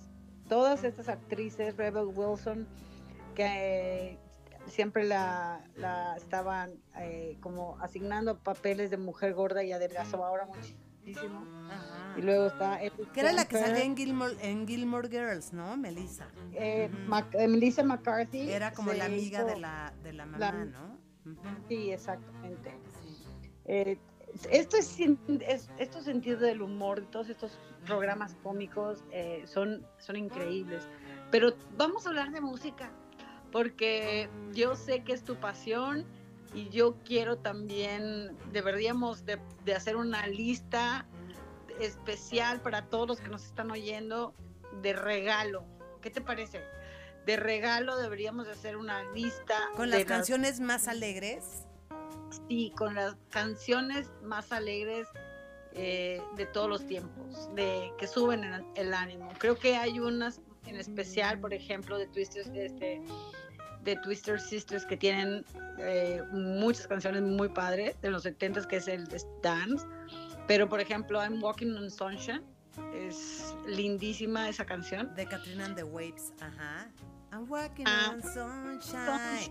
Todas 0.49 0.83
estas 0.85 1.09
actrices, 1.09 1.77
Rebel 1.77 2.07
Wilson, 2.15 2.67
que 3.35 4.19
siempre 4.67 5.05
la, 5.05 5.63
la 5.77 6.17
estaban 6.17 6.73
eh, 6.97 7.37
como 7.41 7.79
asignando 7.81 8.39
papeles 8.39 8.91
de 8.91 8.97
mujer 8.97 9.35
gorda 9.35 9.63
y 9.63 9.73
adelgazó 9.73 10.25
ahora 10.25 10.47
muchísimo. 10.47 11.45
Ajá. 11.71 12.15
Y 12.19 12.23
luego 12.23 12.47
está 12.49 12.79
Que 13.13 13.21
era 13.21 13.33
la 13.33 13.47
que 13.47 13.59
salía 13.59 13.85
en 13.85 13.97
Gilmore, 13.97 14.35
en 14.43 14.67
Gilmore 14.67 15.09
Girls, 15.09 15.53
¿no? 15.53 15.77
Melissa. 15.77 16.27
eh. 16.53 16.91
Mac- 17.07 17.35
eh, 17.35 17.47
Melissa 17.49 17.83
McCarthy. 17.85 18.51
Era 18.51 18.73
como 18.73 18.93
la 18.93 19.05
amiga 19.07 19.39
hizo- 19.41 19.47
de 19.47 19.61
la, 19.61 19.95
de 20.03 20.13
la 20.13 20.27
mamá, 20.27 20.39
la- 20.39 20.65
¿no? 20.65 20.99
Sí, 21.69 21.91
exactamente. 21.93 22.73
Sí. 23.03 23.08
Eh, 23.69 23.99
esto 24.51 24.77
es, 24.77 24.99
es- 25.47 25.71
estos 25.79 26.05
sentidos 26.05 26.41
del 26.41 26.61
humor, 26.63 27.07
todos 27.11 27.29
estos 27.29 27.59
programas 27.87 28.35
cómicos 28.43 29.05
eh, 29.13 29.45
son, 29.47 29.87
son 29.99 30.17
increíbles. 30.17 30.87
Pero 31.31 31.55
vamos 31.77 32.05
a 32.07 32.11
hablar 32.11 32.31
de 32.33 32.41
música, 32.41 32.91
porque 33.53 34.29
yo 34.53 34.75
sé 34.77 35.03
que 35.05 35.13
es 35.13 35.23
tu 35.23 35.37
pasión 35.37 36.05
y 36.55 36.69
yo 36.71 36.97
quiero 37.05 37.37
también, 37.39 38.37
deberíamos 38.53 39.25
de, 39.27 39.39
de 39.65 39.75
hacer 39.75 39.97
una 39.97 40.27
lista 40.27 41.07
especial 41.81 42.61
para 42.61 42.87
todos 42.87 43.07
los 43.09 43.21
que 43.21 43.29
nos 43.29 43.45
están 43.45 43.71
oyendo 43.71 44.35
de 44.83 44.93
regalo. 44.93 45.65
¿Qué 46.01 46.11
te 46.11 46.21
parece? 46.21 46.61
De 47.27 47.37
regalo 47.37 47.97
deberíamos 47.99 48.47
de 48.47 48.53
hacer 48.53 48.77
una 48.77 49.03
lista. 49.13 49.55
Con 49.77 49.91
las 49.91 50.05
canciones 50.05 50.61
más 50.61 50.89
alegres. 50.89 51.67
Sí, 52.49 52.73
con 52.77 52.95
las 52.95 53.17
canciones 53.31 54.11
más 54.23 54.53
alegres 54.53 55.09
eh, 55.73 56.21
de 56.37 56.47
todos 56.47 56.69
los 56.69 56.87
tiempos, 56.87 57.55
de 57.55 57.93
que 57.99 58.07
suben 58.07 58.45
el, 58.45 58.65
el 58.75 58.95
ánimo. 58.95 59.31
Creo 59.39 59.57
que 59.57 59.77
hay 59.77 60.01
unas 60.01 60.41
en 60.69 60.77
especial, 60.77 61.39
por 61.41 61.53
ejemplo, 61.53 61.99
de 61.99 62.07
Twister, 62.09 62.47
este, 62.57 63.01
de 63.85 63.97
Twister 63.97 64.41
Sisters 64.41 64.85
que 64.85 64.97
tienen 64.97 65.45
eh, 65.79 66.23
muchas 66.33 66.87
canciones 66.87 67.23
muy 67.23 67.49
padres 67.49 68.01
de 68.01 68.11
los 68.11 68.25
70s, 68.25 68.67
que 68.67 68.77
es 68.77 68.89
el 68.89 69.09
Dance. 69.43 69.87
Pero, 70.47 70.69
por 70.69 70.81
ejemplo, 70.81 71.21
I'm 71.21 71.43
Walking 71.43 71.75
on 71.75 71.91
Sunshine. 71.91 72.43
Es 72.95 73.55
lindísima 73.67 74.49
esa 74.49 74.65
canción. 74.65 75.15
De 75.15 75.27
Katrina 75.27 75.65
and 75.65 75.77
the 75.77 75.85
Waves, 75.85 76.33
ajá. 76.41 76.91
I'm 77.33 77.47
walking 77.49 77.85
Ah, 77.87 78.11
on 78.13 78.23
sunshine. 78.23 78.81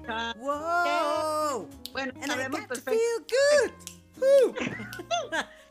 Sunshine. 0.05 0.39
Wow. 0.39 1.67
Bueno, 1.93 2.13
And 2.15 2.25
sabemos 2.25 2.61
perfecto. 2.67 2.91
feel 2.91 3.19
good. 3.27 3.71
O 4.19 4.53
sea, 4.55 5.47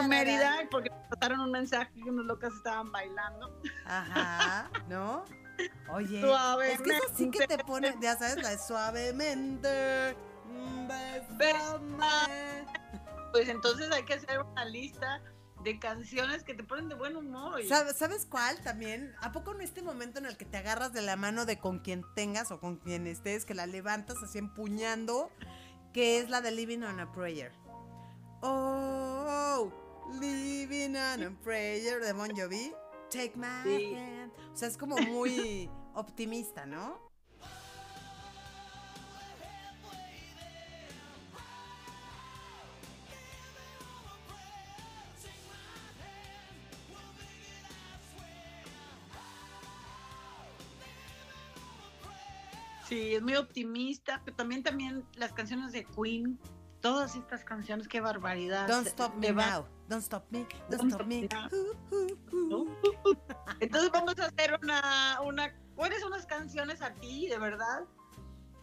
por. 0.00 0.08
Mérida, 0.08 0.58
porque 0.70 0.90
pasaron 1.10 1.40
un 1.40 1.50
mensaje 1.50 1.90
que 1.94 2.10
unos 2.10 2.26
locas 2.26 2.52
estaban 2.54 2.92
bailando. 2.92 3.58
Ajá, 3.86 4.70
¿no? 4.88 5.24
Oye, 5.88 6.20
Suavemente. 6.20 6.74
es 6.74 6.82
que 6.82 6.96
eso 6.96 7.14
sí 7.16 7.30
que 7.30 7.46
te 7.46 7.58
pone, 7.58 7.96
ya 8.02 8.16
sabes, 8.18 8.36
la 8.42 8.50
de 8.50 8.58
suavemente. 8.58 10.16
bésame. 11.38 12.66
Pues 13.32 13.48
entonces 13.48 13.90
hay 13.92 14.04
que 14.04 14.14
hacer 14.14 14.40
una 14.40 14.64
lista 14.66 15.20
de 15.64 15.78
canciones 15.78 16.42
que 16.44 16.54
te 16.54 16.62
ponen 16.62 16.88
de 16.88 16.94
buen 16.94 17.16
humor. 17.16 17.62
¿Sabes, 17.66 17.96
¿Sabes 17.96 18.26
cuál 18.26 18.60
también? 18.62 19.14
¿A 19.20 19.32
poco 19.32 19.52
en 19.54 19.62
este 19.62 19.82
momento 19.82 20.18
en 20.18 20.26
el 20.26 20.36
que 20.36 20.44
te 20.44 20.58
agarras 20.58 20.92
de 20.92 21.02
la 21.02 21.16
mano 21.16 21.46
de 21.46 21.58
con 21.58 21.78
quien 21.80 22.04
tengas 22.14 22.50
o 22.50 22.60
con 22.60 22.76
quien 22.76 23.06
estés, 23.06 23.44
que 23.46 23.54
la 23.54 23.66
levantas 23.66 24.22
así 24.22 24.38
empuñando, 24.38 25.30
que 25.92 26.18
es 26.18 26.28
la 26.28 26.40
de 26.40 26.50
Living 26.50 26.82
on 26.82 27.00
a 27.00 27.10
Prayer? 27.12 27.52
Oh, 28.42 29.72
Living 30.20 30.96
on 30.96 31.22
a 31.24 31.30
Prayer 31.42 32.00
de 32.02 32.12
Bon 32.12 32.30
Jovi. 32.36 32.72
Take 33.10 33.32
my 33.36 33.62
Sí. 33.64 33.94
hand. 33.94 34.32
O 34.52 34.56
sea, 34.56 34.68
es 34.68 34.76
como 34.76 34.98
muy 35.00 35.70
optimista, 35.94 36.66
¿no? 36.66 36.98
Sí, 52.88 53.14
es 53.14 53.22
muy 53.22 53.36
optimista, 53.36 54.20
pero 54.24 54.36
también, 54.36 54.62
también 54.62 55.04
las 55.16 55.32
canciones 55.32 55.72
de 55.72 55.84
Queen, 55.84 56.38
todas 56.80 57.16
estas 57.16 57.44
canciones, 57.44 57.88
qué 57.88 58.00
barbaridad. 58.00 58.68
Don't 58.68 58.86
stop 58.86 59.14
me 59.14 59.32
now. 59.32 59.66
Don't 59.88 60.02
stop 60.02 60.24
me. 60.30 60.46
Don't 60.68 60.82
Don't 60.82 60.92
stop 60.92 61.06
me. 61.06 61.28
Uh, 61.50 62.36
uh, 62.36 62.56
uh. 62.56 63.16
Entonces 63.60 63.90
vamos 63.90 64.18
a 64.18 64.26
hacer 64.26 64.58
una, 64.62 65.20
una, 65.22 65.54
pones 65.76 66.04
unas 66.04 66.26
canciones 66.26 66.82
a 66.82 66.92
ti, 66.94 67.28
de 67.28 67.38
verdad, 67.38 67.84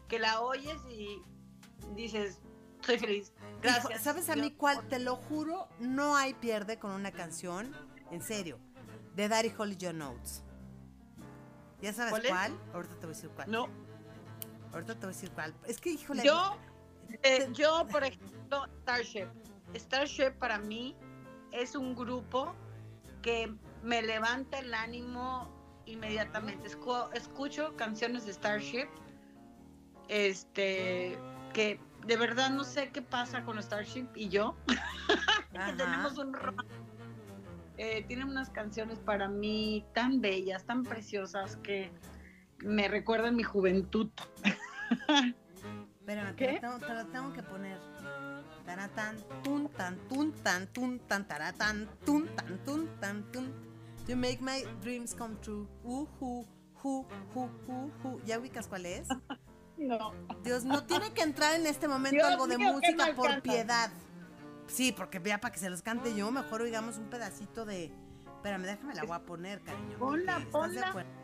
que 0.07 0.19
la 0.19 0.41
oyes 0.41 0.78
y 0.89 1.22
dices, 1.95 2.39
soy 2.86 2.99
feliz. 2.99 3.34
Hijo, 3.38 3.59
Gracias. 3.61 4.01
¿Sabes 4.01 4.30
a 4.30 4.36
mí 4.36 4.51
cuál? 4.51 4.88
Te 4.88 4.99
lo 4.99 5.15
juro, 5.15 5.67
no 5.80 6.15
hay 6.15 6.34
pierde 6.34 6.78
con 6.78 6.91
una 6.91 7.11
canción, 7.11 7.76
en 8.11 8.22
serio, 8.22 8.59
de 9.15 9.30
Daddy 9.30 9.53
Holly 9.57 9.78
John 9.80 10.01
Oates. 10.01 10.43
¿Ya 11.82 11.93
sabes 11.93 12.11
¿Cuál 12.11 12.28
cuál? 12.28 12.59
Ahorita 12.74 12.93
te 12.95 13.05
voy 13.07 13.13
a 13.13 13.15
decir 13.15 13.30
cuál. 13.32 13.49
No, 13.49 13.67
Ahorita 14.74 14.93
te 14.93 14.99
voy 15.01 15.05
a 15.05 15.13
decir 15.15 15.32
cuál. 15.32 15.53
Es 15.67 15.80
que, 15.80 15.91
híjole. 15.91 16.24
yo, 16.24 16.57
eh, 17.24 17.47
yo, 17.53 17.86
por 17.91 18.03
ejemplo, 18.03 18.65
Starship. 18.82 19.28
Starship 19.76 20.32
para 20.39 20.57
mí 20.57 20.95
es 21.51 21.76
un 21.76 21.95
grupo 21.95 22.53
que 23.22 23.53
me 23.84 24.01
levanta 24.01 24.59
el 24.59 24.74
ánimo 24.74 25.47
inmediatamente. 25.86 26.69
Escu- 26.69 27.09
escucho 27.13 27.76
canciones 27.76 28.26
de 28.26 28.34
Starship, 28.34 28.88
este, 30.07 31.17
que 31.53 31.80
de 32.05 32.17
verdad 32.17 32.49
no 32.49 32.63
sé 32.63 32.89
qué 32.89 33.01
pasa 33.01 33.43
con 33.43 33.61
Starship 33.61 34.07
y 34.15 34.30
yo. 34.30 34.55
que 35.51 35.74
tenemos 35.78 36.17
un 36.17 36.36
eh, 37.78 38.03
tienen 38.07 38.28
unas 38.28 38.49
canciones 38.49 38.99
para 38.99 39.28
mí 39.28 39.86
tan 39.93 40.22
bellas, 40.22 40.65
tan 40.65 40.84
preciosas 40.84 41.55
que 41.57 41.89
me 42.64 42.88
recuerdan 42.88 43.36
mi 43.36 43.43
juventud. 43.43 44.09
Espérame, 45.99 46.36
¿Qué? 46.36 46.45
Te, 46.45 46.53
lo 46.53 46.59
tengo, 46.59 46.80
te 46.80 46.93
lo 46.93 47.07
tengo 47.07 47.34
que 47.34 47.43
poner. 47.43 47.78
Taratán, 48.66 49.18
tun, 49.43 49.70
tan, 49.70 49.97
tun, 50.07 50.32
tan, 50.32 50.68
tun, 50.68 50.99
tan, 50.99 51.28
taratán, 51.28 51.89
tun, 52.05 52.28
tan, 52.36 52.64
tun, 52.66 52.89
tan, 52.99 53.32
tun. 53.32 53.53
To 54.07 54.16
make 54.16 54.39
my 54.41 54.64
dreams 54.82 55.14
come 55.14 55.36
true. 55.41 55.68
Uh, 55.84 56.05
hu, 56.20 56.45
hu, 56.84 57.05
hu, 57.36 57.49
hu, 57.68 57.91
hu. 58.03 58.22
¿Ya 58.26 58.39
ubicas 58.39 58.68
cuál 58.68 58.86
es? 58.86 59.07
No. 59.78 60.14
Dios, 60.43 60.64
no 60.64 60.84
tiene 60.84 61.12
que 61.12 61.24
entrar 61.24 61.55
en 61.59 61.66
este 61.66 61.88
momento 61.88 62.18
Dios 62.18 62.28
algo 62.28 62.45
de 62.45 62.57
mío, 62.57 62.74
música 62.74 63.16
por 63.16 63.28
cantas. 63.28 63.41
piedad. 63.41 63.89
Sí, 64.68 64.91
porque 64.91 65.18
vea 65.18 65.41
para 65.41 65.51
que 65.51 65.59
se 65.59 65.72
los 65.72 65.82
cante 65.82 66.14
yo, 66.16 66.30
mejor 66.30 66.62
oigamos 66.62 66.97
un 66.97 67.09
pedacito 67.09 67.66
de. 67.66 67.91
Espérame, 68.36 68.62
déjame 68.64 68.93
la 68.93 69.03
voy 69.03 69.16
a 69.16 69.26
poner, 69.26 69.62
cariño. 69.62 69.97
Ponla, 69.97 70.34
porque 70.51 70.68
¿estás 70.76 70.86
de 70.86 70.91
ponla. 70.91 71.20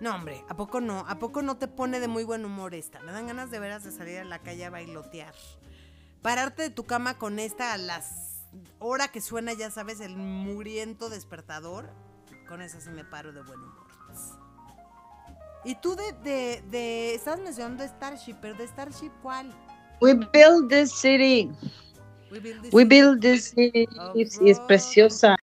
No, 0.00 0.14
hombre, 0.14 0.44
¿a 0.48 0.56
poco 0.56 0.80
no? 0.80 1.00
¿A 1.08 1.18
poco 1.18 1.42
no 1.42 1.56
te 1.58 1.68
pone 1.68 2.00
de 2.00 2.08
muy 2.08 2.24
buen 2.24 2.44
humor 2.44 2.74
esta? 2.74 3.00
Me 3.00 3.12
dan 3.12 3.26
ganas 3.26 3.50
de 3.50 3.58
veras 3.58 3.84
de 3.84 3.92
salir 3.92 4.18
a 4.18 4.24
la 4.24 4.38
calle 4.38 4.64
a 4.64 4.70
bailotear. 4.70 5.34
Pararte 6.22 6.62
de 6.62 6.70
tu 6.70 6.84
cama 6.84 7.18
con 7.18 7.38
esta 7.38 7.72
a 7.74 7.78
las 7.78 8.46
hora 8.78 9.08
que 9.08 9.20
suena, 9.20 9.52
ya 9.52 9.70
sabes, 9.70 10.00
el 10.00 10.16
mugriento 10.16 11.10
despertador. 11.10 11.90
Con 12.48 12.62
esa 12.62 12.80
sí 12.80 12.90
me 12.90 13.04
paro 13.04 13.32
de 13.32 13.42
buen 13.42 13.60
humor. 13.60 13.86
Y 15.64 15.74
tú 15.74 15.94
de, 15.94 16.12
de, 16.24 16.62
de, 16.70 17.14
estabas 17.14 17.40
mencionando 17.40 17.84
Starship, 17.84 18.36
pero 18.40 18.54
de 18.54 18.66
Starship, 18.66 19.10
¿cuál? 19.22 19.52
We 20.00 20.14
build 20.14 20.70
this 20.70 20.90
city. 20.90 21.50
We 22.30 22.38
Build 22.38 22.62
This 22.62 22.72
We 22.72 22.82
City. 22.82 22.88
build 22.88 23.20
this 23.20 23.44
city. 23.50 23.88
Oh, 23.98 24.12
es 24.16 24.60
preciosa. 24.60 25.36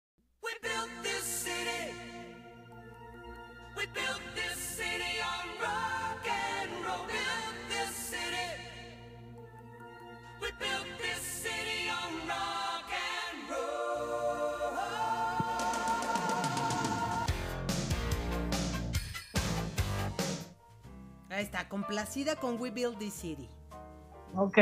Con 22.36 22.60
We 22.60 22.70
Build 22.72 22.98
This 23.00 23.14
City. 23.14 23.50
Ok. 24.36 24.58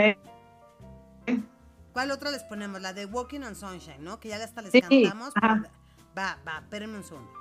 ¿Cuál 1.93 2.11
otra 2.11 2.29
les 2.31 2.43
ponemos? 2.43 2.81
La 2.81 2.93
de 2.93 3.05
Walking 3.05 3.41
on 3.41 3.55
Sunshine, 3.55 4.03
¿no? 4.03 4.19
Que 4.19 4.29
ya 4.29 4.43
hasta 4.43 4.61
les 4.61 4.71
Sí, 4.71 4.81
cantamos. 4.81 5.33
pero-. 5.39 5.63
Va, 6.17 6.37
va, 6.47 6.59
espérenme 6.59 6.97
un 6.97 7.03
segundo. 7.03 7.31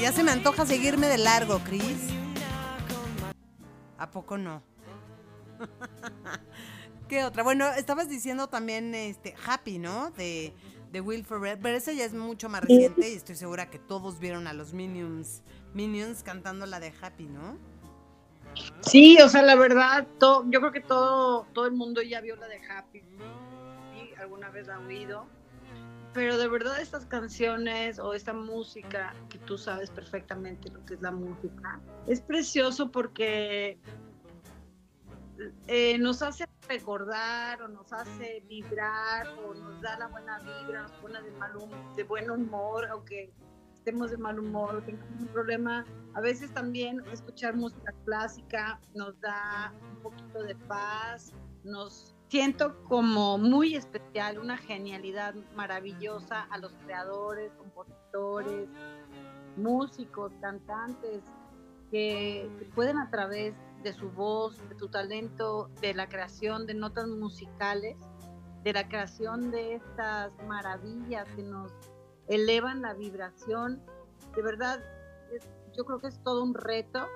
Ya 0.00 0.12
se 0.12 0.22
me 0.22 0.30
antoja 0.30 0.64
seguirme 0.64 1.08
de 1.08 1.18
largo, 1.18 1.58
Chris. 1.58 2.08
¿A 3.98 4.10
poco 4.10 4.38
no? 4.38 4.62
¿Qué 7.08 7.22
otra? 7.22 7.42
Bueno, 7.42 7.68
estabas 7.68 8.08
diciendo 8.08 8.48
también 8.48 8.94
este 8.94 9.34
Happy, 9.46 9.78
¿no? 9.78 10.10
De, 10.12 10.54
de 10.90 11.00
Will 11.02 11.22
Ferrell, 11.26 11.58
pero 11.58 11.76
esa 11.76 11.92
ya 11.92 12.06
es 12.06 12.14
mucho 12.14 12.48
más 12.48 12.62
reciente 12.62 13.10
y 13.10 13.14
estoy 13.14 13.36
segura 13.36 13.68
que 13.68 13.78
todos 13.78 14.18
vieron 14.18 14.46
a 14.46 14.54
los 14.54 14.72
Minions, 14.72 15.42
Minions 15.74 16.22
cantando 16.22 16.64
la 16.64 16.80
de 16.80 16.94
Happy, 17.02 17.26
¿no? 17.26 17.58
Sí, 18.80 19.18
o 19.20 19.28
sea, 19.28 19.42
la 19.42 19.54
verdad, 19.54 20.08
yo 20.18 20.60
creo 20.60 20.72
que 20.72 20.80
todo, 20.80 21.46
todo 21.52 21.66
el 21.66 21.72
mundo 21.72 22.00
ya 22.00 22.22
vio 22.22 22.36
la 22.36 22.48
de 22.48 22.58
Happy. 22.66 23.02
y 23.94 24.18
alguna 24.18 24.48
vez 24.48 24.66
la 24.66 24.76
ha 24.76 24.80
oído. 24.80 25.26
Pero 26.12 26.38
de 26.38 26.48
verdad 26.48 26.80
estas 26.80 27.06
canciones 27.06 27.98
o 28.00 28.14
esta 28.14 28.32
música, 28.32 29.14
que 29.28 29.38
tú 29.38 29.56
sabes 29.56 29.90
perfectamente 29.90 30.68
lo 30.70 30.84
que 30.84 30.94
es 30.94 31.02
la 31.02 31.12
música, 31.12 31.80
es 32.08 32.20
precioso 32.20 32.90
porque 32.90 33.78
eh, 35.68 35.98
nos 35.98 36.22
hace 36.22 36.46
recordar 36.68 37.62
o 37.62 37.68
nos 37.68 37.92
hace 37.92 38.44
vibrar 38.48 39.26
o 39.44 39.54
nos 39.54 39.80
da 39.80 39.98
la 39.98 40.08
buena 40.08 40.38
vibra, 40.40 40.82
nos 40.82 40.92
pone 40.92 41.22
de, 41.22 41.30
mal 41.32 41.56
hum- 41.56 41.94
de 41.96 42.04
buen 42.04 42.30
humor, 42.30 42.86
aunque 42.90 43.32
estemos 43.74 44.10
de 44.10 44.18
mal 44.18 44.38
humor 44.38 44.76
o 44.76 44.82
tengamos 44.82 45.20
un 45.20 45.28
problema. 45.28 45.84
A 46.14 46.20
veces 46.20 46.52
también 46.52 47.02
escuchar 47.12 47.54
música 47.56 47.92
clásica 48.04 48.80
nos 48.94 49.18
da 49.20 49.72
un 49.92 50.02
poquito 50.02 50.42
de 50.42 50.54
paz, 50.66 51.32
nos 51.64 52.14
siento 52.30 52.80
como 52.84 53.38
muy 53.38 53.74
especial, 53.74 54.38
una 54.38 54.56
genialidad 54.56 55.34
maravillosa 55.56 56.42
a 56.42 56.58
los 56.58 56.72
creadores, 56.84 57.50
compositores, 57.58 58.68
músicos, 59.56 60.32
cantantes, 60.40 61.24
que 61.90 62.48
pueden 62.76 62.98
a 62.98 63.10
través 63.10 63.54
de 63.82 63.92
su 63.92 64.10
voz, 64.10 64.56
de 64.68 64.78
su 64.78 64.88
talento, 64.88 65.70
de 65.80 65.92
la 65.92 66.08
creación 66.08 66.66
de 66.66 66.74
notas 66.74 67.08
musicales, 67.08 67.96
de 68.62 68.74
la 68.74 68.88
creación 68.88 69.50
de 69.50 69.74
estas 69.74 70.32
maravillas 70.46 71.26
que 71.34 71.42
nos 71.42 71.72
elevan 72.28 72.80
la 72.82 72.94
vibración. 72.94 73.82
De 74.36 74.42
verdad, 74.42 74.80
yo 75.76 75.84
creo 75.84 75.98
que 75.98 76.06
es 76.06 76.22
todo 76.22 76.44
un 76.44 76.54
reto 76.54 77.08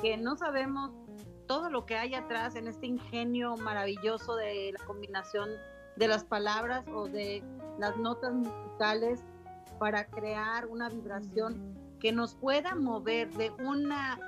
que 0.00 0.16
no 0.16 0.36
sabemos 0.36 0.90
todo 1.48 1.70
lo 1.70 1.86
que 1.86 1.96
hay 1.96 2.14
atrás 2.14 2.54
en 2.54 2.68
este 2.68 2.86
ingenio 2.86 3.56
maravilloso 3.56 4.36
de 4.36 4.72
la 4.78 4.84
combinación 4.84 5.48
de 5.96 6.06
las 6.06 6.22
palabras 6.22 6.84
o 6.94 7.08
de 7.08 7.42
las 7.78 7.96
notas 7.96 8.32
musicales 8.32 9.24
para 9.80 10.04
crear 10.06 10.66
una 10.66 10.88
vibración 10.88 11.76
que 11.98 12.12
nos 12.12 12.36
pueda 12.36 12.76
mover 12.76 13.32
de 13.32 13.50
una 13.50 14.20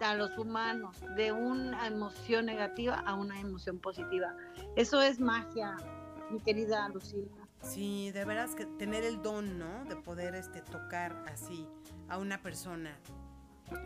a 0.00 0.14
los 0.14 0.36
humanos 0.38 0.96
de 1.16 1.32
una 1.32 1.86
emoción 1.86 2.46
negativa 2.46 3.02
a 3.06 3.14
una 3.14 3.38
emoción 3.38 3.78
positiva. 3.78 4.34
Eso 4.76 5.02
es 5.02 5.20
magia, 5.20 5.76
mi 6.30 6.40
querida 6.40 6.88
Lucila. 6.88 7.36
Sí, 7.62 8.10
de 8.12 8.24
veras 8.24 8.54
que 8.54 8.64
tener 8.64 9.04
el 9.04 9.20
don, 9.22 9.58
¿no? 9.58 9.84
De 9.84 9.96
poder 9.96 10.34
este 10.34 10.62
tocar 10.62 11.24
así 11.30 11.68
a 12.08 12.16
una 12.16 12.40
persona. 12.40 12.98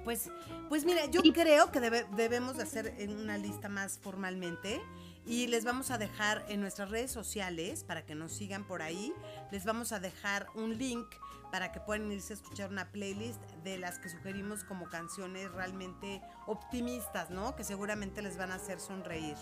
Pues, 0.04 0.30
pues 0.68 0.84
mira, 0.84 1.06
yo 1.06 1.22
creo 1.22 1.70
que 1.70 1.80
debe- 1.80 2.06
debemos 2.16 2.56
de 2.56 2.62
hacer 2.64 2.94
una 3.08 3.38
lista 3.38 3.68
más 3.68 3.98
formalmente 3.98 4.80
y 5.26 5.46
les 5.46 5.64
vamos 5.64 5.90
a 5.90 5.98
dejar 5.98 6.44
en 6.48 6.60
nuestras 6.60 6.90
redes 6.90 7.10
sociales 7.10 7.84
para 7.84 8.04
que 8.04 8.14
nos 8.14 8.32
sigan 8.32 8.66
por 8.66 8.82
ahí. 8.82 9.12
Les 9.50 9.64
vamos 9.64 9.92
a 9.92 10.00
dejar 10.00 10.46
un 10.54 10.76
link 10.76 11.06
para 11.50 11.72
que 11.72 11.80
puedan 11.80 12.10
irse 12.12 12.32
a 12.32 12.36
escuchar 12.36 12.70
una 12.70 12.90
playlist 12.90 13.40
de 13.62 13.78
las 13.78 13.98
que 13.98 14.08
sugerimos 14.08 14.64
como 14.64 14.86
canciones 14.88 15.50
realmente 15.52 16.20
optimistas, 16.46 17.30
¿no? 17.30 17.54
Que 17.56 17.64
seguramente 17.64 18.20
les 18.22 18.36
van 18.36 18.50
a 18.50 18.56
hacer 18.56 18.80
sonreír. 18.80 19.36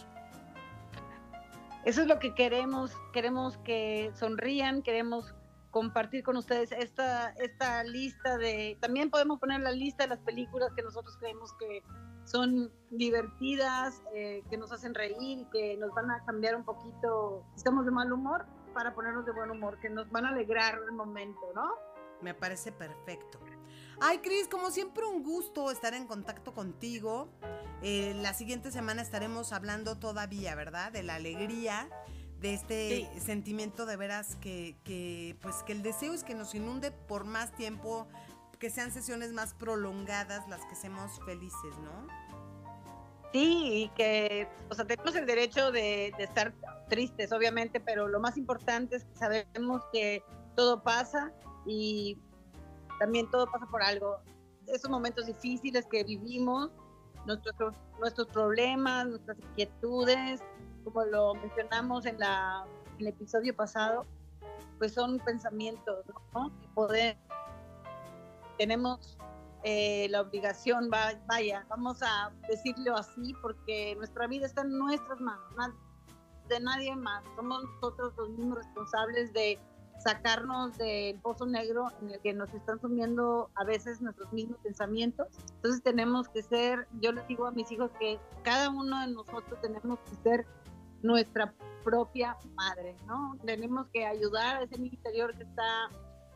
Eso 1.84 2.02
es 2.02 2.06
lo 2.06 2.18
que 2.20 2.34
queremos, 2.34 2.92
queremos 3.12 3.56
que 3.58 4.12
sonrían, 4.14 4.82
queremos 4.82 5.34
compartir 5.72 6.22
con 6.22 6.36
ustedes 6.36 6.70
esta, 6.70 7.30
esta 7.30 7.82
lista 7.82 8.36
de, 8.36 8.78
también 8.80 9.10
podemos 9.10 9.40
poner 9.40 9.60
la 9.60 9.72
lista 9.72 10.04
de 10.04 10.10
las 10.10 10.20
películas 10.20 10.70
que 10.76 10.82
nosotros 10.82 11.16
creemos 11.18 11.52
que 11.54 11.82
son 12.24 12.70
divertidas, 12.90 14.00
eh, 14.14 14.42
que 14.48 14.56
nos 14.58 14.70
hacen 14.70 14.94
reír, 14.94 15.46
que 15.50 15.76
nos 15.78 15.92
van 15.94 16.10
a 16.10 16.24
cambiar 16.24 16.54
un 16.54 16.64
poquito, 16.64 17.44
estamos 17.56 17.84
de 17.84 17.90
mal 17.90 18.12
humor, 18.12 18.46
para 18.74 18.94
ponernos 18.94 19.26
de 19.26 19.32
buen 19.32 19.50
humor, 19.50 19.80
que 19.80 19.90
nos 19.90 20.08
van 20.10 20.26
a 20.26 20.28
alegrar 20.28 20.78
el 20.88 20.92
momento, 20.92 21.40
¿no? 21.54 21.74
Me 22.20 22.34
parece 22.34 22.70
perfecto. 22.70 23.40
Ay, 24.00 24.18
Cris, 24.18 24.48
como 24.48 24.70
siempre 24.70 25.04
un 25.04 25.22
gusto 25.22 25.70
estar 25.70 25.94
en 25.94 26.06
contacto 26.06 26.52
contigo. 26.52 27.28
Eh, 27.82 28.14
la 28.20 28.34
siguiente 28.34 28.70
semana 28.70 29.02
estaremos 29.02 29.52
hablando 29.52 29.98
todavía, 29.98 30.54
¿verdad? 30.54 30.92
De 30.92 31.02
la 31.02 31.16
alegría, 31.16 31.88
de 32.42 32.54
este 32.54 33.08
Sí. 33.14 33.20
sentimiento 33.20 33.86
de 33.86 33.96
veras 33.96 34.36
que, 34.36 34.76
que, 34.84 35.36
pues 35.40 35.62
que 35.62 35.72
el 35.72 35.82
deseo 35.82 36.12
es 36.12 36.24
que 36.24 36.34
nos 36.34 36.54
inunde 36.54 36.90
por 36.90 37.24
más 37.24 37.52
tiempo, 37.52 38.06
que 38.58 38.68
sean 38.68 38.92
sesiones 38.92 39.32
más 39.32 39.54
prolongadas 39.54 40.48
las 40.48 40.64
que 40.66 40.74
seamos 40.76 41.18
felices, 41.24 41.78
¿no? 41.82 42.06
Sí, 43.32 43.84
y 43.84 43.88
que, 43.96 44.46
o 44.68 44.74
sea, 44.74 44.84
tenemos 44.84 45.14
el 45.16 45.24
derecho 45.24 45.72
de, 45.72 46.12
de 46.18 46.24
estar 46.24 46.52
tristes, 46.88 47.32
obviamente, 47.32 47.80
pero 47.80 48.06
lo 48.06 48.20
más 48.20 48.36
importante 48.36 48.96
es 48.96 49.04
que 49.04 49.16
sabemos 49.16 49.82
que 49.92 50.22
todo 50.54 50.82
pasa 50.82 51.32
y 51.64 52.18
también 52.98 53.30
todo 53.30 53.46
pasa 53.50 53.66
por 53.66 53.82
algo. 53.82 54.18
Esos 54.66 54.90
momentos 54.90 55.26
difíciles 55.26 55.86
que 55.90 56.04
vivimos, 56.04 56.70
nuestros, 57.26 57.74
nuestros 57.98 58.26
problemas, 58.28 59.06
nuestras 59.06 59.38
inquietudes, 59.38 60.40
como 60.84 61.04
lo 61.04 61.34
mencionamos 61.34 62.06
en, 62.06 62.18
la, 62.18 62.64
el 62.98 63.06
episodio 63.06 63.54
pasado, 63.54 64.04
pues 64.78 64.92
son 64.94 65.18
pensamientos, 65.20 66.04
¿no? 66.34 66.50
Y 66.62 66.66
poder, 66.68 67.16
tenemos 68.58 69.18
eh, 69.64 70.08
la 70.10 70.20
obligación, 70.22 70.90
va- 70.92 71.14
vaya, 71.26 71.64
vamos 71.68 72.02
a 72.02 72.32
decirlo 72.48 72.96
así, 72.96 73.34
porque 73.40 73.94
nuestra 73.96 74.26
vida 74.26 74.46
está 74.46 74.62
en 74.62 74.76
nuestras 74.78 75.20
manos, 75.20 75.74
de 76.48 76.60
nadie 76.60 76.94
más. 76.96 77.22
Somos 77.36 77.62
nosotros 77.64 78.12
los 78.16 78.28
mismos 78.30 78.58
responsables 78.58 79.32
de 79.32 79.58
sacarnos 80.02 80.76
del 80.78 81.16
pozo 81.20 81.46
negro 81.46 81.86
en 82.00 82.10
el 82.10 82.20
que 82.20 82.32
nos 82.34 82.52
están 82.52 82.80
sumiendo 82.80 83.50
a 83.54 83.62
veces 83.64 84.00
nuestros 84.00 84.32
mismos 84.32 84.58
pensamientos. 84.64 85.28
Entonces 85.54 85.80
tenemos 85.82 86.28
que 86.28 86.42
ser, 86.42 86.88
yo 87.00 87.12
les 87.12 87.24
digo 87.28 87.46
a 87.46 87.52
mis 87.52 87.70
hijos 87.70 87.92
que 88.00 88.18
cada 88.42 88.68
uno 88.68 89.00
de 89.06 89.12
nosotros 89.14 89.60
tenemos 89.60 90.00
que 90.00 90.16
ser 90.24 90.46
nuestra 91.02 91.54
propia 91.84 92.36
madre, 92.54 92.96
¿no? 93.06 93.36
Tenemos 93.44 93.86
que 93.92 94.06
ayudar 94.06 94.56
a 94.56 94.62
ese 94.62 94.78
niño 94.78 94.94
interior 94.94 95.36
que 95.36 95.42
está 95.42 95.90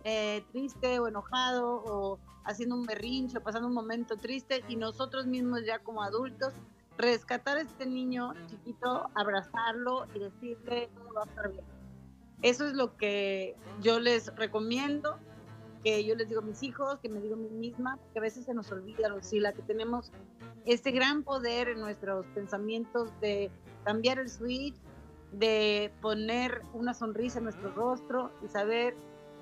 eh, 0.05 0.45
triste 0.53 0.99
o 0.99 1.09
enojado 1.09 1.83
o 1.85 2.19
haciendo 2.45 2.77
un 2.77 2.87
berrinche 2.87 3.39
o 3.39 3.43
pasando 3.43 3.69
un 3.69 3.75
momento 3.75 4.17
triste 4.17 4.63
y 4.69 4.77
nosotros 4.77 5.27
mismos 5.27 5.65
ya 5.65 5.79
como 5.81 6.03
adultos 6.03 6.53
rescatar 6.97 7.59
a 7.59 7.61
este 7.61 7.87
niño 7.87 8.33
chiquito, 8.47 9.11
abrazarlo 9.15 10.07
y 10.15 10.21
decirle 10.21 10.89
todo 10.95 11.13
va 11.15 11.23
a 11.23 11.27
estar 11.27 11.51
bien. 11.51 11.65
Eso 12.43 12.67
es 12.67 12.75
lo 12.75 12.97
que 12.97 13.57
yo 13.81 13.99
les 13.99 14.35
recomiendo, 14.37 15.19
que 15.87 16.05
yo 16.05 16.17
les 16.17 16.29
digo 16.29 16.41
a 16.41 16.45
mis 16.45 16.65
hijos, 16.65 16.99
que 16.99 17.09
me 17.09 17.21
digo 17.21 17.35
a 17.37 17.39
mí 17.39 17.49
misma, 17.49 17.97
que 18.13 18.19
a 18.19 18.23
veces 18.23 18.45
se 18.45 18.53
nos 18.53 18.73
olvida, 18.73 19.09
Lucila, 19.09 19.53
que 19.53 19.63
tenemos 19.63 20.11
este 20.65 20.91
gran 20.91 21.23
poder 21.23 21.69
en 21.69 21.79
nuestros 21.79 22.27
pensamientos 22.35 23.13
de 23.21 23.53
cambiar 23.85 24.19
el 24.19 24.29
switch, 24.29 24.75
de 25.31 25.93
poner 26.03 26.63
una 26.73 26.93
sonrisa 26.93 27.39
en 27.39 27.45
nuestro 27.45 27.71
rostro 27.71 28.33
y 28.45 28.49
saber 28.49 28.97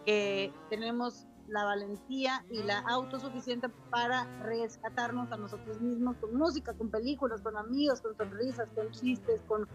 que 0.04 0.52
tenemos 0.68 1.26
la 1.48 1.64
valentía 1.64 2.44
y 2.50 2.62
la 2.62 2.80
autosuficiente 2.80 3.70
para 3.90 4.24
rescatarnos 4.42 5.32
a 5.32 5.38
nosotros 5.38 5.80
mismos 5.80 6.14
con 6.18 6.36
música, 6.36 6.74
con 6.74 6.90
películas, 6.90 7.40
con 7.40 7.56
amigos, 7.56 8.02
con 8.02 8.14
sonrisas, 8.18 8.68
con 8.74 8.90
chistes, 8.90 9.40
con 9.48 9.66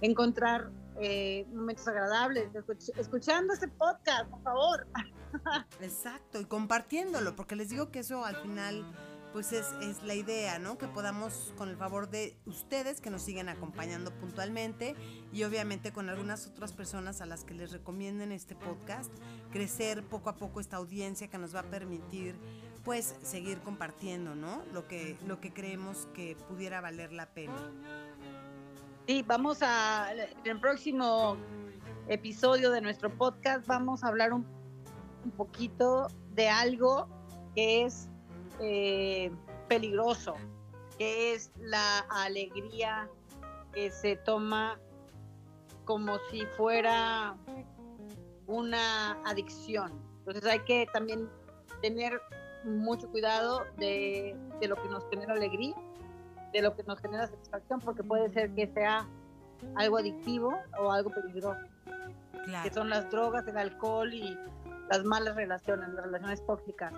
encontrar 0.00 0.70
eh, 0.98 1.46
momentos 1.52 1.86
agradables, 1.88 2.50
escuch- 2.54 2.98
escuchando 2.98 3.52
este 3.52 3.68
podcast, 3.68 4.30
por 4.30 4.40
favor. 4.42 4.86
Exacto, 5.80 6.40
y 6.40 6.44
compartiéndolo, 6.44 7.36
porque 7.36 7.56
les 7.56 7.70
digo 7.70 7.90
que 7.90 8.00
eso 8.00 8.24
al 8.24 8.36
final, 8.36 8.84
pues 9.32 9.52
es, 9.52 9.72
es 9.82 10.02
la 10.02 10.14
idea, 10.14 10.58
¿no? 10.58 10.78
Que 10.78 10.86
podamos, 10.86 11.52
con 11.56 11.68
el 11.68 11.76
favor 11.76 12.08
de 12.08 12.36
ustedes 12.46 13.00
que 13.00 13.10
nos 13.10 13.22
siguen 13.22 13.48
acompañando 13.48 14.12
puntualmente 14.12 14.94
y 15.32 15.44
obviamente 15.44 15.92
con 15.92 16.08
algunas 16.08 16.46
otras 16.46 16.72
personas 16.72 17.20
a 17.20 17.26
las 17.26 17.44
que 17.44 17.54
les 17.54 17.72
recomienden 17.72 18.32
este 18.32 18.54
podcast, 18.54 19.12
crecer 19.50 20.02
poco 20.04 20.30
a 20.30 20.36
poco 20.36 20.60
esta 20.60 20.76
audiencia 20.76 21.28
que 21.28 21.38
nos 21.38 21.54
va 21.54 21.60
a 21.60 21.70
permitir, 21.70 22.36
pues, 22.84 23.16
seguir 23.22 23.60
compartiendo, 23.60 24.34
¿no? 24.34 24.62
Lo 24.72 24.86
que, 24.86 25.18
lo 25.26 25.40
que 25.40 25.52
creemos 25.52 26.08
que 26.14 26.36
pudiera 26.48 26.80
valer 26.80 27.12
la 27.12 27.26
pena. 27.26 27.72
Sí, 29.06 29.22
vamos 29.26 29.58
a, 29.62 30.12
en 30.12 30.50
el 30.50 30.60
próximo 30.60 31.36
episodio 32.08 32.70
de 32.70 32.80
nuestro 32.80 33.08
podcast 33.16 33.66
vamos 33.66 34.04
a 34.04 34.08
hablar 34.08 34.32
un, 34.32 34.44
un 35.26 35.32
poquito 35.32 36.08
de 36.34 36.48
algo 36.48 37.08
que 37.54 37.84
es 37.84 38.08
eh, 38.60 39.30
peligroso, 39.68 40.34
que 40.98 41.34
es 41.34 41.50
la 41.60 42.00
alegría 42.10 43.08
que 43.72 43.90
se 43.90 44.16
toma 44.16 44.78
como 45.84 46.18
si 46.30 46.46
fuera 46.56 47.36
una 48.46 49.12
adicción. 49.24 49.92
Entonces 50.18 50.46
hay 50.46 50.60
que 50.60 50.86
también 50.92 51.28
tener 51.82 52.20
mucho 52.64 53.08
cuidado 53.10 53.64
de, 53.76 54.36
de 54.60 54.68
lo 54.68 54.76
que 54.76 54.88
nos 54.88 55.04
genera 55.10 55.34
alegría 55.34 55.74
de 56.52 56.62
lo 56.62 56.74
que 56.74 56.82
nos 56.84 56.98
genera 57.00 57.26
satisfacción, 57.26 57.80
porque 57.80 58.02
puede 58.02 58.30
ser 58.30 58.50
que 58.54 58.66
sea 58.68 59.06
algo 59.74 59.98
adictivo 59.98 60.54
o 60.78 60.90
algo 60.90 61.10
peligroso, 61.10 61.60
que 62.62 62.70
son 62.72 62.88
las 62.88 63.10
drogas, 63.10 63.46
el 63.46 63.58
alcohol 63.58 64.12
y 64.12 64.38
las 64.88 65.04
malas 65.04 65.36
relaciones, 65.36 65.88
las 65.90 66.04
relaciones 66.04 66.46
tóxicas. 66.46 66.92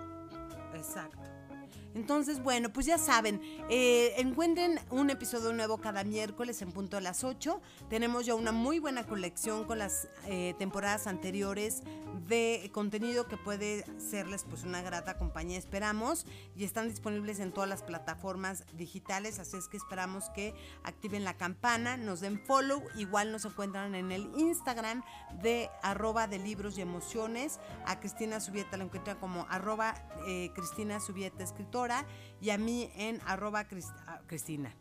exacto. 0.73 1.28
Entonces, 1.95 2.41
bueno, 2.41 2.71
pues 2.71 2.85
ya 2.85 2.97
saben, 2.97 3.41
eh, 3.69 4.13
encuentren 4.17 4.79
un 4.89 5.09
episodio 5.09 5.53
nuevo 5.53 5.79
cada 5.79 6.03
miércoles 6.03 6.61
en 6.61 6.71
punto 6.71 6.97
a 6.97 7.01
las 7.01 7.23
8. 7.23 7.61
Tenemos 7.89 8.25
ya 8.25 8.35
una 8.35 8.51
muy 8.51 8.79
buena 8.79 9.05
colección 9.05 9.65
con 9.65 9.79
las 9.79 10.07
eh, 10.25 10.53
temporadas 10.59 11.07
anteriores 11.07 11.83
de 12.27 12.69
contenido 12.73 13.27
que 13.27 13.37
puede 13.37 13.85
serles 13.99 14.45
pues 14.47 14.63
una 14.63 14.81
grata 14.81 15.17
compañía, 15.17 15.57
esperamos. 15.57 16.25
Y 16.55 16.63
están 16.63 16.89
disponibles 16.89 17.39
en 17.39 17.51
todas 17.51 17.69
las 17.69 17.83
plataformas 17.83 18.65
digitales, 18.73 19.39
así 19.39 19.57
es 19.57 19.67
que 19.67 19.77
esperamos 19.77 20.29
que 20.29 20.53
activen 20.83 21.23
la 21.23 21.37
campana, 21.37 21.97
nos 21.97 22.19
den 22.19 22.39
follow. 22.45 22.83
Igual 22.95 23.31
nos 23.31 23.45
encuentran 23.45 23.95
en 23.95 24.11
el 24.11 24.29
Instagram 24.37 25.03
de 25.41 25.69
arroba 25.81 26.27
de 26.27 26.39
libros 26.39 26.77
y 26.77 26.81
emociones. 26.81 27.59
A 27.85 27.99
Cristina 27.99 28.39
Subieta 28.39 28.77
la 28.77 28.85
encuentran 28.85 29.17
como 29.17 29.45
arroba 29.49 29.95
eh, 30.27 30.51
Cristina 30.53 30.99
Subieta 30.99 31.43
y 32.41 32.49
a 32.49 32.57
mí 32.57 32.91
en 32.95 33.21
arroba 33.25 33.65
Cris- 33.65 33.93
ah, 34.07 34.21
Cristina. 34.27 34.73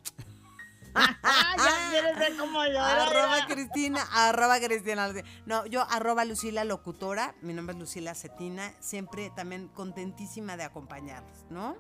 ya 0.95 1.91
quieres 1.91 2.37
yo. 2.37 2.81
Arroba 2.81 3.47
Cristina, 3.47 4.01
arroba 4.13 4.59
Cristina. 4.59 5.13
No, 5.47 5.67
yo 5.67 5.83
arroba 5.91 6.25
Lucila 6.25 6.65
Locutora, 6.65 7.35
mi 7.43 7.53
nombre 7.53 7.75
es 7.75 7.81
Lucila 7.81 8.15
Cetina, 8.15 8.73
siempre 8.81 9.31
también 9.35 9.69
contentísima 9.69 10.57
de 10.57 10.65
acompañarles, 10.65 11.47
¿no? 11.51 11.77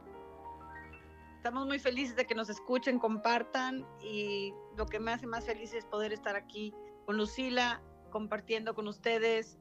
Estamos 1.37 1.67
muy 1.67 1.79
felices 1.79 2.17
de 2.17 2.27
que 2.27 2.35
nos 2.35 2.51
escuchen, 2.51 2.99
compartan 2.99 3.87
y 4.03 4.53
lo 4.77 4.87
que 4.87 4.99
me 4.99 5.13
hace 5.13 5.27
más 5.27 5.47
feliz 5.47 5.73
es 5.73 5.85
poder 5.85 6.13
estar 6.13 6.37
aquí 6.37 6.75
con 7.07 7.17
Lucila, 7.17 7.81
compartiendo 8.11 8.75
con 8.75 8.89
ustedes 8.89 9.57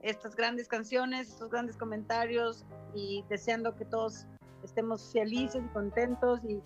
estas 0.00 0.36
grandes 0.36 0.68
canciones, 0.68 1.28
estos 1.28 1.50
grandes 1.50 1.76
comentarios 1.76 2.64
y 2.94 3.24
deseando 3.28 3.74
que 3.76 3.84
todos 3.84 4.26
estemos 4.66 5.10
felices 5.12 5.62
y 5.64 5.68
contentos 5.72 6.40
y 6.44 6.60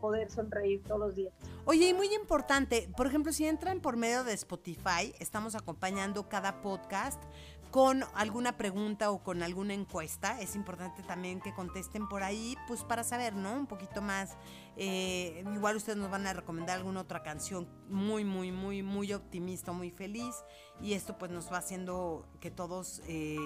poder 0.00 0.30
sonreír 0.30 0.82
todos 0.82 1.00
los 1.00 1.14
días. 1.14 1.32
Oye, 1.66 1.88
y 1.88 1.94
muy 1.94 2.12
importante, 2.14 2.90
por 2.96 3.06
ejemplo, 3.06 3.32
si 3.32 3.46
entran 3.46 3.80
por 3.80 3.96
medio 3.96 4.24
de 4.24 4.32
Spotify, 4.32 5.14
estamos 5.18 5.54
acompañando 5.54 6.28
cada 6.28 6.62
podcast 6.62 7.22
con 7.70 8.02
alguna 8.14 8.56
pregunta 8.56 9.10
o 9.10 9.22
con 9.22 9.42
alguna 9.42 9.74
encuesta. 9.74 10.40
Es 10.40 10.56
importante 10.56 11.02
también 11.04 11.40
que 11.40 11.54
contesten 11.54 12.08
por 12.08 12.22
ahí, 12.22 12.56
pues 12.66 12.82
para 12.82 13.04
saber, 13.04 13.34
¿no? 13.34 13.52
Un 13.52 13.66
poquito 13.66 14.02
más. 14.02 14.36
eh, 14.76 15.44
igual 15.54 15.76
ustedes 15.76 15.98
nos 15.98 16.10
van 16.10 16.26
a 16.26 16.32
recomendar 16.32 16.78
alguna 16.78 17.02
otra 17.02 17.22
canción 17.22 17.68
muy, 17.88 18.24
muy, 18.24 18.50
muy, 18.50 18.82
muy 18.82 19.12
optimista, 19.12 19.72
muy 19.72 19.90
feliz. 19.90 20.34
Y 20.80 20.94
esto 20.94 21.16
pues 21.18 21.30
nos 21.30 21.52
va 21.52 21.58
haciendo 21.58 22.26
que 22.40 22.50
todos, 22.50 23.02
eh, 23.06 23.36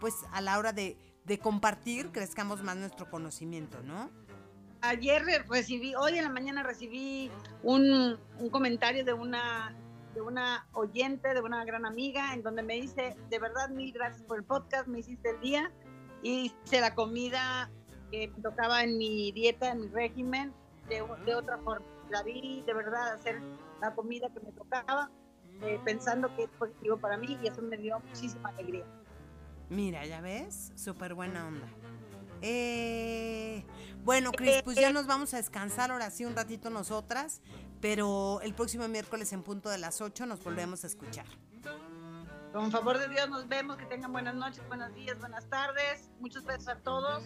pues 0.00 0.14
a 0.32 0.40
la 0.40 0.58
hora 0.58 0.72
de, 0.72 0.96
de 1.28 1.38
compartir, 1.38 2.10
crezcamos 2.10 2.62
más 2.64 2.76
nuestro 2.76 3.08
conocimiento, 3.08 3.82
¿no? 3.82 4.10
Ayer 4.80 5.24
re- 5.24 5.44
recibí, 5.48 5.94
hoy 5.94 6.16
en 6.18 6.24
la 6.24 6.30
mañana 6.30 6.62
recibí 6.62 7.30
un, 7.62 8.18
un 8.38 8.50
comentario 8.50 9.04
de 9.04 9.12
una, 9.12 9.74
de 10.14 10.20
una 10.20 10.66
oyente, 10.72 11.34
de 11.34 11.40
una 11.40 11.64
gran 11.64 11.84
amiga, 11.84 12.32
en 12.32 12.42
donde 12.42 12.62
me 12.62 12.74
dice, 12.74 13.16
de 13.28 13.38
verdad, 13.38 13.68
mil 13.68 13.92
gracias 13.92 14.22
por 14.22 14.38
el 14.38 14.44
podcast, 14.44 14.86
me 14.88 15.00
hiciste 15.00 15.30
el 15.30 15.40
día, 15.40 15.70
y 16.22 16.52
hice 16.64 16.80
la 16.80 16.94
comida 16.94 17.70
que 18.10 18.32
tocaba 18.42 18.82
en 18.82 18.96
mi 18.98 19.30
dieta, 19.32 19.70
en 19.72 19.82
mi 19.82 19.88
régimen, 19.88 20.52
de, 20.88 21.04
de 21.26 21.34
otra 21.34 21.58
forma. 21.58 21.84
La 22.08 22.22
vi 22.22 22.62
de 22.66 22.72
verdad 22.72 23.12
hacer 23.12 23.40
la 23.80 23.94
comida 23.94 24.28
que 24.32 24.40
me 24.40 24.52
tocaba, 24.52 25.10
eh, 25.62 25.78
pensando 25.84 26.34
que 26.36 26.44
es 26.44 26.50
positivo 26.50 26.96
para 26.96 27.16
mí, 27.18 27.38
y 27.42 27.48
eso 27.48 27.60
me 27.62 27.76
dio 27.76 28.00
muchísima 28.00 28.48
alegría. 28.50 28.84
Mira, 29.70 30.06
ya 30.06 30.20
ves, 30.20 30.72
súper 30.76 31.14
buena 31.14 31.46
onda. 31.46 31.68
Eh, 32.40 33.64
bueno, 34.04 34.32
Cris, 34.32 34.62
pues 34.62 34.76
ya 34.76 34.92
nos 34.92 35.06
vamos 35.06 35.34
a 35.34 35.38
descansar 35.38 35.90
ahora 35.90 36.10
sí 36.10 36.24
un 36.24 36.34
ratito 36.34 36.70
nosotras, 36.70 37.42
pero 37.80 38.40
el 38.42 38.54
próximo 38.54 38.86
miércoles 38.88 39.32
en 39.32 39.42
punto 39.42 39.68
de 39.68 39.78
las 39.78 40.00
8 40.00 40.26
nos 40.26 40.42
volvemos 40.42 40.84
a 40.84 40.86
escuchar. 40.86 41.26
Con 42.52 42.70
favor 42.70 42.98
de 42.98 43.08
Dios 43.08 43.28
nos 43.28 43.46
vemos, 43.46 43.76
que 43.76 43.84
tengan 43.86 44.12
buenas 44.12 44.34
noches, 44.34 44.66
buenos 44.68 44.94
días, 44.94 45.18
buenas 45.18 45.48
tardes. 45.48 46.10
Muchos 46.18 46.44
besos 46.44 46.68
a 46.68 46.76
todos 46.76 47.22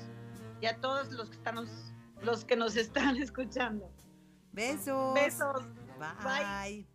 y 0.61 0.66
a 0.66 0.80
todos 0.80 1.12
los 1.12 1.30
que 1.30 1.36
están 1.36 1.57
los 2.22 2.45
que 2.45 2.57
nos 2.57 2.76
están 2.76 3.16
escuchando. 3.22 3.90
Besos. 4.53 5.14
Besos. 5.14 5.62
Bye. 5.99 6.86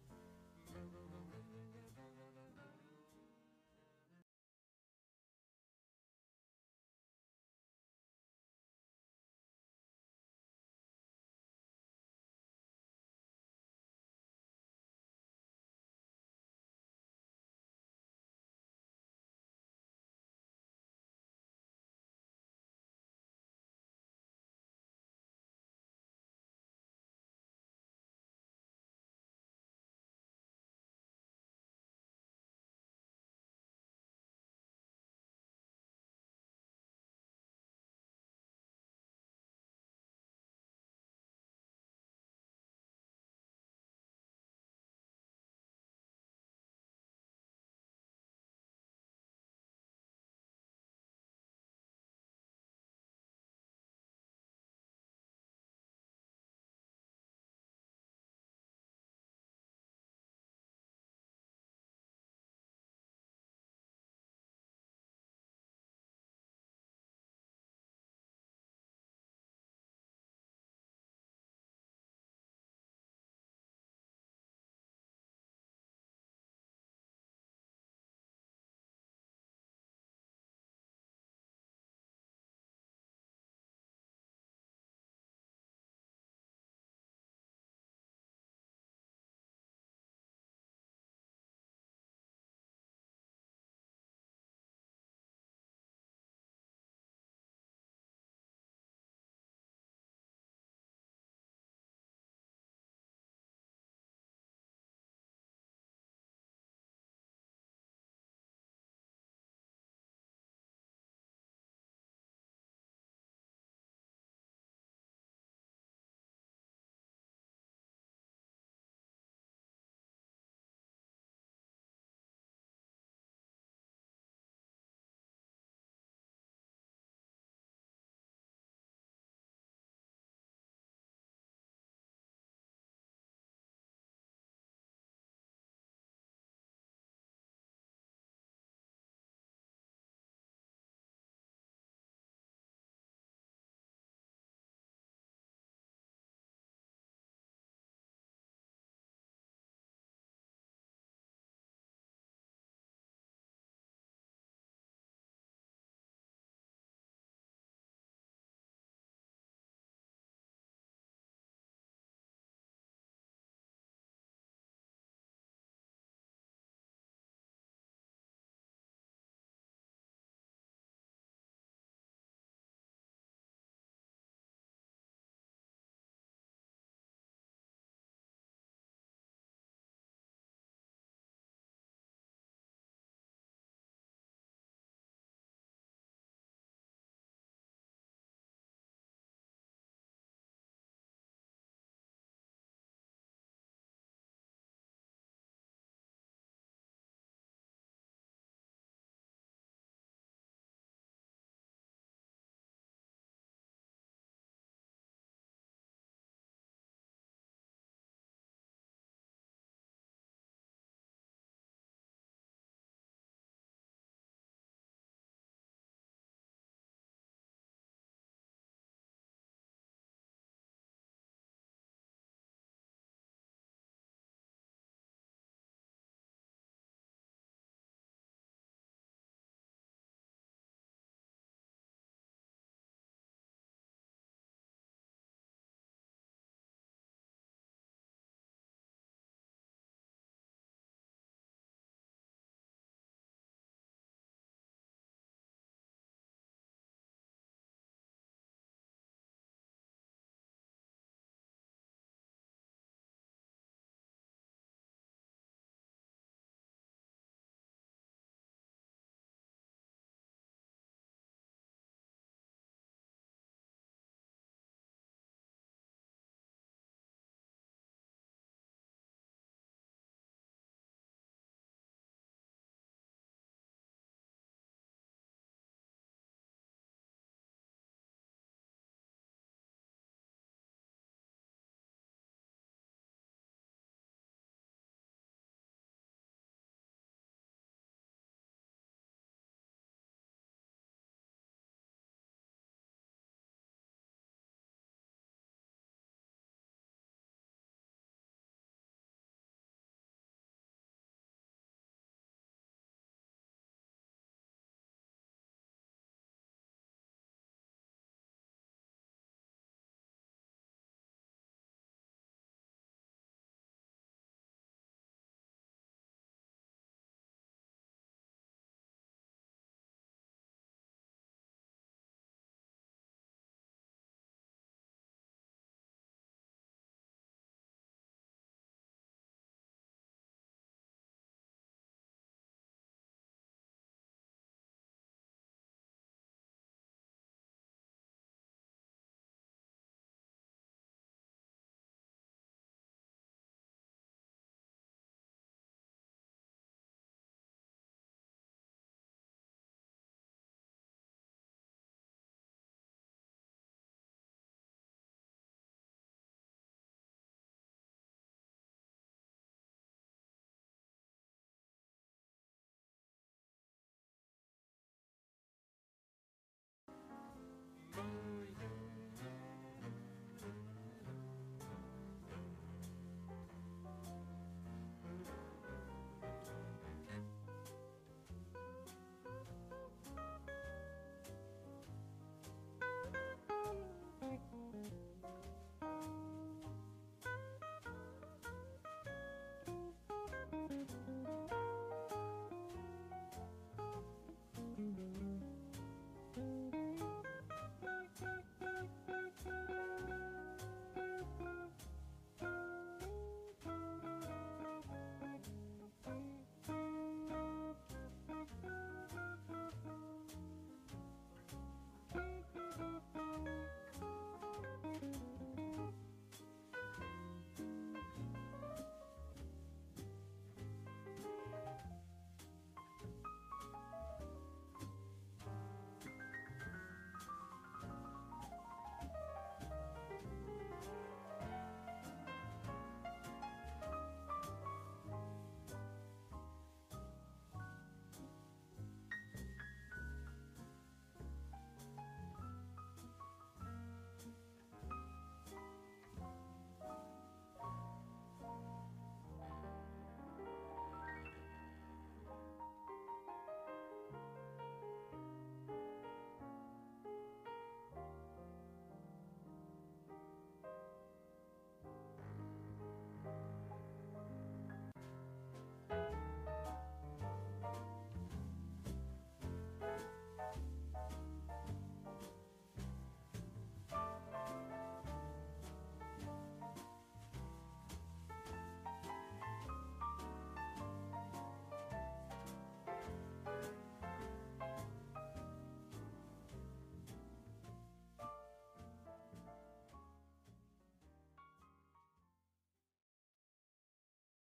Yeah. 412.18 412.47